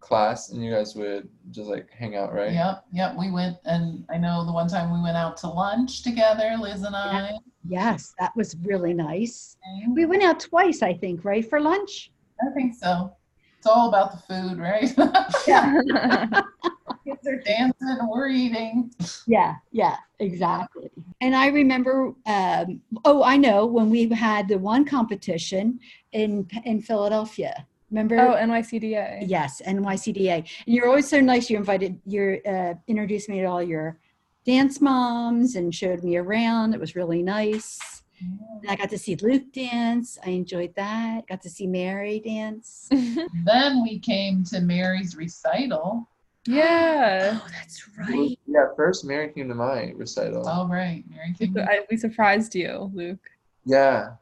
class 0.00 0.48
and 0.48 0.64
you 0.64 0.72
guys 0.72 0.96
would 0.96 1.28
just 1.52 1.70
like 1.70 1.88
hang 1.92 2.16
out, 2.16 2.34
right? 2.34 2.52
Yep, 2.52 2.86
yep. 2.92 3.14
We 3.16 3.30
went, 3.30 3.56
and 3.66 4.04
I 4.10 4.18
know 4.18 4.44
the 4.44 4.52
one 4.52 4.66
time 4.66 4.92
we 4.92 5.00
went 5.00 5.16
out 5.16 5.36
to 5.38 5.46
lunch 5.46 6.02
together, 6.02 6.56
Liz 6.58 6.82
and 6.82 6.96
I. 6.96 7.30
yes, 7.68 8.14
that 8.18 8.34
was 8.34 8.56
really 8.64 8.94
nice. 8.94 9.56
We 9.90 10.06
went 10.06 10.24
out 10.24 10.40
twice, 10.40 10.82
I 10.82 10.94
think, 10.94 11.24
right, 11.24 11.48
for 11.48 11.60
lunch? 11.60 12.10
I 12.42 12.52
think 12.52 12.74
so. 12.74 13.14
It's 13.58 13.68
all 13.68 13.88
about 13.88 14.10
the 14.10 14.18
food, 14.18 14.58
right? 14.58 14.92
Yeah. 15.46 16.42
Kids 17.04 17.26
are 17.26 17.36
dancing, 17.36 17.98
we're 18.08 18.28
eating. 18.28 18.90
Yeah, 19.26 19.56
yeah, 19.72 19.96
exactly. 20.18 20.90
And 21.20 21.36
I 21.36 21.48
remember, 21.48 22.14
um, 22.26 22.80
oh, 23.04 23.22
I 23.22 23.36
know 23.36 23.66
when 23.66 23.90
we 23.90 24.08
had 24.08 24.48
the 24.48 24.58
one 24.58 24.84
competition 24.84 25.80
in 26.12 26.48
in 26.64 26.80
Philadelphia. 26.80 27.66
Remember? 27.90 28.18
oh, 28.18 28.34
NYCDA. 28.34 29.24
yes, 29.28 29.62
NYCDA. 29.64 30.36
And 30.36 30.74
you're 30.74 30.88
always 30.88 31.08
so 31.08 31.20
nice. 31.20 31.48
You 31.48 31.58
invited, 31.58 32.00
you 32.04 32.40
uh, 32.44 32.74
introduced 32.88 33.28
me 33.28 33.40
to 33.40 33.44
all 33.44 33.62
your 33.62 34.00
dance 34.44 34.80
moms 34.80 35.54
and 35.54 35.72
showed 35.72 36.02
me 36.02 36.16
around. 36.16 36.74
It 36.74 36.80
was 36.80 36.96
really 36.96 37.22
nice. 37.22 38.02
And 38.20 38.70
I 38.70 38.76
got 38.76 38.90
to 38.90 38.98
see 38.98 39.16
Luke 39.16 39.52
dance. 39.52 40.18
I 40.24 40.30
enjoyed 40.30 40.74
that. 40.76 41.26
Got 41.28 41.42
to 41.42 41.50
see 41.50 41.66
Mary 41.66 42.20
dance. 42.20 42.88
Then 43.44 43.82
we 43.82 43.98
came 43.98 44.44
to 44.46 44.60
Mary's 44.60 45.16
recital. 45.16 46.08
Yeah. 46.46 47.40
Oh, 47.42 47.46
that's 47.52 47.88
right. 47.98 48.38
Yeah, 48.46 48.66
first 48.76 49.04
Mary 49.04 49.32
came 49.32 49.48
to 49.48 49.54
my 49.54 49.92
recital. 49.96 50.44
Oh, 50.46 50.66
right. 50.68 51.04
Mary 51.10 51.34
came. 51.38 51.56
I, 51.58 51.80
we 51.90 51.96
surprised 51.96 52.54
you, 52.54 52.90
Luke. 52.94 53.30
Yeah. 53.64 54.12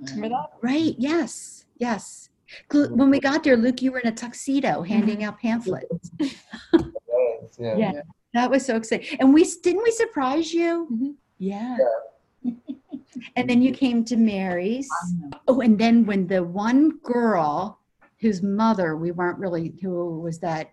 Remember 0.00 0.28
that? 0.30 0.50
Right. 0.62 0.94
Yes. 0.98 1.66
Yes. 1.78 2.30
When 2.72 3.10
we 3.10 3.20
got 3.20 3.44
there, 3.44 3.56
Luke, 3.56 3.80
you 3.80 3.92
were 3.92 4.00
in 4.00 4.08
a 4.08 4.12
tuxedo 4.14 4.82
handing 4.82 5.24
out 5.24 5.38
pamphlets. 5.38 6.10
Yes, 6.72 7.56
yeah. 7.58 7.76
Yeah. 7.76 8.02
That 8.34 8.50
was 8.50 8.64
so 8.64 8.76
exciting. 8.76 9.18
And 9.18 9.32
we 9.34 9.44
didn't 9.62 9.82
we 9.82 9.90
surprise 9.90 10.52
you? 10.52 10.86
Mhm. 10.92 11.14
Yeah. 11.38 11.76
and 13.36 13.48
then 13.48 13.62
you 13.62 13.72
came 13.72 14.04
to 14.04 14.16
Mary's. 14.16 14.88
Oh, 15.48 15.60
and 15.60 15.78
then 15.78 16.04
when 16.06 16.26
the 16.26 16.42
one 16.42 16.98
girl 16.98 17.78
whose 18.20 18.42
mother 18.42 18.96
we 18.96 19.10
weren't 19.10 19.38
really 19.38 19.72
who 19.80 20.20
was 20.20 20.38
that 20.40 20.72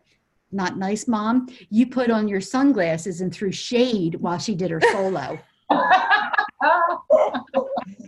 not 0.52 0.78
nice 0.78 1.08
mom, 1.08 1.50
you 1.70 1.88
put 1.88 2.10
on 2.10 2.28
your 2.28 2.42
sunglasses 2.42 3.22
and 3.22 3.34
threw 3.34 3.52
shade 3.52 4.16
while 4.16 4.38
she 4.38 4.56
did 4.56 4.72
her 4.72 4.82
solo. 4.92 5.38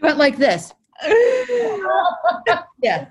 Went 0.01 0.17
like 0.17 0.37
this. 0.37 0.73
Yeah. 2.81 3.07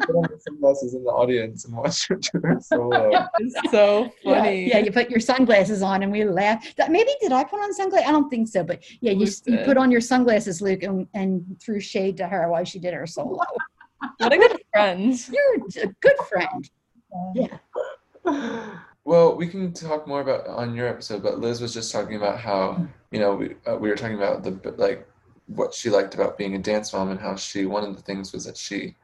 Put 0.00 0.16
on 0.16 0.40
sunglasses 0.40 0.94
in 0.94 1.04
the 1.04 1.10
audience 1.10 1.64
and 1.64 1.76
watch 1.76 2.08
her 2.08 2.16
do 2.16 2.40
her 2.42 2.58
solo. 2.60 3.28
It's 3.38 3.70
so 3.70 4.10
funny. 4.24 4.68
Yeah, 4.68 4.78
you 4.78 4.90
put 4.90 5.08
your 5.10 5.20
sunglasses 5.20 5.80
on 5.82 6.02
and 6.02 6.10
we 6.10 6.24
laughed. 6.24 6.76
That, 6.76 6.90
maybe 6.90 7.10
did 7.20 7.30
I 7.32 7.44
put 7.44 7.60
on 7.60 7.72
sunglasses? 7.72 8.08
I 8.08 8.12
don't 8.12 8.28
think 8.28 8.48
so, 8.48 8.64
but 8.64 8.82
yeah, 9.00 9.12
you, 9.12 9.28
you 9.46 9.58
put 9.58 9.76
on 9.76 9.90
your 9.90 10.00
sunglasses, 10.00 10.60
Luke, 10.60 10.82
and, 10.82 11.06
and 11.14 11.44
threw 11.62 11.78
shade 11.78 12.16
to 12.16 12.26
her 12.26 12.48
while 12.50 12.64
she 12.64 12.78
did 12.80 12.94
her 12.94 13.06
solo. 13.06 13.38
What 14.18 14.32
a 14.32 14.38
good 14.38 14.60
friend. 14.72 15.28
You're 15.32 15.84
a 15.84 15.94
good 16.00 16.16
friend. 16.28 16.68
Yeah. 17.34 17.58
Well, 19.04 19.36
we 19.36 19.46
can 19.46 19.72
talk 19.72 20.08
more 20.08 20.20
about 20.20 20.48
on 20.48 20.74
your 20.74 20.88
episode, 20.88 21.22
but 21.22 21.38
Liz 21.38 21.60
was 21.60 21.72
just 21.72 21.92
talking 21.92 22.16
about 22.16 22.40
how 22.40 22.86
you 23.12 23.20
know 23.20 23.36
we 23.36 23.54
uh, 23.66 23.76
we 23.76 23.88
were 23.88 23.94
talking 23.96 24.16
about 24.16 24.42
the 24.42 24.74
like 24.76 25.06
what 25.46 25.72
she 25.72 25.90
liked 25.90 26.14
about 26.14 26.36
being 26.36 26.56
a 26.56 26.58
dance 26.58 26.92
mom 26.92 27.10
and 27.10 27.20
how 27.20 27.36
she 27.36 27.66
one 27.66 27.84
of 27.84 27.94
the 27.94 28.02
things 28.02 28.32
was 28.32 28.44
that 28.46 28.56
she 28.56 28.96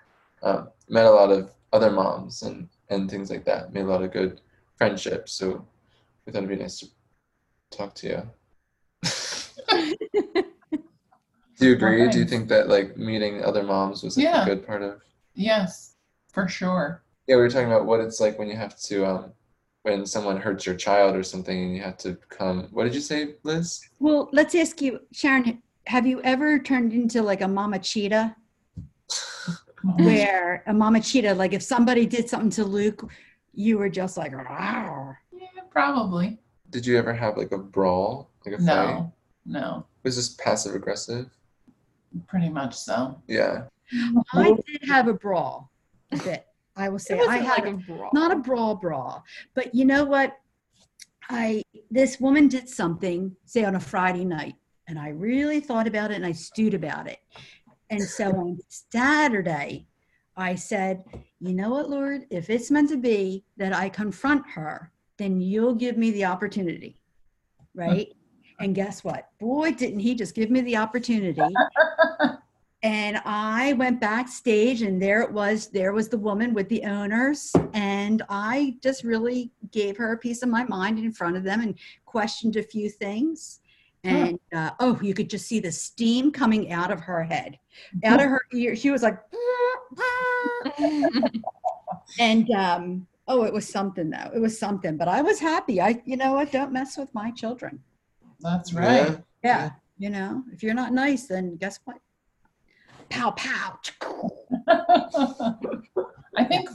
um, 0.42 0.68
met 0.88 1.06
a 1.06 1.10
lot 1.10 1.30
of 1.30 1.52
other 1.72 1.90
moms 1.90 2.42
and 2.42 2.68
and 2.90 3.08
things 3.10 3.30
like 3.30 3.44
that, 3.44 3.72
made 3.72 3.82
a 3.84 3.86
lot 3.86 4.02
of 4.02 4.10
good 4.12 4.40
friendships. 4.76 5.32
So 5.32 5.64
we 6.26 6.32
thought 6.32 6.38
it'd 6.42 6.50
be 6.50 6.56
nice 6.56 6.80
to 6.80 6.86
talk 7.70 7.94
to 7.96 8.08
you. 8.08 8.28
Do 11.58 11.68
you 11.68 11.74
agree? 11.74 12.08
Do 12.08 12.18
you 12.18 12.24
think 12.24 12.48
that 12.48 12.68
like 12.68 12.96
meeting 12.96 13.44
other 13.44 13.62
moms 13.62 14.02
was 14.02 14.16
like, 14.16 14.24
Yeah. 14.24 14.42
a 14.42 14.46
good 14.46 14.66
part 14.66 14.82
of? 14.82 15.00
yes, 15.34 15.94
for 16.32 16.48
sure. 16.48 17.01
Yeah, 17.26 17.36
we 17.36 17.42
were 17.42 17.50
talking 17.50 17.68
about 17.68 17.86
what 17.86 18.00
it's 18.00 18.20
like 18.20 18.38
when 18.38 18.48
you 18.48 18.56
have 18.56 18.78
to 18.80 19.06
um 19.06 19.32
when 19.82 20.06
someone 20.06 20.40
hurts 20.40 20.64
your 20.64 20.76
child 20.76 21.16
or 21.16 21.22
something 21.22 21.60
and 21.60 21.76
you 21.76 21.82
have 21.82 21.96
to 21.98 22.16
come. 22.28 22.68
What 22.70 22.84
did 22.84 22.94
you 22.94 23.00
say, 23.00 23.34
Liz? 23.42 23.80
Well, 23.98 24.28
let's 24.32 24.54
ask 24.54 24.80
you, 24.80 25.00
Sharon, 25.12 25.60
have 25.86 26.06
you 26.06 26.22
ever 26.22 26.60
turned 26.60 26.92
into 26.92 27.20
like 27.20 27.40
a 27.40 27.48
mama 27.48 27.80
cheetah 27.80 28.36
where 29.96 30.62
a 30.66 30.72
mama 30.72 31.00
cheetah, 31.00 31.34
like 31.34 31.52
if 31.52 31.62
somebody 31.62 32.06
did 32.06 32.28
something 32.28 32.50
to 32.50 32.64
Luke, 32.64 33.10
you 33.54 33.78
were 33.78 33.88
just 33.88 34.16
like, 34.16 34.32
"Rawr." 34.32 35.16
Yeah, 35.32 35.62
probably. 35.70 36.38
Did 36.70 36.86
you 36.86 36.96
ever 36.96 37.12
have 37.12 37.36
like 37.36 37.52
a 37.52 37.58
brawl, 37.58 38.30
like 38.46 38.54
a 38.54 38.58
fight? 38.58 38.66
No, 38.66 39.12
no, 39.44 39.86
Was 40.04 40.16
this 40.16 40.30
passive 40.30 40.74
aggressive? 40.74 41.28
pretty 42.28 42.48
much 42.48 42.74
so. 42.74 43.20
Yeah. 43.26 43.64
I 44.32 44.54
did 44.66 44.88
have 44.88 45.08
a 45.08 45.14
brawl 45.14 45.70
a 46.10 46.16
bit. 46.18 46.46
I 46.76 46.88
will 46.88 46.98
say 46.98 47.18
I 47.18 47.38
had 47.38 47.64
like 47.64 47.74
a 47.74 47.92
a 47.92 48.10
not 48.12 48.32
a 48.32 48.36
brawl 48.36 48.74
brawl 48.76 49.24
but 49.54 49.74
you 49.74 49.84
know 49.84 50.04
what? 50.04 50.38
I 51.28 51.62
this 51.90 52.20
woman 52.20 52.48
did 52.48 52.68
something 52.68 53.34
say 53.44 53.64
on 53.64 53.76
a 53.76 53.80
friday 53.80 54.24
night 54.24 54.54
and 54.88 54.98
i 54.98 55.08
really 55.10 55.60
thought 55.60 55.86
about 55.86 56.10
it 56.10 56.14
and 56.14 56.26
i 56.26 56.32
stewed 56.32 56.74
about 56.74 57.06
it. 57.06 57.18
And 57.90 58.02
so 58.02 58.30
on 58.30 58.58
saturday 58.68 59.86
i 60.36 60.54
said 60.54 61.04
you 61.40 61.54
know 61.54 61.70
what 61.70 61.90
lord? 61.90 62.26
If 62.30 62.50
it's 62.50 62.70
meant 62.70 62.88
to 62.90 62.96
be 62.96 63.44
that 63.56 63.74
i 63.74 63.88
confront 63.88 64.46
her 64.50 64.92
then 65.18 65.40
you'll 65.40 65.74
give 65.74 65.96
me 65.96 66.10
the 66.10 66.24
opportunity. 66.24 66.98
Right? 67.74 68.08
And 68.60 68.76
guess 68.76 69.02
what? 69.02 69.28
Boy, 69.40 69.72
didn't 69.72 69.98
he 69.98 70.14
just 70.14 70.36
give 70.36 70.48
me 70.48 70.60
the 70.60 70.76
opportunity. 70.76 71.40
and 72.82 73.22
I 73.24 73.74
went 73.74 74.00
backstage 74.00 74.82
and 74.82 75.00
there 75.00 75.22
it 75.22 75.30
was, 75.30 75.68
there 75.68 75.92
was 75.92 76.08
the 76.08 76.18
woman 76.18 76.52
with 76.52 76.68
the 76.68 76.82
owners. 76.82 77.52
And 77.74 78.22
I 78.28 78.76
just 78.82 79.04
really 79.04 79.52
gave 79.70 79.96
her 79.98 80.12
a 80.12 80.18
piece 80.18 80.42
of 80.42 80.48
my 80.48 80.64
mind 80.64 80.98
in 80.98 81.12
front 81.12 81.36
of 81.36 81.44
them 81.44 81.60
and 81.60 81.78
questioned 82.06 82.56
a 82.56 82.62
few 82.62 82.88
things. 82.88 83.60
And 84.04 84.40
uh, 84.52 84.70
oh, 84.80 84.98
you 85.00 85.14
could 85.14 85.30
just 85.30 85.46
see 85.46 85.60
the 85.60 85.70
steam 85.70 86.32
coming 86.32 86.72
out 86.72 86.90
of 86.90 86.98
her 86.98 87.22
head, 87.22 87.56
out 88.04 88.20
of 88.20 88.28
her 88.28 88.42
ear. 88.52 88.74
She 88.74 88.90
was 88.90 89.04
like, 89.04 89.16
and 92.18 92.50
um, 92.50 93.06
oh, 93.28 93.44
it 93.44 93.52
was 93.52 93.68
something 93.68 94.10
though. 94.10 94.30
It 94.34 94.40
was 94.40 94.58
something. 94.58 94.96
But 94.96 95.06
I 95.06 95.22
was 95.22 95.38
happy. 95.38 95.80
I, 95.80 96.02
you 96.04 96.16
know 96.16 96.32
what? 96.32 96.50
Don't 96.50 96.72
mess 96.72 96.96
with 96.98 97.14
my 97.14 97.30
children. 97.30 97.78
That's 98.40 98.72
right. 98.72 99.20
Yeah. 99.44 99.70
You 99.98 100.10
know, 100.10 100.42
if 100.52 100.64
you're 100.64 100.74
not 100.74 100.92
nice, 100.92 101.28
then 101.28 101.54
guess 101.54 101.78
what? 101.84 101.98
Pow 103.12 103.30
pow. 103.32 103.78
I 106.36 106.44
think 106.44 106.70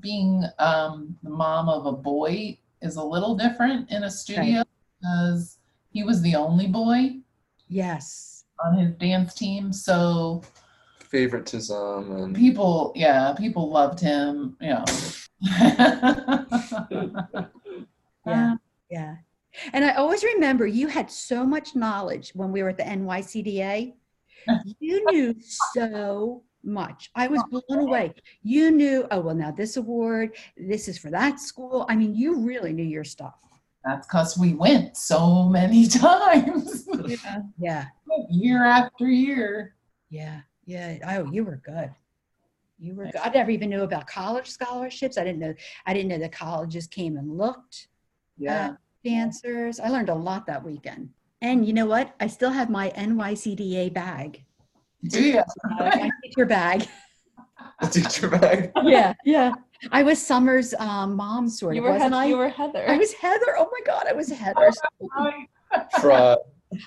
being 0.00 0.44
um, 0.58 1.16
the 1.22 1.30
mom 1.30 1.70
of 1.70 1.86
a 1.86 1.92
boy 1.92 2.58
is 2.82 2.96
a 2.96 3.02
little 3.02 3.34
different 3.34 3.90
in 3.90 4.02
a 4.04 4.10
studio 4.10 4.62
because 5.00 5.56
he 5.88 6.02
was 6.04 6.20
the 6.20 6.34
only 6.34 6.66
boy 6.66 7.16
Yes. 7.68 8.44
on 8.62 8.76
his 8.76 8.92
dance 8.96 9.32
team. 9.32 9.72
So 9.72 10.42
Favoritism 11.08 12.12
and 12.16 12.36
people, 12.36 12.92
yeah, 12.94 13.32
people 13.32 13.70
loved 13.70 13.98
him. 13.98 14.58
You 14.60 14.74
know. 14.74 14.84
Yeah. 18.26 18.56
Yeah. 18.90 19.16
And 19.72 19.84
I 19.84 19.94
always 19.94 20.22
remember 20.24 20.66
you 20.66 20.88
had 20.88 21.10
so 21.10 21.46
much 21.46 21.74
knowledge 21.76 22.32
when 22.34 22.50
we 22.52 22.62
were 22.62 22.68
at 22.70 22.76
the 22.76 22.82
NYCDA. 22.82 23.94
You 24.78 25.04
knew 25.10 25.34
so 25.74 26.42
much. 26.62 27.10
I 27.14 27.28
was 27.28 27.42
blown 27.50 27.80
away. 27.86 28.14
You 28.42 28.70
knew, 28.70 29.06
oh, 29.10 29.20
well, 29.20 29.34
now 29.34 29.50
this 29.50 29.76
award, 29.76 30.36
this 30.56 30.88
is 30.88 30.98
for 30.98 31.10
that 31.10 31.40
school. 31.40 31.86
I 31.88 31.96
mean, 31.96 32.14
you 32.14 32.40
really 32.40 32.72
knew 32.72 32.84
your 32.84 33.04
stuff. 33.04 33.34
That's 33.84 34.06
because 34.06 34.36
we 34.36 34.54
went 34.54 34.96
so 34.96 35.44
many 35.48 35.86
times, 35.88 36.88
yeah. 37.06 37.44
Yeah. 37.58 37.84
year 38.30 38.64
after 38.64 39.08
year. 39.08 39.76
Yeah. 40.10 40.40
Yeah. 40.64 40.98
Oh, 41.06 41.30
you 41.30 41.44
were 41.44 41.60
good. 41.64 41.90
You 42.78 42.94
were 42.96 43.04
good. 43.04 43.16
I 43.22 43.28
never 43.30 43.50
even 43.50 43.70
knew 43.70 43.82
about 43.82 44.08
college 44.08 44.48
scholarships. 44.48 45.16
I 45.16 45.24
didn't 45.24 45.38
know, 45.38 45.54
I 45.86 45.94
didn't 45.94 46.08
know 46.08 46.18
the 46.18 46.28
colleges 46.28 46.88
came 46.88 47.16
and 47.16 47.38
looked. 47.38 47.88
Yeah. 48.38 48.70
uh, 48.70 48.74
dancers. 49.04 49.78
I 49.78 49.88
learned 49.88 50.08
a 50.08 50.14
lot 50.14 50.46
that 50.46 50.64
weekend. 50.64 51.10
And 51.42 51.66
you 51.66 51.72
know 51.72 51.86
what? 51.86 52.14
I 52.20 52.26
still 52.26 52.50
have 52.50 52.70
my 52.70 52.90
NYCDA 52.96 53.92
bag. 53.92 54.44
Do 55.08 55.22
you? 55.22 55.42
my 55.78 56.10
teacher 56.24 56.46
bag. 56.46 56.86
the 57.80 57.86
teacher 57.88 58.28
bag. 58.28 58.72
Yeah, 58.82 59.14
yeah. 59.24 59.52
I 59.92 60.02
was 60.02 60.24
Summer's 60.24 60.72
um, 60.74 61.16
mom, 61.16 61.48
sort 61.50 61.74
You 61.74 61.82
of, 61.82 61.84
were, 61.84 61.92
wasn't 61.92 62.14
Heath- 62.14 62.22
I? 62.22 62.26
you 62.26 62.36
were 62.38 62.48
Heather. 62.48 62.88
I 62.88 62.96
was 62.96 63.12
Heather. 63.12 63.56
Oh 63.58 63.68
my 63.70 63.80
God, 63.84 64.06
I 64.08 64.12
was 64.14 64.30
Heather. 64.30 64.72
Fraud. 66.00 66.38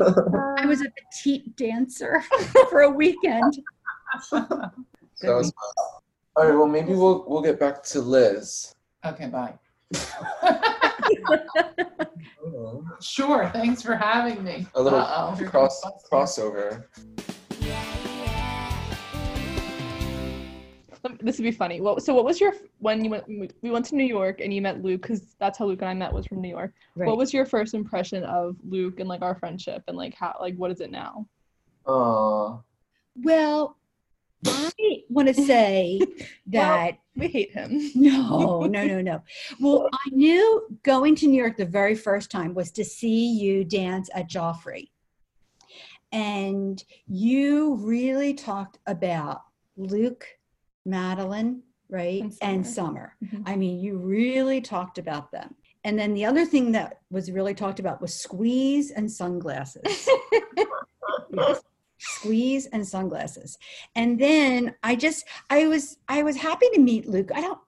I 0.02 0.66
was 0.66 0.82
a 0.82 0.88
petite 0.98 1.56
dancer 1.56 2.24
for 2.70 2.82
a 2.82 2.90
weekend. 2.90 3.60
That 4.32 4.44
was 5.24 5.52
fun. 5.52 5.86
All 6.36 6.46
right. 6.48 6.56
Well, 6.56 6.68
maybe 6.68 6.94
we'll 6.94 7.26
we'll 7.28 7.42
get 7.44 7.60
back 7.60 7.84
to 7.84 8.02
Liz. 8.02 8.74
Okay, 9.06 9.28
bye. 9.28 9.54
Sure. 13.02 13.50
Thanks 13.54 13.82
for 13.82 13.96
having 13.96 14.44
me. 14.44 14.66
A 14.76 14.82
little 14.82 15.00
Uh-oh, 15.00 15.46
cross 15.50 15.82
crossover. 16.12 16.86
This 21.22 21.38
would 21.38 21.44
be 21.46 21.52
funny. 21.52 21.80
What, 21.80 22.04
so 22.04 22.14
what 22.14 22.26
was 22.26 22.42
your 22.42 22.54
when 22.80 23.04
you 23.04 23.10
went 23.10 23.26
we- 23.28 23.50
we 23.62 23.72
went 23.72 23.86
to 23.86 23.96
New 23.96 24.04
York 24.06 24.42
and 24.42 24.54
you 24.54 24.62
met 24.62 24.84
Luke 24.84 25.02
because 25.02 25.34
that's 25.40 25.58
how 25.58 25.66
Luke 25.66 25.80
and 25.82 25.90
I 25.90 25.94
met 25.94 26.12
was 26.12 26.26
from 26.26 26.42
New 26.42 26.50
York. 26.50 26.74
Right. 26.96 27.08
What 27.08 27.18
was 27.18 27.34
your 27.34 27.46
first 27.46 27.74
impression 27.74 28.24
of 28.26 28.58
Luke 28.68 29.00
and 29.00 29.08
like 29.08 29.22
our 29.22 29.36
friendship 29.36 29.84
and 29.88 29.96
like 29.96 30.14
how 30.14 30.36
like 30.42 30.56
what 30.56 30.72
is 30.72 30.82
it 30.82 30.92
now? 30.92 31.26
Oh. 31.86 32.62
Well, 33.16 33.78
I 34.46 35.04
want 35.10 35.28
to 35.28 35.34
say 35.34 36.00
that 36.48 36.98
We 37.16 37.28
hate 37.28 37.52
him. 37.52 37.92
No, 37.96 38.62
no, 38.62 38.86
no, 38.86 39.02
no. 39.02 39.22
Well, 39.60 39.90
I 39.92 40.10
knew 40.12 40.68
going 40.84 41.16
to 41.16 41.28
New 41.28 41.38
York 41.38 41.58
the 41.58 41.66
very 41.66 41.96
first 41.96 42.32
time 42.32 42.54
was 42.54 42.72
to 42.72 42.86
see 42.86 43.34
you 43.34 43.64
dance 43.66 44.10
at 44.14 44.30
Joffrey. 44.30 44.90
And 46.12 46.84
you 47.08 47.76
really 47.76 48.34
talked 48.34 48.80
about 48.88 49.42
Luke, 49.78 50.26
Madeline, 50.86 51.62
right? 51.90 52.22
And 52.24 52.34
And 52.42 52.66
Summer. 52.68 53.16
Summer. 53.30 53.44
Mhm. 53.44 53.44
I 53.46 53.56
mean, 53.56 53.80
you 53.80 53.98
really 53.98 54.62
talked 54.62 54.98
about 54.98 55.32
them. 55.32 55.56
And 55.84 55.98
then 55.98 56.14
the 56.14 56.26
other 56.26 56.46
thing 56.46 56.72
that 56.74 57.00
was 57.10 57.32
really 57.32 57.54
talked 57.54 57.80
about 57.80 58.02
was 58.02 58.22
squeeze 58.22 58.92
and 58.92 59.10
sunglasses. 59.12 60.10
Yes. 61.32 61.62
Squeeze 62.00 62.66
and 62.68 62.88
sunglasses. 62.88 63.58
And 63.96 64.20
then 64.20 64.76
I 64.84 64.96
just 64.96 65.26
I 65.50 65.68
was 65.68 65.98
I 66.08 66.24
was 66.24 66.38
happy 66.38 66.68
to 66.74 66.80
meet 66.80 67.08
Luke. 67.08 67.30
I 67.34 67.42
don't 67.42 67.60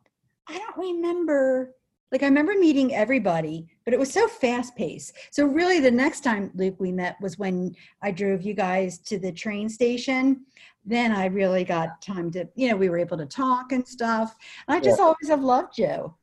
I 0.47 0.57
don't 0.57 0.77
remember 0.77 1.75
like 2.11 2.23
I 2.23 2.27
remember 2.27 2.53
meeting 2.55 2.93
everybody, 2.93 3.67
but 3.85 3.93
it 3.93 3.99
was 3.99 4.11
so 4.11 4.27
fast 4.27 4.75
paced. 4.75 5.13
So 5.31 5.45
really 5.45 5.79
the 5.79 5.91
next 5.91 6.21
time 6.21 6.51
Luke 6.55 6.75
we 6.79 6.91
met 6.91 7.15
was 7.21 7.37
when 7.37 7.75
I 8.01 8.11
drove 8.11 8.41
you 8.41 8.53
guys 8.53 8.99
to 8.99 9.17
the 9.17 9.31
train 9.31 9.69
station. 9.69 10.45
Then 10.83 11.11
I 11.11 11.27
really 11.27 11.63
got 11.63 12.01
time 12.01 12.31
to, 12.31 12.47
you 12.55 12.69
know, 12.69 12.75
we 12.75 12.89
were 12.89 12.97
able 12.97 13.17
to 13.17 13.25
talk 13.25 13.71
and 13.71 13.87
stuff. 13.87 14.35
And 14.67 14.75
I 14.75 14.79
just 14.81 14.99
always 14.99 15.29
have 15.29 15.43
loved 15.43 15.77
you. 15.77 16.13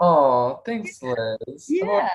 Oh, 0.00 0.60
thanks, 0.66 1.02
Liz. 1.02 1.66
Yeah. 1.68 2.08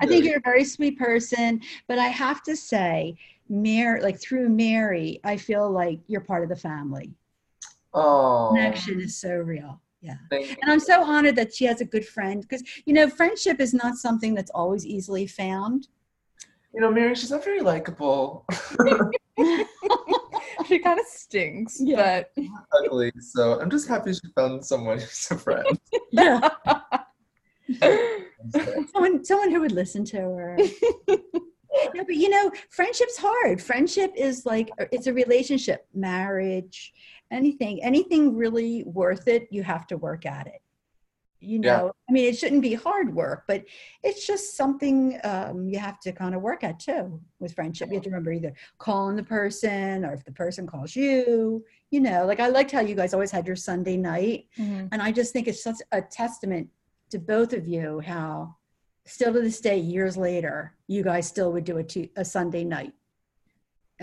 I 0.00 0.06
think 0.06 0.24
you're 0.24 0.38
a 0.38 0.42
very 0.44 0.64
sweet 0.64 0.98
person, 0.98 1.60
but 1.88 1.98
I 1.98 2.08
have 2.08 2.42
to 2.44 2.54
say, 2.56 3.16
Mary, 3.48 4.00
like 4.02 4.20
through 4.20 4.48
Mary, 4.48 5.20
I 5.24 5.36
feel 5.36 5.70
like 5.70 6.00
you're 6.06 6.20
part 6.20 6.42
of 6.42 6.48
the 6.48 6.56
family. 6.56 7.12
Oh, 7.92 8.50
Connection 8.54 9.00
is 9.00 9.16
so 9.16 9.34
real. 9.34 9.80
Yeah. 10.00 10.16
And 10.30 10.70
I'm 10.70 10.80
so 10.80 11.02
honored 11.02 11.36
that 11.36 11.54
she 11.54 11.64
has 11.64 11.80
a 11.80 11.84
good 11.84 12.06
friend 12.06 12.42
because, 12.42 12.62
you 12.84 12.92
know, 12.92 13.08
friendship 13.08 13.58
is 13.58 13.72
not 13.72 13.96
something 13.96 14.34
that's 14.34 14.50
always 14.50 14.84
easily 14.84 15.26
found. 15.26 15.88
You 16.74 16.80
know, 16.80 16.90
Mary, 16.90 17.14
she's 17.14 17.30
not 17.30 17.42
very 17.44 17.60
likable. 17.60 18.44
she 20.66 20.78
kind 20.78 20.98
of 21.00 21.06
stinks, 21.06 21.78
Yeah. 21.80 22.24
but 22.34 22.44
ugly. 22.84 23.12
So 23.20 23.60
I'm 23.60 23.70
just 23.70 23.88
happy 23.88 24.12
she 24.12 24.28
found 24.34 24.64
someone 24.64 24.98
who's 24.98 25.28
a 25.30 25.38
friend. 25.38 25.78
Yeah. 26.12 26.48
someone, 28.92 29.24
someone 29.24 29.50
who 29.50 29.60
would 29.60 29.72
listen 29.72 30.04
to 30.06 30.16
her. 30.18 30.58
no, 31.08 32.04
but 32.06 32.14
you 32.14 32.28
know, 32.28 32.50
friendship's 32.70 33.16
hard. 33.16 33.60
Friendship 33.62 34.12
is 34.16 34.44
like 34.46 34.70
it's 34.92 35.06
a 35.06 35.12
relationship, 35.12 35.86
marriage, 35.94 36.92
anything, 37.30 37.82
anything 37.82 38.36
really 38.36 38.84
worth 38.84 39.28
it. 39.28 39.48
You 39.50 39.62
have 39.62 39.86
to 39.88 39.96
work 39.96 40.26
at 40.26 40.46
it. 40.46 40.60
You 41.40 41.60
Yeah. 41.62 41.76
know, 41.78 41.92
I 42.08 42.12
mean, 42.12 42.24
it 42.26 42.38
shouldn't 42.38 42.62
be 42.62 42.72
hard 42.72 43.14
work, 43.14 43.44
but 43.46 43.64
it's 44.02 44.26
just 44.26 44.56
something 44.56 45.18
um, 45.24 45.68
you 45.68 45.78
have 45.78 46.00
to 46.00 46.12
kind 46.12 46.34
of 46.34 46.40
work 46.40 46.64
at 46.64 46.78
too 46.78 47.20
with 47.38 47.52
friendship. 47.54 47.88
You 47.88 47.94
have 47.96 48.04
to 48.04 48.08
remember 48.10 48.32
either 48.32 48.54
calling 48.78 49.16
the 49.16 49.22
person 49.24 50.06
or 50.06 50.14
if 50.14 50.24
the 50.24 50.32
person 50.32 50.66
calls 50.66 50.96
you. 50.96 51.62
You 51.90 52.00
know, 52.00 52.24
like 52.24 52.40
I 52.40 52.48
liked 52.48 52.70
how 52.70 52.80
you 52.80 52.94
guys 52.94 53.12
always 53.12 53.30
had 53.30 53.46
your 53.46 53.56
Sunday 53.56 53.96
night. 53.98 54.46
Mhm. 54.58 54.88
And 54.90 55.02
I 55.02 55.12
just 55.12 55.32
think 55.34 55.46
it's 55.48 55.62
such 55.62 55.76
a 55.92 56.00
testament 56.00 56.68
to 57.10 57.18
both 57.18 57.52
of 57.52 57.66
you 57.68 58.00
how 58.00 58.56
still 59.06 59.32
to 59.32 59.40
this 59.40 59.60
day, 59.60 59.78
years 59.78 60.16
later, 60.16 60.74
you 60.88 61.02
guys 61.02 61.26
still 61.28 61.52
would 61.52 61.64
do 61.64 61.78
a, 61.78 62.10
a 62.16 62.24
Sunday 62.24 62.64
night. 62.64 62.92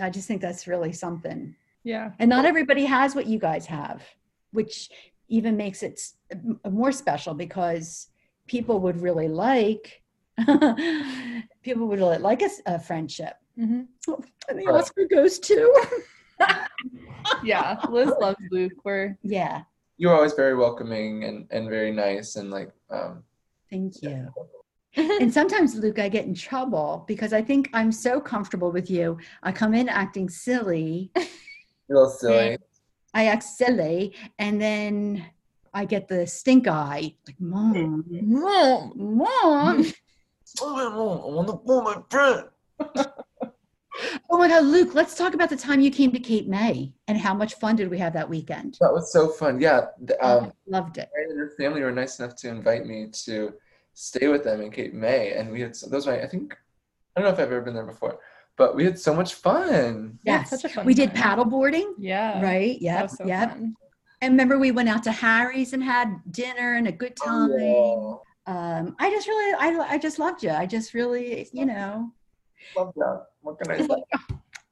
I 0.00 0.10
just 0.10 0.26
think 0.28 0.40
that's 0.40 0.66
really 0.66 0.92
something. 0.92 1.54
yeah. 1.84 2.12
And 2.18 2.28
not 2.30 2.44
everybody 2.44 2.84
has 2.84 3.14
what 3.14 3.26
you 3.26 3.38
guys 3.38 3.66
have, 3.66 4.02
which 4.52 4.90
even 5.28 5.56
makes 5.56 5.82
it 5.82 6.00
more 6.70 6.92
special 6.92 7.34
because 7.34 8.08
people 8.46 8.78
would 8.80 9.00
really 9.00 9.28
like 9.28 10.02
people 11.62 11.86
would 11.88 11.98
really 11.98 12.18
like 12.18 12.42
a 12.66 12.78
friendship. 12.78 13.34
Mhm. 13.58 13.86
And 14.48 14.58
the 14.58 14.66
Right. 14.66 14.80
Oscar 14.80 15.06
goes 15.06 15.38
to 15.40 15.84
Yeah. 17.44 17.76
Liz 17.90 18.10
loves 18.20 18.38
Luke. 18.50 18.72
We're 18.84 19.16
yeah. 19.22 19.62
You're 19.98 20.14
always 20.14 20.32
very 20.32 20.54
welcoming 20.56 21.24
and, 21.24 21.46
and 21.50 21.68
very 21.68 21.92
nice 21.92 22.36
and 22.36 22.50
like 22.50 22.70
um 22.92 23.24
Thank 23.70 24.02
you. 24.02 24.28
And 24.94 25.32
sometimes, 25.32 25.74
Luke, 25.74 25.98
I 25.98 26.10
get 26.10 26.26
in 26.26 26.34
trouble 26.34 27.06
because 27.08 27.32
I 27.32 27.40
think 27.40 27.70
I'm 27.72 27.90
so 27.90 28.20
comfortable 28.20 28.70
with 28.70 28.90
you. 28.90 29.16
I 29.42 29.50
come 29.50 29.72
in 29.72 29.88
acting 29.88 30.28
silly. 30.28 31.10
little 31.88 32.10
silly. 32.10 32.58
I 33.14 33.26
act 33.26 33.42
silly, 33.42 34.14
and 34.38 34.60
then 34.60 35.24
I 35.72 35.86
get 35.86 36.08
the 36.08 36.26
stink 36.26 36.68
eye. 36.68 37.14
Like, 37.26 37.40
mom, 37.40 38.04
mom, 38.10 38.92
mom. 38.96 39.92
I 40.62 40.88
want 40.94 41.48
to 41.48 41.56
pull 41.56 41.80
my 41.80 41.96
friend. 42.10 42.48
Oh 44.30 44.38
my 44.38 44.48
God, 44.48 44.64
Luke, 44.64 44.94
let's 44.94 45.14
talk 45.14 45.34
about 45.34 45.50
the 45.50 45.56
time 45.56 45.80
you 45.80 45.90
came 45.90 46.12
to 46.12 46.18
Cape 46.18 46.46
May 46.48 46.92
and 47.08 47.16
how 47.18 47.34
much 47.34 47.54
fun 47.54 47.76
did 47.76 47.90
we 47.90 47.98
have 47.98 48.12
that 48.14 48.28
weekend? 48.28 48.76
That 48.80 48.92
was 48.92 49.12
so 49.12 49.28
fun. 49.28 49.60
Yeah. 49.60 49.86
th- 50.06 50.18
Um, 50.20 50.52
Loved 50.66 50.98
it. 50.98 51.08
Mary 51.14 51.30
and 51.30 51.38
her 51.38 51.50
family 51.58 51.82
were 51.82 51.92
nice 51.92 52.18
enough 52.18 52.34
to 52.36 52.48
invite 52.48 52.86
me 52.86 53.08
to 53.24 53.54
stay 53.94 54.28
with 54.28 54.44
them 54.44 54.60
in 54.60 54.70
Cape 54.70 54.94
May, 54.94 55.32
and 55.32 55.50
we 55.50 55.60
had 55.60 55.76
so- 55.76 55.88
those. 55.88 56.06
Were, 56.06 56.14
I 56.14 56.26
think 56.26 56.56
I 57.16 57.20
don't 57.20 57.28
know 57.28 57.34
if 57.34 57.38
I've 57.40 57.52
ever 57.52 57.60
been 57.60 57.74
there 57.74 57.84
before, 57.86 58.18
but 58.56 58.74
we 58.74 58.84
had 58.84 58.98
so 58.98 59.14
much 59.14 59.34
fun. 59.34 60.18
Yeah, 60.24 60.38
Yes. 60.40 60.50
such 60.50 60.64
a 60.64 60.68
fun 60.68 60.86
we 60.86 60.94
did 60.94 61.10
time. 61.14 61.22
paddle 61.22 61.44
boarding, 61.44 61.94
Yeah. 61.98 62.42
right? 62.42 62.80
Yeah. 62.80 63.00
Yep. 63.02 63.10
so 63.10 63.26
yep. 63.26 63.56
And 64.22 64.32
remember, 64.34 64.58
we 64.58 64.70
went 64.70 64.88
out 64.88 65.02
to 65.04 65.12
Harry's 65.12 65.72
and 65.72 65.82
had 65.82 66.14
dinner 66.30 66.74
and 66.74 66.86
a 66.86 66.92
good 66.92 67.16
time. 67.16 67.50
Oh, 67.52 68.22
Um, 68.46 68.96
I 68.98 69.10
just 69.10 69.26
really, 69.28 69.54
I, 69.58 69.94
I 69.94 69.98
just 69.98 70.18
loved 70.18 70.42
you. 70.42 70.50
I 70.50 70.64
just 70.66 70.94
really, 70.94 71.48
you 71.52 71.64
know, 71.66 72.10
love 72.76 72.92
that. 72.96 73.26
What 73.42 73.58
can 73.58 73.70
I 73.70 73.86
say? 73.86 74.02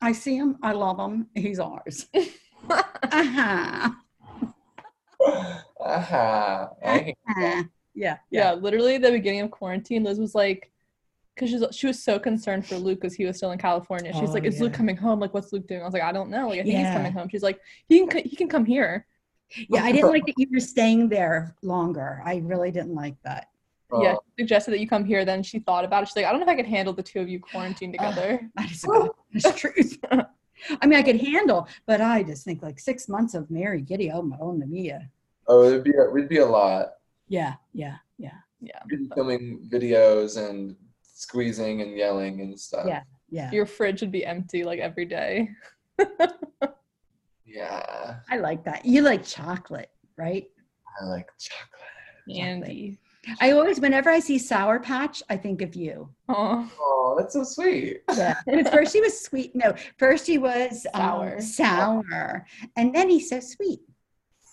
I 0.01 0.13
see 0.13 0.37
him. 0.37 0.59
I 0.63 0.73
love 0.73 0.99
him. 0.99 1.27
He's 1.35 1.59
ours. 1.61 2.07
uh-huh. 2.71 3.91
Aha. 5.81 6.69
I 6.85 6.99
hate 6.99 7.17
Uh-huh. 7.29 7.41
Yeah. 7.43 7.63
Yeah, 7.95 8.17
Yeah. 8.31 8.53
literally 8.55 8.99
the 8.99 9.11
beginning 9.11 9.41
of 9.43 9.51
quarantine, 9.51 10.05
Liz 10.05 10.19
was 10.19 10.35
like, 10.35 10.71
because 11.35 11.51
she's 11.51 11.63
she 11.77 11.87
was 11.87 12.03
so 12.03 12.19
concerned 12.19 12.67
for 12.67 12.77
Luke 12.77 13.01
because 13.01 13.15
he 13.15 13.25
was 13.25 13.37
still 13.37 13.51
in 13.53 13.59
California. 13.59 14.13
She's 14.13 14.29
Oh, 14.31 14.33
like, 14.33 14.45
"Is 14.45 14.61
Luke 14.61 14.73
coming 14.75 14.97
home? 14.97 15.21
Like, 15.21 15.33
what's 15.33 15.53
Luke 15.53 15.67
doing?" 15.67 15.81
I 15.81 15.85
was 15.85 15.95
like, 15.95 16.03
"I 16.03 16.13
don't 16.13 16.29
know. 16.29 16.49
Like, 16.49 16.61
I 16.61 16.63
think 16.65 16.75
Yeah. 16.75 16.85
he's 16.85 16.95
coming 16.95 17.13
home." 17.13 17.29
She's 17.31 17.43
like, 17.43 17.61
"He 17.89 18.07
can 18.07 18.25
he 18.25 18.37
can 18.37 18.49
come 18.49 18.65
here." 18.67 19.07
Yeah. 19.69 19.83
I 19.83 19.91
didn't 19.91 20.11
like 20.11 20.27
that 20.27 20.35
you 20.37 20.47
were 20.53 20.61
staying 20.61 21.09
there 21.09 21.57
longer. 21.63 22.21
I 22.25 22.37
really 22.45 22.71
didn't 22.71 22.95
like 22.95 23.17
that. 23.25 23.49
Yeah, 24.01 24.15
Oh, 24.17 24.21
she 24.37 24.43
suggested 24.43 24.71
that 24.73 24.81
you 24.81 24.89
come 24.89 25.05
here. 25.05 25.25
Then 25.25 25.43
she 25.43 25.59
thought 25.59 25.85
about 25.85 26.03
it. 26.03 26.09
She's 26.09 26.17
like, 26.17 26.25
"I 26.27 26.31
don't 26.31 26.41
know 26.41 26.47
if 26.47 26.51
I 26.51 26.57
could 26.57 26.67
handle 26.67 26.93
the 26.95 27.03
two 27.03 27.21
of 27.21 27.29
you 27.29 27.41
quarantined 27.41 27.97
Uh, 27.99 28.09
together." 28.09 28.51
That 28.57 28.71
is 28.71 28.85
about 28.85 29.17
the 29.33 29.53
truth. 29.53 29.99
I 30.81 30.87
mean, 30.87 30.99
I 30.99 31.03
could 31.03 31.21
handle, 31.21 31.67
but 31.87 32.01
I 32.01 32.23
just 32.23 32.45
think 32.45 32.63
like 32.63 32.79
six 32.79 33.09
months 33.09 33.35
of 33.35 33.51
Mary 33.51 33.81
Giddy, 33.81 34.11
oh 34.11 34.23
my 34.23 34.37
own 34.41 34.63
Mia. 34.71 35.09
oh, 35.49 35.65
it'd 35.65 35.85
be 35.85 35.93
a, 35.93 36.11
we'd 36.11 36.29
be 36.29 36.39
a 36.39 36.47
lot. 36.47 36.89
Yeah, 37.29 37.55
yeah, 37.73 37.97
yeah, 38.19 38.39
yeah, 38.61 38.81
We'd 38.91 39.09
be 39.09 39.15
filming 39.15 39.69
videos 39.73 40.37
and 40.37 40.77
squeezing 41.03 41.81
and 41.83 41.97
yelling 41.97 42.41
and 42.43 42.59
stuff. 42.59 42.87
Yeah. 42.87 43.03
yeah. 43.31 43.51
your 43.53 43.67
fridge 43.67 44.01
would 44.03 44.13
be 44.13 44.25
empty 44.27 44.65
like 44.65 44.81
every 44.81 45.05
day. 45.07 45.51
Yeah. 47.45 48.17
I 48.31 48.37
like 48.37 48.65
that. 48.65 48.85
You 48.85 49.03
like 49.03 49.25
chocolate, 49.25 49.91
right? 50.17 50.49
I 51.01 51.05
like 51.07 51.27
chocolate. 51.39 52.39
Andy. 52.41 52.99
I 53.41 53.51
always, 53.53 53.81
whenever 53.81 54.09
I 54.11 54.19
see 54.21 54.39
Sour 54.39 54.81
Patch, 54.81 55.23
I 55.29 55.37
think 55.37 55.61
of 55.63 55.75
you. 55.75 56.09
Oh, 56.29 56.71
Oh, 56.81 57.17
that's 57.19 57.35
so 57.35 57.45
sweet. 57.45 58.03
Yeah. 58.17 58.35
Because 58.47 58.69
first 58.73 58.93
he 58.95 59.01
was 59.01 59.21
sweet. 59.21 59.55
No, 59.55 59.75
first 59.99 60.27
he 60.27 60.39
was 60.39 60.87
um, 60.95 61.41
Sour. 61.41 61.41
sour, 61.41 62.47
and 62.77 62.95
then 62.95 63.11
he's 63.11 63.29
so 63.29 63.41
sweet. 63.41 63.81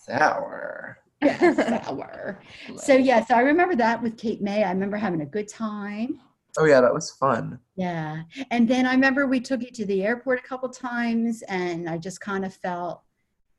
Sour. 0.06 0.98
Yeah, 1.22 1.82
sour. 1.84 2.40
So 2.76 2.94
yeah, 2.94 3.24
so 3.24 3.34
I 3.34 3.40
remember 3.40 3.74
that 3.76 4.02
with 4.02 4.16
Cape 4.16 4.40
May. 4.40 4.62
I 4.64 4.70
remember 4.72 4.96
having 4.96 5.20
a 5.22 5.26
good 5.26 5.48
time. 5.48 6.20
Oh 6.58 6.64
yeah, 6.64 6.80
that 6.80 6.92
was 6.94 7.10
fun. 7.12 7.58
Yeah. 7.76 8.22
And 8.50 8.68
then 8.68 8.86
I 8.86 8.92
remember 8.92 9.26
we 9.26 9.40
took 9.40 9.62
you 9.62 9.70
to 9.70 9.84
the 9.86 10.02
airport 10.04 10.40
a 10.40 10.42
couple 10.42 10.68
times 10.68 11.42
and 11.48 11.88
I 11.88 11.98
just 11.98 12.20
kind 12.20 12.44
of 12.44 12.54
felt 12.54 13.02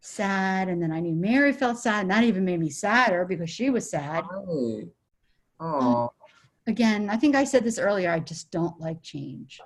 sad. 0.02 0.68
And 0.70 0.82
then 0.82 0.92
I 0.92 1.00
knew 1.00 1.14
Mary 1.16 1.54
felt 1.54 1.78
sad 1.80 2.02
and 2.02 2.12
that 2.12 2.24
even 2.24 2.44
made 2.46 2.60
me 2.60 2.70
sadder 2.70 3.26
because 3.26 3.50
she 3.50 3.70
was 3.70 3.90
sad. 3.90 4.24
Right. 4.32 4.88
Oh, 5.60 6.12
Again, 6.68 7.10
I 7.10 7.18
think 7.18 7.36
I 7.36 7.44
said 7.46 7.64
this 7.64 7.80
earlier. 7.80 8.12
I 8.12 8.20
just 8.20 8.52
don't 8.52 8.80
like 8.80 9.02
change. 9.02 9.60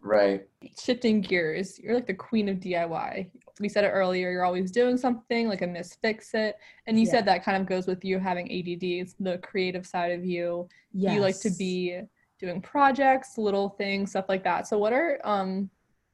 right. 0.00 0.46
shifting 0.80 1.20
gears, 1.20 1.78
you're 1.80 1.94
like 1.94 2.06
the 2.06 2.14
queen 2.14 2.48
of 2.48 2.58
DIY. 2.60 3.28
We 3.58 3.68
said 3.68 3.82
it 3.84 3.88
earlier, 3.88 4.30
you're 4.30 4.44
always 4.44 4.70
doing 4.70 4.96
something 4.96 5.48
like 5.48 5.62
a 5.62 5.66
misfix 5.66 6.32
it. 6.34 6.56
And 6.86 6.98
you 7.00 7.06
Yeah. 7.06 7.10
said 7.12 7.24
that 7.24 7.42
kind 7.42 7.60
of 7.60 7.66
goes 7.66 7.86
with 7.88 8.04
you 8.04 8.18
having 8.20 8.46
ADD, 8.52 9.00
it's 9.00 9.14
the 9.18 9.38
creative 9.38 9.84
side 9.86 10.12
of 10.12 10.24
you. 10.24 10.68
Yes. 10.92 11.14
You 11.14 11.20
like 11.20 11.40
to 11.40 11.50
be 11.50 12.00
doing 12.38 12.60
projects, 12.60 13.36
little 13.38 13.70
things, 13.70 14.10
stuff 14.10 14.26
like 14.28 14.44
that. 14.44 14.68
So 14.68 14.78
what 14.78 14.92
are 14.92 15.18
um 15.24 15.68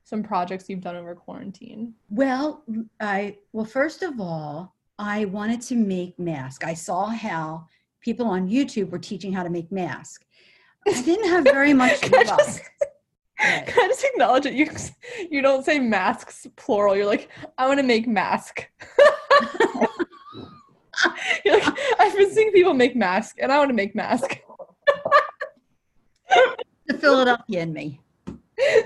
some 0.04 0.22
projects 0.22 0.68
you've 0.70 0.80
done 0.80 0.96
over 0.96 1.14
quarantine? 1.14 1.94
Well, 2.08 2.64
I 3.00 3.36
well, 3.52 3.66
first 3.66 4.02
of 4.02 4.20
all, 4.20 4.74
I 4.98 5.26
wanted 5.26 5.60
to 5.62 5.74
make 5.74 6.18
masks. 6.18 6.64
I 6.64 6.74
saw 6.74 7.06
how 7.08 7.66
people 8.02 8.26
on 8.26 8.48
YouTube 8.48 8.90
were 8.90 8.98
teaching 8.98 9.32
how 9.32 9.42
to 9.42 9.50
make 9.50 9.72
masks. 9.72 10.24
I 10.86 11.00
didn't 11.02 11.28
have 11.28 11.44
very 11.44 11.72
much 11.72 12.04
I 12.12 12.22
luck. 12.22 12.38
just- 12.38 12.62
Right. 13.40 13.66
Can 13.66 13.84
I 13.84 13.88
just 13.88 14.04
acknowledge 14.04 14.46
it? 14.46 14.52
You 14.54 14.70
you 15.28 15.42
don't 15.42 15.64
say 15.64 15.80
masks 15.80 16.46
plural. 16.54 16.94
You're 16.94 17.06
like, 17.06 17.28
I 17.58 17.66
want 17.66 17.80
to 17.80 17.82
make 17.82 18.06
mask. 18.06 18.70
You're 21.44 21.58
like, 21.58 21.76
I've 21.98 22.16
been 22.16 22.30
seeing 22.32 22.52
people 22.52 22.72
make 22.72 22.94
mask, 22.94 23.38
and 23.40 23.50
I 23.50 23.58
want 23.58 23.70
to 23.70 23.74
make 23.74 23.96
mask. 23.96 24.38
The 26.86 26.98
Philadelphia 26.98 27.62
in 27.62 27.72
me. 27.72 28.00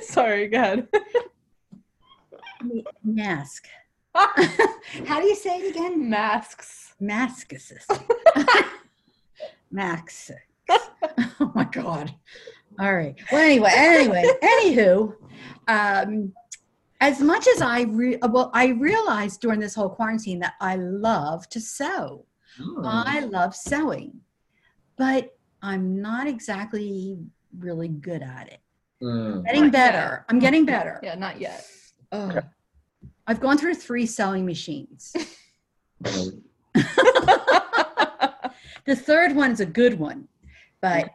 Sorry, 0.01 0.49
go 0.49 0.57
ahead. 0.59 0.89
Mask. 3.05 3.67
how 4.14 5.21
do 5.21 5.27
you 5.27 5.35
say 5.37 5.59
it 5.61 5.77
again? 5.77 6.09
Masks. 6.09 6.95
Maskus. 7.01 7.73
Max. 9.77 10.33
Oh 11.39 11.53
my 11.55 11.64
God. 11.64 12.14
All 12.81 12.95
right. 12.95 13.14
Well, 13.31 13.43
anyway, 13.43 13.70
anyway, 13.74 14.24
anywho, 14.43 15.14
um, 15.68 16.33
as 17.01 17.20
much 17.20 17.47
as 17.47 17.61
I 17.61 17.83
re- 17.83 18.18
well, 18.22 18.51
I 18.55 18.68
realized 18.68 19.41
during 19.41 19.61
this 19.61 19.74
whole 19.74 19.91
quarantine 19.91 20.39
that 20.41 20.55
I 20.61 20.77
love 20.77 21.49
to 21.51 21.61
sew. 21.61 22.24
Hmm. 22.59 22.87
I 22.87 23.20
love 23.20 23.55
sewing, 23.55 24.20
but 24.97 25.37
I'm 25.62 26.01
not 26.01 26.27
exactly 26.27 27.18
really 27.59 27.89
good 27.89 28.22
at 28.22 28.49
it. 28.49 28.61
Mm. 29.03 29.45
Getting 29.45 29.64
Not 29.64 29.72
better. 29.72 30.24
I'm 30.31 30.39
getting 30.39 30.64
better. 30.64 30.99
Yeah, 31.03 31.16
not 31.16 31.39
yet. 31.39 31.66
Oh. 32.12 32.41
I've 33.27 33.41
gone 33.41 33.59
through 33.59 33.74
three 33.74 34.07
sewing 34.07 34.47
machines. 34.47 35.14
The 38.87 38.97
third 38.97 39.34
one 39.34 39.51
is 39.51 39.61
a 39.61 39.66
good 39.66 39.99
one 39.99 40.28
but 40.80 41.11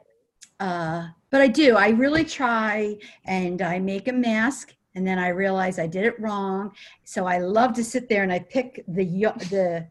uh 0.60 1.08
but 1.30 1.42
i 1.42 1.48
do. 1.48 1.78
I 1.78 1.90
really 1.90 2.26
try 2.26 2.98
and 3.26 3.62
i 3.62 3.80
make 3.80 4.08
a 4.08 4.14
mask 4.14 4.76
and 4.96 5.08
then 5.08 5.18
i 5.18 5.30
realize 5.30 5.80
i 5.80 5.88
did 5.88 6.06
it 6.06 6.20
wrong. 6.20 6.72
So 7.04 7.26
i 7.26 7.38
love 7.38 7.74
to 7.74 7.84
sit 7.84 8.10
there 8.10 8.24
and 8.24 8.34
i 8.34 8.40
pick 8.40 8.84
the 8.88 9.06
the 9.50 9.88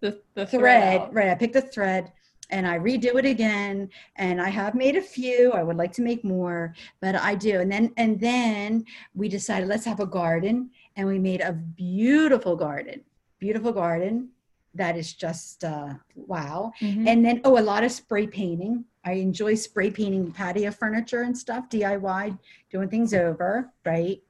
the 0.00 0.20
the 0.34 0.46
thread 0.46 1.00
out. 1.00 1.14
right 1.14 1.28
i 1.28 1.34
pick 1.34 1.52
the 1.52 1.60
thread 1.60 2.12
and 2.50 2.66
i 2.66 2.78
redo 2.78 3.16
it 3.18 3.26
again. 3.26 3.88
And 4.16 4.40
i 4.40 4.48
have 4.48 4.74
made 4.74 4.96
a 4.96 5.02
few. 5.02 5.52
I 5.52 5.62
would 5.62 5.76
like 5.76 5.92
to 5.92 6.02
make 6.02 6.24
more 6.24 6.74
but 7.00 7.14
i 7.16 7.34
do. 7.34 7.60
And 7.60 7.70
then 7.70 7.92
and 7.96 8.18
then 8.18 8.84
we 9.14 9.28
decided 9.28 9.68
let's 9.68 9.84
have 9.84 10.00
a 10.00 10.06
garden. 10.06 10.70
And 10.96 11.08
we 11.08 11.18
made 11.18 11.40
a 11.40 11.52
beautiful 11.52 12.56
garden 12.56 13.02
beautiful 13.40 13.72
garden 13.72 14.30
that 14.74 14.96
is 14.96 15.12
just 15.14 15.64
uh 15.64 15.94
wow 16.16 16.72
Mhm. 16.80 17.06
and 17.08 17.24
then 17.24 17.40
oh 17.44 17.58
a 17.58 17.64
lot 17.72 17.84
of 17.84 17.92
spray 17.92 18.26
painting 18.26 18.84
i 19.04 19.12
enjoy 19.12 19.54
spray 19.54 19.90
painting 19.90 20.32
patio 20.32 20.70
furniture 20.70 21.22
and 21.22 21.36
stuff 21.36 21.68
diy 21.68 22.36
doing 22.72 22.88
things 22.88 23.14
over 23.14 23.72
right 23.84 24.20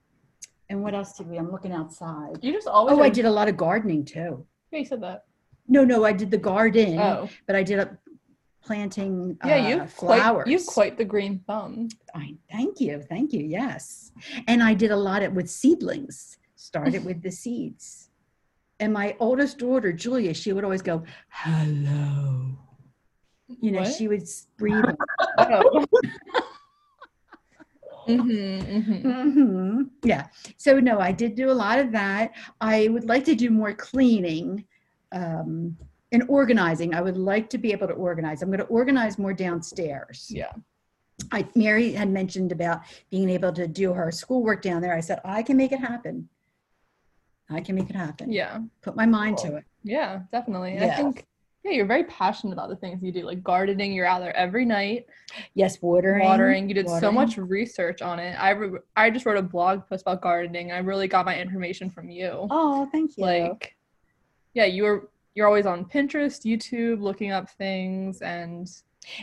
and 0.68 0.82
what 0.82 0.94
else 0.94 1.16
did 1.16 1.28
we 1.28 1.36
i'm 1.38 1.50
looking 1.50 1.72
outside 1.72 2.36
you 2.42 2.52
just 2.52 2.66
always. 2.68 2.96
oh 2.96 3.02
i 3.02 3.08
did 3.08 3.24
a 3.24 3.30
lot 3.30 3.48
of 3.48 3.56
gardening 3.56 4.04
too 4.04 4.44
Yeah, 4.70 4.80
you 4.80 4.84
said 4.84 5.02
that. 5.02 5.24
no 5.68 5.84
no 5.84 6.04
i 6.04 6.12
did 6.12 6.30
the 6.30 6.38
garden 6.38 6.98
Oh, 6.98 7.28
but 7.46 7.56
i 7.56 7.62
did 7.62 7.78
a 7.78 7.98
planting 8.62 9.36
yeah. 9.44 9.54
uh, 9.64 9.68
You 9.68 9.78
have 9.80 9.96
quite. 9.96 10.20
flowers 10.20 10.48
You 10.48 10.58
quite 10.66 10.96
the 10.96 11.04
green 11.04 11.40
thumb. 11.46 11.88
I, 12.14 12.34
thank 12.50 12.80
you 12.80 13.02
thank 13.08 13.32
you 13.32 13.44
yes 13.44 14.12
and 14.48 14.62
i 14.62 14.72
did 14.74 14.90
a 14.90 14.96
lot 14.96 15.22
of 15.22 15.32
with 15.34 15.48
seedlings 15.50 16.38
started 16.56 17.04
with 17.08 17.22
the 17.22 17.30
seeds 17.30 18.10
and 18.80 18.92
my 18.92 19.16
oldest 19.20 19.58
daughter 19.58 19.92
julia 19.92 20.34
she 20.34 20.52
would 20.52 20.64
always 20.64 20.82
go 20.82 21.02
hello 21.28 22.56
you 23.60 23.70
know 23.70 23.80
What? 23.80 23.92
she 23.92 24.08
would 24.08 24.22
breathe 24.58 24.84
Oh. 25.38 25.84
mm-hmm, 28.08 28.80
hmm 28.80 29.30
hmm 29.30 29.82
Yeah. 30.04 30.26
So 30.56 30.78
no, 30.78 31.00
I 31.00 31.12
did 31.12 31.34
do 31.34 31.50
a 31.50 31.52
lot 31.52 31.78
of 31.78 31.90
that. 31.92 32.32
I 32.60 32.88
would 32.88 33.08
like 33.08 33.24
to 33.24 33.34
do 33.34 33.50
more 33.50 33.72
cleaning 33.72 34.64
um, 35.12 35.76
and 36.12 36.24
organizing. 36.28 36.94
I 36.94 37.00
would 37.00 37.16
like 37.16 37.48
to 37.50 37.58
be 37.58 37.72
able 37.72 37.88
to 37.88 37.94
organize. 37.94 38.42
I'm 38.42 38.48
going 38.48 38.58
to 38.60 38.66
organize 38.66 39.18
more 39.18 39.32
downstairs. 39.32 40.30
Yeah. 40.30 40.52
I 41.32 41.48
Mary 41.54 41.92
had 41.92 42.10
mentioned 42.10 42.52
about 42.52 42.82
being 43.10 43.30
able 43.30 43.52
to 43.52 43.66
do 43.66 43.92
her 43.92 44.10
schoolwork 44.12 44.62
down 44.62 44.82
there. 44.82 44.94
I 44.94 45.00
said 45.00 45.20
I 45.24 45.42
can 45.42 45.56
make 45.56 45.72
it 45.72 45.80
happen. 45.80 46.28
I 47.50 47.60
can 47.60 47.74
make 47.74 47.90
it 47.90 47.96
happen. 47.96 48.32
Yeah. 48.32 48.60
Put 48.82 48.96
my 48.96 49.06
mind 49.06 49.38
to 49.38 49.56
it. 49.56 49.64
Yeah, 49.82 50.20
definitely. 50.32 50.74
Yeah. 50.74 50.84
I 50.86 50.96
think 50.96 51.26
Yeah, 51.62 51.72
you're 51.72 51.86
very 51.86 52.04
passionate 52.04 52.52
about 52.52 52.68
the 52.70 52.76
things 52.76 53.02
you 53.02 53.12
do, 53.12 53.22
like 53.22 53.42
gardening. 53.42 53.92
You're 53.92 54.06
out 54.06 54.20
there 54.20 54.34
every 54.36 54.64
night, 54.64 55.06
Yes, 55.54 55.80
watering. 55.82 56.24
watering. 56.24 56.68
You 56.68 56.74
did 56.74 56.88
so 56.88 57.10
much 57.12 57.36
research 57.36 58.02
on 58.02 58.18
it. 58.18 58.32
I 58.38 58.50
re- 58.50 58.80
I 58.96 59.10
just 59.10 59.26
wrote 59.26 59.36
a 59.38 59.42
blog 59.42 59.86
post 59.88 60.02
about 60.02 60.20
gardening. 60.22 60.72
I 60.72 60.78
really 60.78 61.08
got 61.08 61.24
my 61.26 61.38
information 61.38 61.90
from 61.90 62.08
you. 62.10 62.46
Oh, 62.50 62.88
thank 62.92 63.16
you. 63.16 63.24
Like, 63.24 63.76
yeah, 64.54 64.64
you 64.66 64.84
were 64.84 65.10
you're 65.34 65.46
always 65.48 65.66
on 65.66 65.84
Pinterest, 65.86 66.44
YouTube, 66.44 67.00
looking 67.00 67.30
up 67.32 67.50
things, 67.50 68.20
and 68.22 68.70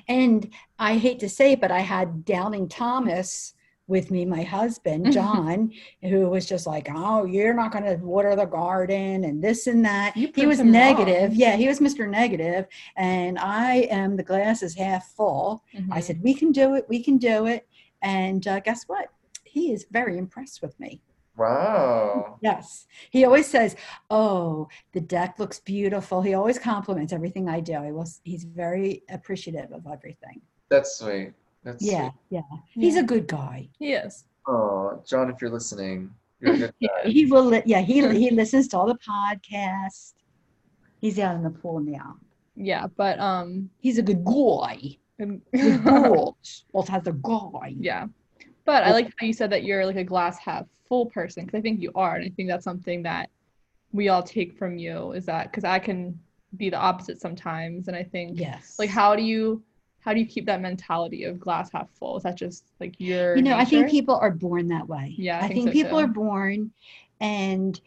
And 0.07 0.49
I 0.77 0.97
hate 0.97 1.19
to 1.21 1.29
say 1.29 1.53
it, 1.53 1.61
but 1.61 1.71
I 1.71 1.79
had 1.79 2.23
Doubting 2.25 2.67
Thomas 2.69 3.55
with 3.91 4.09
me, 4.09 4.25
my 4.25 4.41
husband, 4.41 5.11
John, 5.11 5.71
who 6.01 6.29
was 6.29 6.47
just 6.47 6.65
like, 6.65 6.87
Oh, 6.95 7.25
you're 7.25 7.53
not 7.53 7.71
going 7.73 7.83
to 7.83 8.03
water 8.03 8.35
the 8.35 8.45
garden 8.45 9.25
and 9.25 9.43
this 9.43 9.67
and 9.67 9.83
that. 9.85 10.13
He 10.15 10.45
was 10.47 10.59
negative. 10.61 11.31
wrong. 11.31 11.37
Yeah, 11.39 11.55
he 11.57 11.67
was 11.67 11.79
Mr. 11.79 12.09
Negative, 12.09 12.65
And 12.95 13.37
I 13.37 13.87
am 13.91 14.15
the 14.15 14.23
glass 14.23 14.63
is 14.63 14.73
half 14.75 15.09
full. 15.11 15.63
I 15.91 15.99
Mhm. 15.99 16.03
said, 16.03 16.23
We 16.23 16.33
can 16.33 16.51
do 16.51 16.75
it. 16.75 16.85
We 16.89 17.03
can 17.03 17.17
do 17.17 17.45
it. 17.45 17.67
And 18.01 18.47
uh, 18.47 18.61
guess 18.61 18.85
what? 18.87 19.09
He 19.43 19.73
is 19.73 19.85
very 19.91 20.17
impressed 20.17 20.61
with 20.61 20.79
me. 20.79 21.01
Wow. 21.37 22.37
Yes. 22.41 22.87
He 23.09 23.25
always 23.25 23.47
says, 23.47 23.75
Oh, 24.09 24.69
the 24.93 25.01
deck 25.01 25.37
looks 25.37 25.59
beautiful. 25.59 26.21
He 26.21 26.33
always 26.33 26.57
compliments 26.57 27.11
everything 27.13 27.49
I 27.49 27.59
do. 27.59 27.81
He 27.83 27.91
was, 27.91 28.21
he's 28.23 28.45
very 28.45 29.03
appreciative 29.09 29.71
of 29.73 29.85
everything. 29.91 30.41
That's 30.69 30.97
sweet. 30.97 31.33
That's 31.63 31.83
Yeah, 31.83 32.09
sweet. 32.09 32.13
yeah. 32.29 32.41
He's 32.73 32.95
Yeah. 32.95 33.01
a 33.01 33.03
good 33.03 33.27
guy. 33.27 33.69
he 33.79 33.93
is. 33.93 34.25
Oh, 34.47 35.01
John, 35.05 35.29
if 35.29 35.41
you're 35.41 35.51
listening, 35.51 36.09
you're 36.39 36.53
a 36.53 36.57
good 36.57 36.73
guy. 36.81 37.09
He 37.09 37.25
will. 37.27 37.45
Li- 37.45 37.61
yeah, 37.65 37.81
he 37.81 38.01
he 38.23 38.31
listens 38.31 38.67
to 38.69 38.77
all 38.77 38.87
the 38.87 38.95
podcasts. 38.97 40.13
He's 40.99 41.19
out 41.19 41.35
in 41.35 41.43
the 41.43 41.49
pool 41.49 41.79
now. 41.79 42.17
Yeah, 42.55 42.87
but 42.97 43.19
um, 43.19 43.69
He's 43.79 43.97
a 43.97 44.03
good 44.03 44.23
guy. 44.23 44.79
and- 45.19 45.41
Good 45.53 45.83
girl. 45.91 46.37
Also 46.73 46.91
has 46.91 47.05
a 47.07 47.13
guy. 47.13 47.75
yeah, 47.79 48.07
but 48.65 48.83
I 48.83 48.91
like 48.91 49.13
how 49.17 49.25
you 49.25 49.33
said 49.33 49.49
that 49.51 49.63
you're 49.63 49.85
like 49.85 49.95
a 49.95 50.03
glass 50.03 50.37
half 50.39 50.65
full 50.87 51.05
person 51.05 51.45
because 51.45 51.57
I 51.57 51.61
think 51.61 51.79
you 51.81 51.91
are, 51.95 52.15
and 52.15 52.25
I 52.25 52.29
think 52.29 52.49
that's 52.49 52.63
something 52.63 53.03
that 53.03 53.29
we 53.93 54.09
all 54.09 54.23
take 54.23 54.57
from 54.57 54.77
you 54.77 55.11
is 55.11 55.25
that 55.25 55.51
because 55.51 55.63
I 55.63 55.77
can 55.79 56.17
be 56.57 56.69
the 56.69 56.77
opposite 56.77 57.21
sometimes, 57.21 57.87
and 57.87 57.95
I 57.95 58.03
think 58.03 58.39
Yes. 58.39 58.77
like 58.79 58.89
how 58.89 59.15
do 59.15 59.21
you 59.23 59.61
how 60.01 60.13
do 60.13 60.19
you 60.19 60.25
keep 60.25 60.45
that 60.47 60.61
mentality 60.61 61.23
of 61.23 61.39
glass 61.39 61.71
half 61.71 61.89
full? 61.91 62.17
Is 62.17 62.23
that 62.23 62.37
just 62.37 62.65
like 62.79 62.95
your 62.99 63.37
you 63.37 63.43
know, 63.43 63.55
I 63.55 63.65
think 63.65 63.89
people 63.89 64.15
are 64.15 64.31
born 64.31 64.67
that 64.69 64.87
way. 64.87 65.15
Yeah, 65.17 65.37
I 65.37 65.45
I, 65.45 65.47
think 65.47 65.53
think, 65.53 65.67
so 65.69 65.71
people 65.73 65.97
too. 65.99 66.05
are 66.05 66.07
born, 66.07 66.71
and 67.19 67.79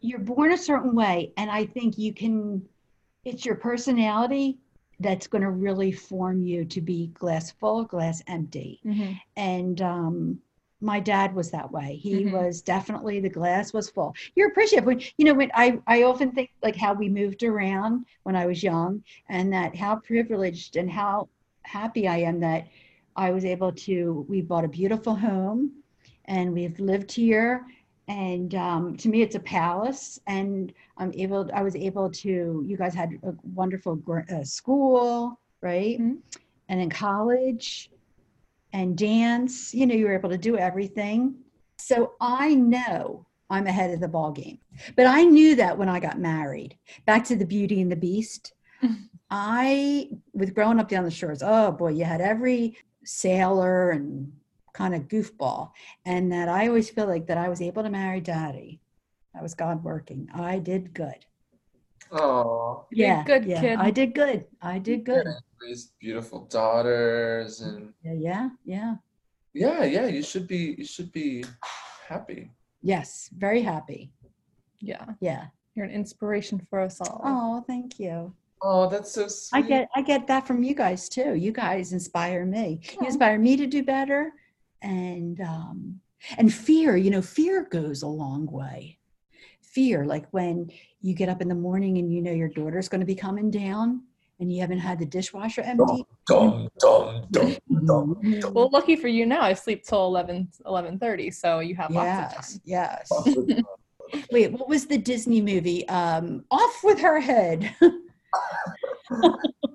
you're 0.00 0.18
born 0.18 0.52
a 0.52 0.58
certain 0.58 0.94
way, 0.94 1.32
and 1.36 1.50
I 1.50 1.64
think 1.66 1.98
you 1.98 2.12
can. 2.12 2.62
It's 3.24 3.44
your 3.44 3.54
personality 3.56 4.58
that's 4.98 5.26
going 5.26 5.42
to 5.42 5.50
really 5.50 5.92
form 5.92 6.42
you 6.42 6.64
to 6.66 6.80
be 6.80 7.08
glass 7.08 7.50
full, 7.52 7.84
glass 7.84 8.22
empty. 8.26 8.80
Mhm. 8.84 9.20
and 9.36 9.80
um, 9.82 10.38
my 10.82 10.98
dad 11.00 11.34
was 11.34 11.50
that 11.50 11.70
way. 11.70 11.96
He 11.96 12.24
Mhm. 12.24 12.32
was 12.32 12.62
definitely 12.62 13.20
the 13.20 13.28
glass 13.28 13.72
was 13.72 13.90
full. 13.90 14.14
You're 14.34 14.48
appreciative 14.48 14.86
when 14.86 15.00
you 15.18 15.24
know 15.26 15.34
when 15.34 15.50
I 15.54 15.78
I 15.86 16.02
often 16.04 16.32
think 16.32 16.50
like 16.62 16.76
how 16.76 16.94
we 16.94 17.08
moved 17.08 17.42
around 17.42 18.06
when 18.24 18.36
I 18.36 18.46
was 18.46 18.62
young, 18.62 19.04
and 19.28 19.52
that 19.52 19.76
how 19.76 19.96
privileged 19.96 20.76
and 20.76 20.90
how 20.90 21.28
happy 21.70 22.08
I 22.08 22.18
am 22.18 22.40
that 22.40 22.68
I 23.16 23.30
was 23.30 23.44
able 23.44 23.72
to. 23.72 24.26
We 24.28 24.40
bought 24.40 24.64
a 24.64 24.68
beautiful 24.68 25.14
home, 25.14 25.72
and 26.26 26.52
we've 26.52 26.78
lived 26.80 27.12
here. 27.12 27.66
And 28.08 28.54
um, 28.56 28.96
to 28.96 29.08
me, 29.08 29.22
it's 29.22 29.36
a 29.36 29.40
palace, 29.40 30.18
and 30.26 30.72
I'm 30.98 31.12
able. 31.14 31.48
I 31.54 31.62
was 31.62 31.76
able 31.76 32.10
to. 32.10 32.64
You 32.66 32.76
guys 32.76 32.94
had 32.94 33.10
a 33.22 33.32
wonderful 33.54 33.94
gr- 33.96 34.28
uh, 34.34 34.44
school, 34.44 35.38
right? 35.60 35.98
Mhm. 36.00 36.18
And 36.68 36.80
in 36.80 36.90
college, 36.90 37.90
and 38.72 38.96
dance. 38.96 39.74
You 39.74 39.86
know, 39.86 39.94
you 39.94 40.06
were 40.06 40.14
able 40.14 40.30
to 40.30 40.38
do 40.38 40.56
everything. 40.56 41.34
So 41.78 42.12
I 42.20 42.54
know 42.54 43.26
I'm 43.48 43.66
ahead 43.66 43.90
of 43.90 44.00
the 44.00 44.08
ball 44.08 44.30
game. 44.30 44.58
But 44.96 45.06
I 45.06 45.24
knew 45.24 45.56
that 45.56 45.76
when 45.76 45.88
I 45.88 46.00
got 46.00 46.18
married. 46.18 46.76
Back 47.06 47.24
to 47.24 47.36
the 47.36 47.46
Beauty 47.46 47.80
and 47.80 47.90
the 47.90 47.96
Beast. 47.96 48.52
I, 49.30 50.10
with 50.40 50.54
growing 50.54 50.80
up 50.80 50.88
down 50.88 51.04
the 51.04 51.10
shores, 51.10 51.42
oh 51.44 51.70
boy, 51.70 51.90
you 51.90 52.04
had 52.04 52.20
every 52.20 52.76
sailor 53.04 53.90
and 53.90 54.32
kind 54.72 54.94
of 54.94 55.02
goofball. 55.06 55.70
And 56.06 56.32
that 56.32 56.48
I 56.48 56.66
always 56.66 56.90
feel 56.90 57.06
like 57.06 57.26
that 57.26 57.38
I 57.38 57.48
was 57.48 57.60
able 57.60 57.82
to 57.84 57.90
marry 57.90 58.20
daddy. 58.20 58.80
That 59.34 59.42
was 59.42 59.54
God 59.54 59.84
working. 59.84 60.28
I 60.34 60.58
did 60.58 60.92
good. 60.94 61.24
Oh, 62.10 62.86
Yeah. 62.90 63.22
good, 63.24 63.44
yeah, 63.44 63.60
kid. 63.60 63.78
I 63.78 63.90
did 63.90 64.14
good. 64.14 64.46
I 64.60 64.78
did 64.78 65.04
good. 65.04 65.26
raised 65.60 65.92
beautiful 66.00 66.46
daughters, 66.46 67.60
and 67.60 67.92
Yeah, 68.02 68.14
yeah, 68.14 68.48
yeah. 68.64 68.94
yeah, 69.52 69.84
yeah. 69.84 70.06
You 70.06 70.22
should 70.22 70.48
be. 70.48 70.74
You 70.78 70.84
should 70.86 71.12
be 71.12 71.44
happy. 72.08 72.50
Yes, 72.82 73.28
very 73.36 73.60
happy. 73.60 74.10
yeah, 74.80 75.04
Yeah. 75.20 75.48
you're 75.74 75.84
an 75.84 75.92
inspiration 75.92 76.66
for 76.70 76.80
us 76.80 76.98
all. 77.02 77.20
Oh, 77.22 77.60
thank 77.66 78.00
you. 78.00 78.34
Oh, 78.62 78.88
that's 78.88 79.12
so 79.12 79.28
sweet. 79.28 79.64
I 79.64 79.66
get 79.66 79.88
I 79.94 80.02
get 80.02 80.26
that 80.26 80.46
from 80.46 80.62
you 80.62 80.74
guys 80.74 81.08
too. 81.08 81.34
You 81.34 81.52
guys 81.52 81.92
inspire 81.92 82.44
me. 82.44 82.80
Aw. 82.88 82.92
You 83.00 83.06
inspire 83.06 83.38
me 83.38 83.56
to 83.56 83.66
do 83.66 83.82
better, 83.82 84.32
and 84.82 85.40
um, 85.40 86.00
and 86.36 86.52
fear. 86.52 86.96
You 86.96 87.10
know, 87.10 87.22
fear 87.22 87.66
goes 87.70 88.02
a 88.02 88.08
long 88.08 88.46
way. 88.46 88.98
Fear, 89.62 90.04
like 90.04 90.26
when 90.32 90.70
you 91.00 91.14
get 91.14 91.28
up 91.28 91.40
in 91.40 91.48
the 91.48 91.54
morning 91.54 91.98
and 91.98 92.12
you 92.12 92.20
know 92.20 92.32
your 92.32 92.48
daughter's 92.48 92.88
going 92.88 93.00
to 93.00 93.06
be 93.06 93.14
coming 93.14 93.50
down, 93.50 94.02
and 94.40 94.52
you 94.52 94.60
haven't 94.60 94.78
had 94.78 94.98
the 94.98 95.06
dishwasher 95.06 95.62
empty. 95.62 96.04
Dum 96.26 96.68
dum 96.78 97.26
dum 97.30 97.56
dum. 97.86 98.40
Well, 98.52 98.68
lucky 98.72 98.96
for 98.96 99.08
you 99.08 99.26
now, 99.26 99.42
I 99.42 99.54
sleep 99.54 99.84
till 99.84 100.04
11, 100.06 100.48
11.30, 100.66 101.32
so 101.32 101.60
you 101.60 101.76
have 101.76 101.90
lots 101.90 102.08
of 102.08 102.42
time. 102.42 102.60
Yes, 102.64 103.08
yes. 103.10 103.62
Wait, 104.32 104.50
what 104.52 104.68
was 104.68 104.86
the 104.86 104.98
Disney 104.98 105.40
movie? 105.40 105.86
Um, 105.88 106.44
off 106.50 106.80
with 106.82 106.98
her 107.00 107.20
head. 107.20 107.74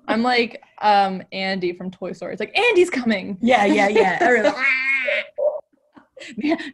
I'm 0.08 0.22
like 0.22 0.62
um 0.80 1.22
Andy 1.32 1.72
from 1.72 1.90
Toy 1.90 2.12
Story. 2.12 2.32
It's 2.32 2.40
like 2.40 2.56
Andy's 2.58 2.90
coming. 2.90 3.38
yeah, 3.40 3.64
yeah, 3.64 3.88
yeah. 3.88 4.18
"Ah!" 4.56 4.64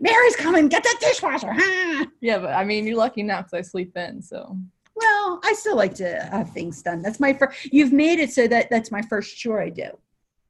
Mary's 0.01 0.37
coming. 0.37 0.69
Get 0.69 0.83
that 0.85 0.99
dishwasher. 1.01 1.51
Ah! 1.53 2.07
Yeah, 2.21 2.39
but 2.39 2.55
I 2.55 2.65
mean, 2.65 2.87
you're 2.87 2.97
lucky 2.97 3.23
now 3.23 3.39
because 3.39 3.55
I 3.55 3.63
sleep 3.63 3.97
in. 3.97 4.23
So 4.23 4.57
Well, 4.95 5.41
I 5.45 5.53
still 5.55 5.77
like 5.77 5.95
to 5.97 6.29
have 6.31 6.51
things 6.51 6.83
done. 6.83 7.03
That's 7.03 7.19
my 7.21 7.33
first. 7.33 7.73
You've 7.73 7.93
made 7.93 8.19
it 8.19 8.33
so 8.33 8.47
that 8.49 8.71
that's 8.71 8.91
my 8.91 9.03
first 9.03 9.37
chore 9.37 9.61
I 9.61 9.71
do. 9.71 9.89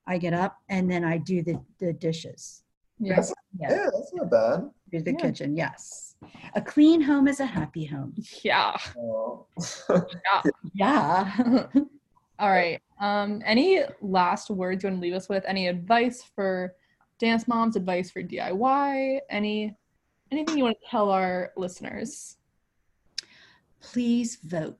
I 0.07 0.19
get 0.19 0.35
up 0.35 0.57
and 0.69 0.91
then 0.91 1.05
I 1.05 1.19
do 1.19 1.43
the 1.43 1.61
the 1.79 1.93
dishes. 1.93 2.63
Yeah, 3.03 3.17
That's, 3.17 3.33
Yeah, 3.59 3.71
yeah, 3.71 3.87
that's 3.93 4.13
not 4.15 4.31
bad. 4.31 4.71
do 4.91 5.01
the 5.03 5.11
Yeah. 5.13 5.17
kitchen. 5.19 5.57
Yes, 5.57 6.15
a 6.55 6.61
clean 6.63 7.01
home 7.03 7.27
is 7.29 7.41
a 7.41 7.47
happy 7.47 7.85
home. 7.85 8.15
yeah. 8.43 8.77
Oh. 8.97 9.47
Yeah. 10.75 11.67
All 12.39 12.51
right. 12.51 12.81
Um, 13.01 13.43
any 13.45 13.83
last 14.01 14.49
words 14.51 14.83
you 14.83 14.89
want 14.91 14.99
to 15.01 15.03
leave 15.03 15.15
us 15.15 15.29
with? 15.29 15.45
Any 15.47 15.67
advice 15.69 16.23
for 16.35 16.75
dance 17.19 17.47
moms? 17.47 17.77
Advice 17.77 18.11
for 18.11 18.23
DIY? 18.23 19.19
Any 19.31 19.77
anything 20.31 20.57
you 20.59 20.65
want 20.65 20.79
to 20.81 20.89
tell 20.89 21.11
our 21.11 21.53
listeners? 21.57 22.37
Please 23.81 24.37
vote. 24.45 24.79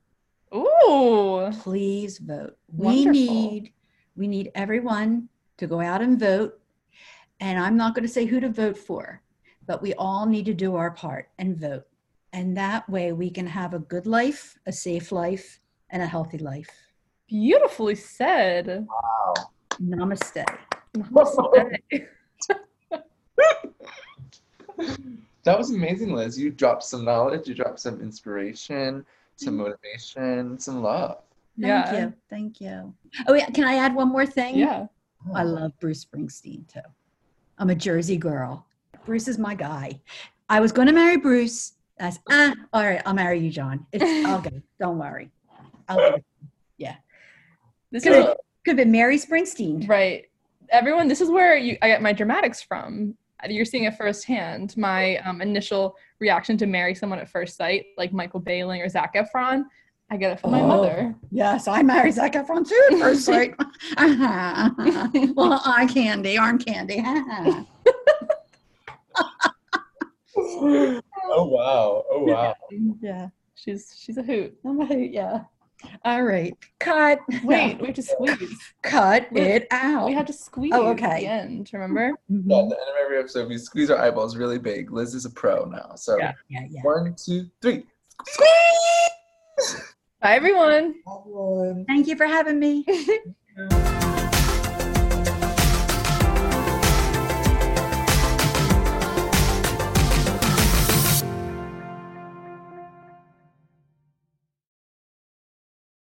Ooh, 0.55 1.49
Please 1.61 2.17
vote. 2.19 2.57
Wonderful. 2.71 3.11
We 3.11 3.11
need 3.11 3.73
we 4.15 4.27
need 4.27 4.51
everyone 4.55 5.29
to 5.57 5.67
go 5.67 5.79
out 5.81 6.01
and 6.01 6.19
vote. 6.19 6.59
And 7.43 7.59
I'm 7.59 7.75
not 7.75 7.93
going 7.93 8.07
to 8.07 8.13
say 8.13 8.23
who 8.23 8.39
to 8.39 8.47
vote 8.47 8.77
for, 8.77 9.21
but 9.67 9.81
we 9.81 9.93
all 9.95 10.25
need 10.25 10.45
to 10.45 10.53
do 10.53 10.77
our 10.77 10.91
part 10.91 11.27
and 11.37 11.57
vote. 11.57 11.83
And 12.31 12.55
that 12.55 12.89
way 12.89 13.11
we 13.11 13.29
can 13.29 13.45
have 13.45 13.73
a 13.73 13.79
good 13.79 14.07
life, 14.07 14.57
a 14.65 14.71
safe 14.71 15.11
life, 15.11 15.59
and 15.89 16.01
a 16.01 16.05
healthy 16.05 16.37
life. 16.37 16.69
beautifully 17.27 17.95
said. 17.95 18.87
Wow. 18.87 19.33
Namaste. 19.81 20.45
Namaste. 20.95 22.07
That 25.43 25.57
was 25.57 25.71
amazing, 25.71 26.13
Liz. 26.13 26.39
You 26.39 26.49
dropped 26.49 26.83
some 26.83 27.03
knowledge, 27.03 27.49
you 27.49 27.53
dropped 27.53 27.81
some 27.81 27.99
inspiration, 27.99 29.05
some 29.35 29.57
motivation, 29.57 30.57
some 30.57 30.81
love. 30.81 31.17
Thank 31.59 31.67
yeah. 31.67 32.05
you. 32.05 32.13
Thank 32.29 32.61
you. 32.61 32.93
Oh, 33.27 33.33
yeah. 33.33 33.49
Can 33.49 33.65
I 33.65 33.75
add 33.75 33.93
one 33.93 34.07
more 34.07 34.25
thing? 34.25 34.55
Yeah. 34.55 34.87
I 35.35 35.43
love 35.43 35.77
Bruce 35.81 36.05
Springsteen 36.05 36.65
too. 36.71 36.79
I'm 37.57 37.69
a 37.69 37.75
Jersey 37.75 38.17
girl. 38.17 38.65
Bruce 39.05 39.27
is 39.27 39.37
my 39.37 39.55
guy. 39.55 39.99
I 40.49 40.59
was 40.59 40.71
going 40.71 40.87
to 40.87 40.93
marry 40.93 41.17
Bruce. 41.17 41.73
I 41.99 42.09
said, 42.09 42.21
ah, 42.29 42.53
all 42.73 42.83
right, 42.83 43.01
I'll 43.05 43.13
marry 43.13 43.39
you, 43.39 43.49
John. 43.49 43.85
It's, 43.91 44.03
I'll 44.27 44.41
go. 44.41 44.49
Don't 44.79 44.97
worry. 44.97 45.29
I'll 45.87 45.97
go. 45.97 46.23
This 47.93 48.03
Could 48.03 48.13
is 48.13 48.25
have, 48.25 48.37
could 48.65 48.71
have 48.71 48.77
been 48.77 48.91
Mary 48.91 49.17
Springsteen. 49.17 49.87
right. 49.87 50.25
Everyone, 50.69 51.07
this 51.07 51.21
is 51.21 51.29
where 51.29 51.55
you 51.55 51.77
I 51.83 51.87
get 51.87 52.01
my 52.01 52.11
dramatics 52.11 52.59
from. 52.59 53.15
You're 53.47 53.65
seeing 53.65 53.83
it 53.83 53.95
firsthand. 53.95 54.75
My 54.77 55.17
um, 55.17 55.41
initial 55.41 55.95
reaction 56.19 56.57
to 56.57 56.65
marry 56.65 56.95
someone 56.95 57.19
at 57.19 57.29
first 57.29 57.55
sight, 57.55 57.85
like 57.97 58.11
Michael 58.11 58.39
Baling 58.39 58.81
or 58.81 58.89
Zac 58.89 59.13
Efron, 59.13 59.65
I 60.13 60.17
get 60.17 60.33
it 60.33 60.39
from 60.39 60.51
my 60.51 60.61
Oh. 60.61 60.67
mother. 60.67 61.15
Yes, 61.31 61.67
I 61.67 61.81
married 61.81 62.13
Zac 62.13 62.33
Efron 62.33 62.67
too 62.69 62.79
at 62.91 62.99
first 62.99 63.25
sight. 63.31 63.55
Uh-huh, 63.97 64.69
uh-huh. 64.77 65.27
well, 65.35 65.59
eye 65.65 65.87
candy, 65.87 66.37
arm 66.37 66.59
candy. 66.59 66.99
uh-huh. 66.99 67.63
oh 70.37 71.45
wow! 71.45 72.03
Oh 72.11 72.23
wow! 72.25 72.53
yeah, 73.01 73.29
She's 73.55 73.95
she's 73.99 74.17
a 74.17 74.23
hoot. 74.23 74.55
I'm 74.63 74.79
a 74.81 74.85
hoot, 74.85 75.09
yeah. 75.11 75.45
All 76.05 76.21
right, 76.23 76.55
cut. 76.79 77.19
Wait, 77.43 77.79
we 77.81 77.87
have 77.87 77.95
to 77.95 78.03
squeeze. 78.03 78.55
cut 78.83 79.27
we- 79.31 79.41
it 79.41 79.67
out. 79.71 80.05
We 80.05 80.13
had 80.13 80.27
to 80.27 80.33
squeeze 80.33 80.73
Oh, 80.75 80.91
at 80.91 81.03
okay. 81.03 81.21
the 81.21 81.27
end, 81.27 81.69
remember? 81.73 82.11
Mhm. 82.31 82.43
Yeah, 82.45 82.57
at 82.59 82.69
the 82.69 82.75
end 82.75 82.89
of 82.89 82.95
every 83.03 83.17
episode, 83.17 83.49
we 83.49 83.57
squeeze 83.57 83.89
our 83.89 83.97
eyeballs 83.97 84.37
really 84.37 84.59
big. 84.59 84.91
Liz 84.91 85.15
is 85.15 85.25
a 85.25 85.31
pro 85.31 85.65
now. 85.65 85.93
So 85.95 86.17
Yeah, 86.19 86.33
yeah, 86.49 86.65
yeah. 86.69 86.81
one, 86.83 87.15
two, 87.17 87.47
three. 87.63 87.83
Bye 90.23 90.35
everyone. 90.35 90.95
Everyone. 91.05 91.83
Thank 91.85 92.07
you 92.07 92.15
for 92.15 92.25
having 92.25 92.57
me. 92.57 92.85